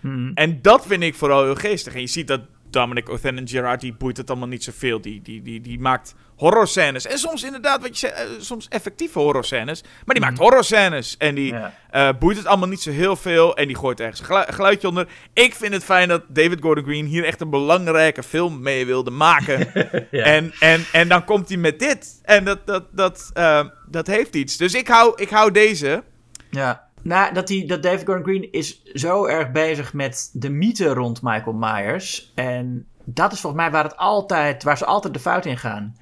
[0.00, 0.30] Hmm.
[0.34, 1.94] En dat vind ik vooral heel geestig.
[1.94, 2.40] En je ziet dat
[2.74, 5.00] Dominic Othen Gerard, die boeit het allemaal niet zoveel.
[5.00, 7.06] Die, die, die, die maakt horrorscènes.
[7.06, 9.82] En soms inderdaad, wat je zei, eh, soms effectieve horrorscènes.
[10.04, 11.16] Maar die maakt horrorscènes.
[11.16, 11.54] En die
[11.90, 13.56] eh, boeit het allemaal niet zo heel veel.
[13.56, 15.08] En die gooit ergens een gelu- geluidje onder.
[15.32, 19.10] Ik vind het fijn dat David Gordon Green hier echt een belangrijke film mee wilde
[19.10, 19.72] maken.
[20.10, 22.20] En, en, en dan komt hij met dit.
[22.22, 24.56] En dat, dat, dat, eh, dat heeft iets.
[24.56, 26.02] Dus ik hou, ik hou deze.
[26.50, 26.83] Ja.
[27.04, 31.22] Nou, dat, die, dat David Gordon Green is zo erg bezig met de mythe rond
[31.22, 32.32] Michael Myers.
[32.34, 35.96] En dat is volgens mij waar, het altijd, waar ze altijd de fout in gaan.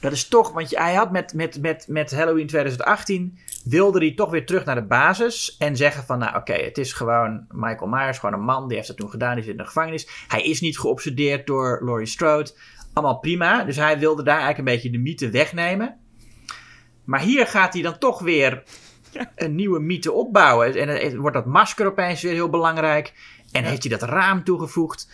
[0.00, 4.30] Dat is toch, want hij had met, met, met, met Halloween 2018 wilde hij toch
[4.30, 8.18] weer terug naar de basis en zeggen van, nou oké, het is gewoon Michael Myers,
[8.18, 10.08] gewoon een man, die heeft dat toen gedaan, die zit in de gevangenis.
[10.28, 12.50] Hij is niet geobsedeerd door Laurie Strode.
[12.92, 13.64] Allemaal prima.
[13.64, 15.96] Dus hij wilde daar eigenlijk een beetje de mythe wegnemen.
[17.04, 18.62] Maar hier gaat hij dan toch weer
[19.34, 20.74] een nieuwe mythe opbouwen.
[20.74, 23.12] En wordt dat masker opeens weer heel belangrijk.
[23.52, 25.08] En heeft hij dat raam toegevoegd.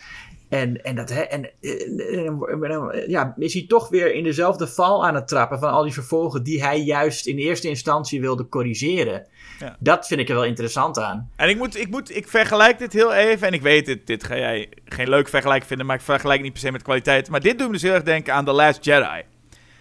[0.48, 4.66] En, en, dat, hè, en, eh, en- en- ja, is hij toch weer in dezelfde
[4.66, 8.48] val aan het trappen van al die vervolgen die hij juist in eerste instantie wilde
[8.48, 9.26] corrigeren.
[9.58, 9.76] Ja.
[9.78, 11.30] Dat vind ik er wel interessant aan.
[11.36, 13.46] En ik moet, ik moet, ik vergelijk dit heel even.
[13.46, 15.86] En ik weet, dit, dit ga jij geen leuk vergelijk vinden.
[15.86, 17.30] Maar ik vergelijk niet per se met kwaliteit.
[17.30, 19.22] Maar dit doet me dus heel erg denken aan The Last Jedi.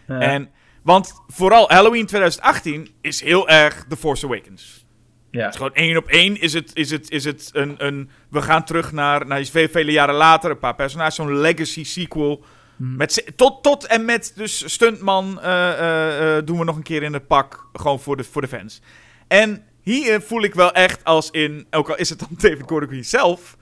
[0.08, 0.50] En,
[0.90, 4.86] want vooral Halloween 2018 is heel erg The Force Awakens.
[5.32, 5.40] ja.
[5.44, 8.10] Het is gewoon één op één is het, is het, is het een, een...
[8.30, 10.52] We gaan terug naar, naar vele, vele jaren later.
[10.52, 12.44] Een paar personages, zo'n legacy sequel.
[12.78, 16.84] Met, ze- tot, tot en met dus stuntman eh, eh, eh, doen we nog een
[16.84, 17.70] keer in het pak.
[17.74, 18.82] Gewoon voor de, voor de fans.
[19.28, 21.68] En hier voel ik wel echt als in...
[21.72, 23.58] Ook al is het dan David Gordon Green zelf...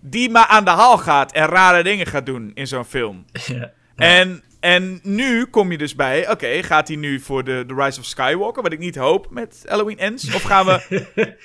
[0.00, 3.24] Die maar aan de haal gaat en rare dingen gaat doen in zo'n film.
[3.46, 3.72] Ja.
[3.96, 8.00] En, en nu kom je dus bij, oké, gaat hij nu voor de, de Rise
[8.00, 10.34] of Skywalker, wat ik niet hoop met Halloween Ends?
[10.34, 11.04] Of gaan we,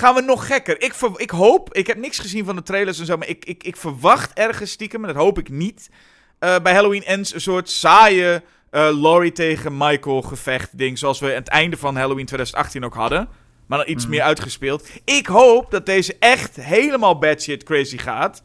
[0.00, 0.82] gaan we nog gekker?
[0.82, 3.44] Ik, ver- ik hoop, ik heb niks gezien van de trailers en zo, maar ik,
[3.44, 5.90] ik, ik verwacht ergens stiekem, en dat hoop ik niet,
[6.38, 11.26] eh, bij Halloween Ends een soort saaie eh, Laurie tegen Michael gevecht ding, zoals we
[11.26, 13.28] aan het einde van Halloween 2018 ook hadden.
[13.66, 14.88] Maar dan iets meer uitgespeeld.
[15.04, 18.42] Ik hoop dat deze echt helemaal batshit crazy gaat.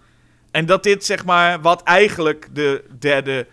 [0.52, 3.48] En dat dit, zeg maar, wat eigenlijk de derde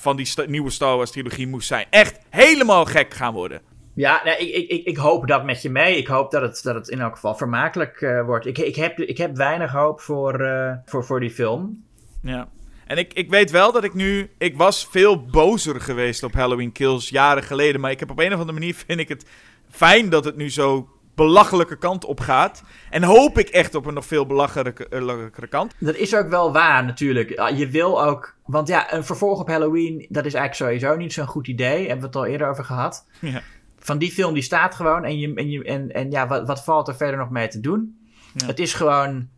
[0.00, 1.86] van die sta- nieuwe Star Wars trilogie moest zijn.
[1.90, 3.60] Echt helemaal gek gaan worden.
[3.94, 5.96] Ja, ik, ik, ik, ik hoop dat met je mee.
[5.96, 8.46] Ik hoop dat het, dat het in elk geval vermakelijk eh, wordt.
[8.46, 11.84] Ik, ik, heb, ik heb weinig hoop voor, eh, voor, voor die film.
[12.22, 12.48] Ja.
[12.86, 14.30] En ik, ik weet wel dat ik nu...
[14.38, 17.80] Ik was veel bozer geweest op Halloween Kills jaren geleden.
[17.80, 19.26] Maar ik heb op een of andere manier vind ik het
[19.70, 22.62] fijn dat het nu zo belachelijke kant op gaat.
[22.90, 25.74] En hoop ik echt op een nog veel belachelijkere kant.
[25.78, 27.50] Dat is ook wel waar natuurlijk.
[27.56, 28.36] Je wil ook...
[28.44, 31.78] Want ja, een vervolg op Halloween, dat is eigenlijk sowieso niet zo'n goed idee.
[31.78, 33.06] Hebben we het al eerder over gehad.
[33.20, 33.42] Ja.
[33.78, 35.04] Van die film, die staat gewoon.
[35.04, 37.60] En, je, en, je, en, en ja, wat, wat valt er verder nog mee te
[37.60, 37.98] doen?
[38.34, 38.46] Ja.
[38.46, 39.28] Het is gewoon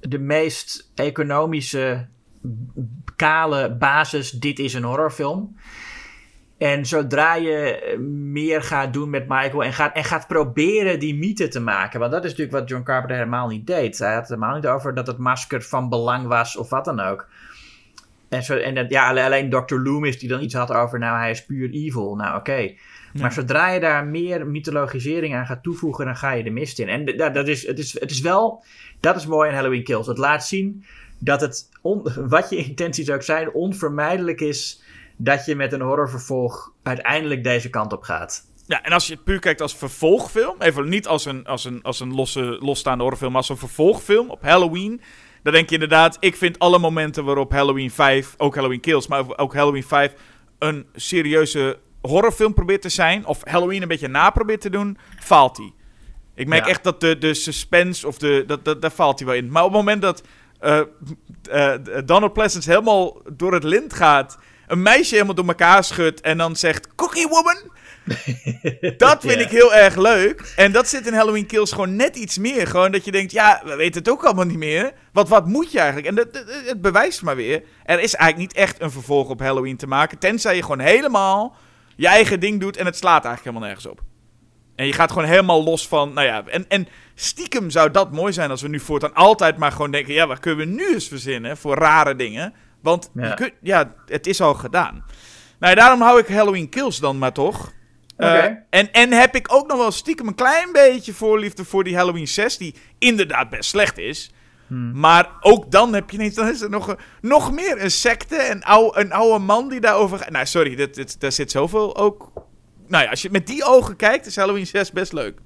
[0.00, 2.08] de meest economische,
[3.16, 4.30] kale basis.
[4.30, 5.56] Dit is een horrorfilm.
[6.62, 11.14] En zodra je eh, meer gaat doen met Michael en gaat, en gaat proberen die
[11.14, 12.00] mythe te maken.
[12.00, 13.98] Want dat is natuurlijk wat John Carpenter helemaal niet deed.
[13.98, 17.00] Hij had het helemaal niet over dat het masker van belang was of wat dan
[17.00, 17.26] ook.
[18.28, 19.74] En, zo, en dat, ja, alle- alleen Dr.
[19.74, 22.14] Loomis die dan iets had over, nou hij is puur evil.
[22.16, 22.72] Nou oké.
[23.12, 26.88] Maar zodra je daar meer mythologisering aan gaat toevoegen, dan ga je de mist in.
[26.88, 28.64] En dat, dat is, het, is, het is wel,
[29.00, 30.06] dat is mooi in Halloween Kills.
[30.06, 30.84] Het laat zien
[31.18, 34.81] dat het, on- wat je intenties ook zijn, onvermijdelijk is
[35.22, 38.50] dat je met een horrorvervolg uiteindelijk deze kant op gaat.
[38.66, 41.82] Ja, en als je het puur kijkt als vervolgfilm, even niet als een, als een,
[41.82, 45.00] als een losse, losstaande horrorfilm, maar als een vervolgfilm op Halloween,
[45.42, 49.38] dan denk je inderdaad, ik vind alle momenten waarop Halloween 5, ook Halloween Kills, maar
[49.38, 50.12] ook Halloween 5,
[50.58, 55.56] een serieuze horrorfilm probeert te zijn, of Halloween een beetje na probeert te doen, faalt
[55.56, 55.72] hij.
[56.34, 56.70] Ik merk Ja.
[56.70, 59.50] echt dat de, de suspense, of de, dat, dat, daar faalt hij wel in.
[59.50, 60.22] Maar op het moment dat
[60.58, 60.80] eh,
[61.50, 64.38] eh, Donald Pleasance helemaal door het lint gaat,
[64.72, 67.70] een meisje helemaal door elkaar schudt en dan zegt, Cookie Woman...
[68.96, 69.40] Dat vind Ja.
[69.40, 70.52] ik heel erg leuk.
[70.56, 72.66] En dat zit in Halloween Kills gewoon net iets meer.
[72.66, 74.92] Gewoon dat je denkt, ja, we weten het ook allemaal niet meer.
[75.12, 76.08] Wat, wat moet je eigenlijk?
[76.08, 77.62] En dat, dat- het bewijst maar weer.
[77.84, 80.18] Er is eigenlijk niet echt een vervolg op Halloween te maken.
[80.18, 81.56] Tenzij je gewoon helemaal
[81.96, 84.00] je eigen ding doet en het slaat eigenlijk helemaal nergens op.
[84.76, 88.32] En je gaat gewoon helemaal los van, nou ja, en, en stiekem zou dat mooi
[88.32, 91.08] zijn als we nu voortaan altijd maar gewoon denken, ja, wat kunnen we nu eens
[91.08, 92.54] verzinnen voor rare dingen?
[92.82, 93.28] Want Ja.
[93.28, 95.04] je kunt, ja, het is al gedaan.
[95.58, 97.72] Nou daarom hou ik Halloween Kills dan maar toch.
[98.16, 101.96] Eh, en, en heb ik ook nog wel stiekem een klein beetje voorliefde voor die
[101.96, 104.32] Halloween 6, die inderdaad best slecht is.
[104.92, 108.48] Maar ook dan heb je ineens, dan is er nog, een- nog meer een secte,
[108.50, 110.30] een oude, een oude man die daarover gaat.
[110.30, 112.32] Nou, sorry, dit, dit, daar zit zoveel ook.
[112.88, 115.38] Nou ja, als je met die ogen kijkt, is Halloween 6 best leuk.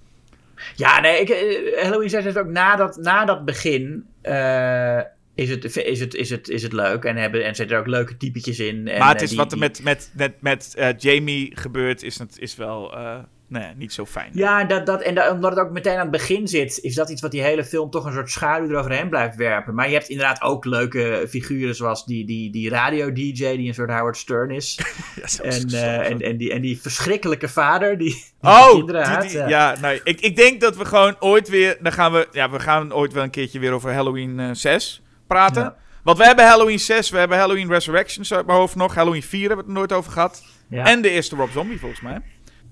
[0.74, 4.06] Ja, nee, ik, eh, Halloween 6 is ook na dat, na dat begin.
[4.22, 5.00] eh,
[5.36, 7.04] is het, is het, is het, is het leuk.
[7.04, 8.88] En, hebben, en zitten er ook leuke typetjes in.
[8.88, 12.02] En, maar het eh, is die- wat er met, met, met, met eh, Jamie gebeurt,
[12.02, 13.18] is, het, is wel eh,
[13.48, 14.30] nee, niet zo fijn.
[14.32, 17.10] Ja, dat, dat, en dat, omdat het ook meteen aan het begin zit, is dat
[17.10, 19.74] iets wat die hele film toch een soort schaduw eroverheen blijft werpen.
[19.74, 23.90] Maar je hebt inderdaad ook leuke figuren, zoals die, die, die radio-dj, die een soort
[23.90, 24.78] Howard Stern is.
[25.16, 25.68] Ja, En,
[26.04, 29.48] en, en, die, en die verschrikkelijke vader, die, die Oh, kinderen die- ja.
[29.48, 32.60] ja, nee, ik, ik denk dat we gewoon ooit weer, dan gaan we, ja, we
[32.60, 35.62] gaan ooit wel een keertje weer over Halloween eh 6 praten.
[35.62, 35.76] Ja.
[36.02, 39.46] Want we hebben Halloween 6, we hebben Halloween Resurrections uit mijn hoofd nog, Halloween 4
[39.46, 40.44] hebben we het nooit over gehad.
[40.68, 40.84] Ja.
[40.84, 42.22] En de eerste Rob Zombie volgens mij.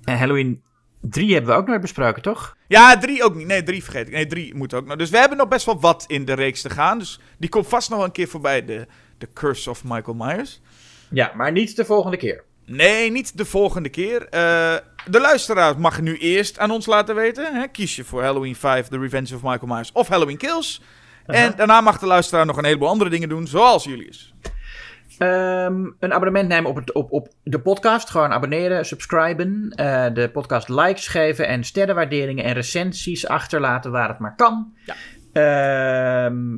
[0.05, 0.62] En Halloween
[1.01, 2.56] 3 hebben we ook nooit besproken, toch?
[2.68, 3.47] Ja, drie ook niet.
[3.47, 4.12] Nee, drie vergeet ik.
[4.12, 4.97] Nee, drie moet ook nog.
[4.97, 6.98] Dus we hebben nog best wel wat in de reeks te gaan.
[6.98, 8.86] Dus die komt vast nog wel een keer voorbij, de,
[9.18, 10.60] de Curse of Michael Myers.
[11.10, 12.44] Ja, maar niet de volgende keer.
[12.66, 14.28] Nee, niet de volgende keer.
[14.28, 14.74] Eh,
[15.10, 17.55] de luisteraar mag nu eerst aan ons laten weten.
[17.55, 17.68] Hè?
[17.68, 20.81] Kies je voor Halloween 5, The Revenge of Michael Myers of Halloween Kills.
[21.26, 24.34] En daarna mag de luisteraar nog een heleboel andere dingen doen, zoals Julius.
[25.18, 28.10] Ehm, een abonnement nemen op, het, op, op de podcast.
[28.10, 29.72] Gewoon abonneren, subscriben.
[29.76, 34.72] eh, de podcast likes geven en sterrenwaarderingen en recensies achterlaten waar het maar kan.
[34.86, 34.94] Ja.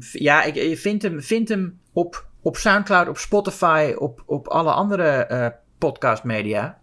[0.00, 4.72] V- ja, ik, je vindt hem, hem op, op Soundcloud, op Spotify, op, op alle
[4.72, 5.46] andere eh
[5.78, 6.78] podcastmedia.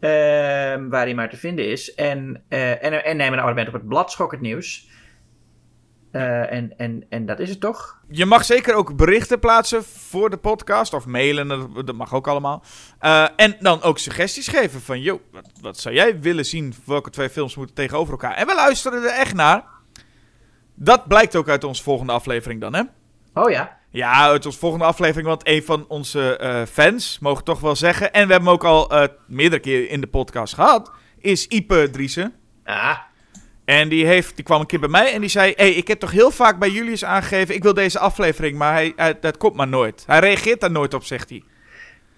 [0.00, 1.94] Ehm, waar hij maar te vinden is.
[1.94, 4.89] En, eh, en, en neem een abonnement op het blad Schok het Nieuws.
[6.10, 7.98] Eh, en, en, en dat is het toch?
[8.08, 10.94] Je mag zeker ook berichten plaatsen voor de podcast.
[10.94, 12.62] Of mailen, dat, dat mag ook allemaal.
[12.98, 15.00] Eh, en dan ook suggesties geven van...
[15.00, 16.74] Yo, wat, wat zou jij willen zien?
[16.84, 18.34] Welke twee films moeten tegenover elkaar?
[18.34, 19.64] En we luisteren er echt naar.
[20.74, 22.82] Dat blijkt ook uit onze volgende aflevering dan, hè?
[23.34, 23.78] Oh ja.
[23.90, 25.26] Ja, uit onze volgende aflevering.
[25.26, 28.12] Want een van onze eh, fans, mogen toch wel zeggen...
[28.12, 30.90] En we hebben hem ook al meerdere keren in de podcast gehad...
[31.18, 32.34] Is Ipe Driessen.
[32.64, 32.98] Ah,
[33.70, 35.52] En die, heeft, die kwam een keer bij mij en die zei...
[35.56, 37.54] hey, ik heb toch heel vaak bij Julius aangegeven...
[37.54, 40.04] ik wil deze aflevering, maar hij, hij- dat komt maar nooit.
[40.06, 41.42] Hij reageert daar nooit op, zegt hij.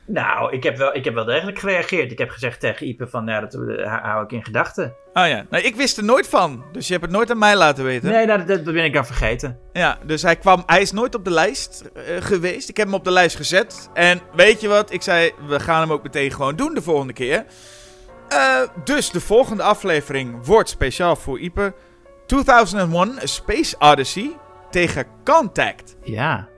[0.06, 2.12] Nou, ik heb, wel, ik heb wel degelijk gereageerd.
[2.12, 4.94] Ik heb gezegd tegen Ipe van, ja, dat eh, hou ik in gedachten.
[5.12, 6.64] Oh ja, nee, ik wist er nooit van.
[6.72, 8.10] Dus je hebt het nooit aan mij laten weten.
[8.10, 9.58] Nee, nou, dat, dat ben ik dan vergeten.
[9.72, 12.68] Ja, dus hij, kwam, hij is nooit op de lijst eh, geweest.
[12.68, 13.90] Ik heb hem op de lijst gezet.
[13.94, 14.92] En weet je wat?
[14.92, 17.44] Ik zei, we gaan hem ook meteen gewoon doen de volgende keer.
[18.32, 21.74] Eh, dus de volgende aflevering wordt speciaal voor Ipe.
[22.26, 24.36] 2001 A Space Odyssey
[24.70, 25.96] tegen Contact.
[26.02, 26.48] Ja.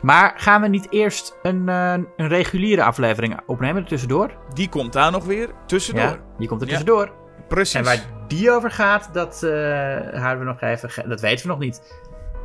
[0.00, 4.30] Maar gaan we niet eerst een, eh, een reguliere aflevering opnemen tussendoor?
[4.54, 6.04] Die komt daar nog weer tussendoor.
[6.04, 6.72] Ja, die komt er Ja.
[6.72, 7.12] tussendoor.
[7.48, 7.74] Precies.
[7.74, 9.40] En waar die over gaat, dat
[10.20, 11.08] houden we nog even...
[11.08, 11.82] Dat weten we nog niet.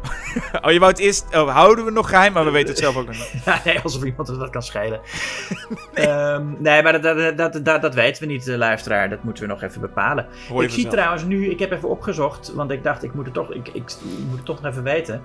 [0.62, 1.36] Oh, je wou het eerst...
[1.36, 3.34] Oh, houden we nog geheim, maar we weten het zelf ook nog niet.
[3.46, 5.00] Ja, nee, alsof iemand dat kan schelen.
[5.96, 6.40] nee.
[6.58, 9.10] nee, maar dat, dat, dat, dat, dat weten we niet, de luisteraar.
[9.10, 10.28] Dat moeten we nog even bepalen.
[10.50, 13.34] Hoor ik zie trouwens nu, ik heb even opgezocht, want ik dacht, ik moet het
[13.34, 13.96] toch, ik, ik,
[14.28, 15.22] moet het toch nog even weten.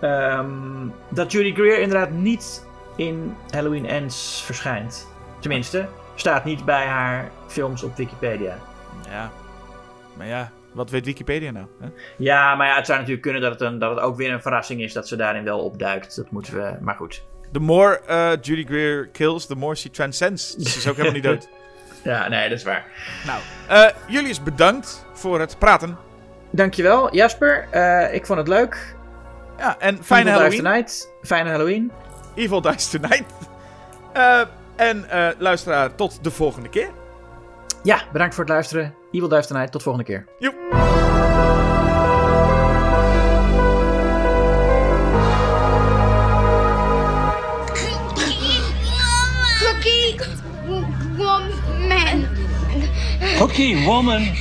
[0.00, 2.66] Ehm, dat Judy Greer inderdaad niet
[2.96, 5.08] in Halloween Ends verschijnt.
[5.38, 8.58] Tenminste, staat niet bij haar films op Wikipedia.
[9.10, 9.30] Ja.
[10.16, 11.66] Maar ja, wat weet Wikipedia nou?
[11.80, 11.88] Hè?
[12.16, 14.42] Ja, maar ja, het zou natuurlijk kunnen dat het, een, dat het ook weer een
[14.42, 16.16] verrassing is dat ze daarin wel opduikt.
[16.16, 17.24] Dat moeten we, maar goed.
[17.52, 20.54] The more eh, Judy Greer kills, the more she transcends.
[20.54, 21.48] Dus ze is ook helemaal niet dood.
[22.02, 22.84] Ja, nee, dat is waar.
[23.26, 25.96] Nou, eh Julius, bedankt voor het praten.
[26.50, 27.66] Dankjewel, Jasper.
[27.70, 28.94] Eh, ik vond het leuk.
[29.58, 30.72] Ja, en fijne Evil Dies Halloween.
[30.72, 31.12] Tonight.
[31.22, 31.92] Fijne Halloween.
[32.34, 33.24] Evil Dies Tonight.
[34.12, 34.40] Eh,
[34.76, 35.06] en
[35.38, 36.88] luisteraar, tot de volgende keer.
[37.82, 38.94] Ja, bedankt voor het luisteren.
[39.14, 39.70] Evil Dies Tonight.
[39.72, 40.26] Tot volgende keer.
[40.38, 40.54] Joep.
[49.58, 50.18] Cookie
[51.16, 52.28] woman.
[53.38, 54.32] Cookie woman.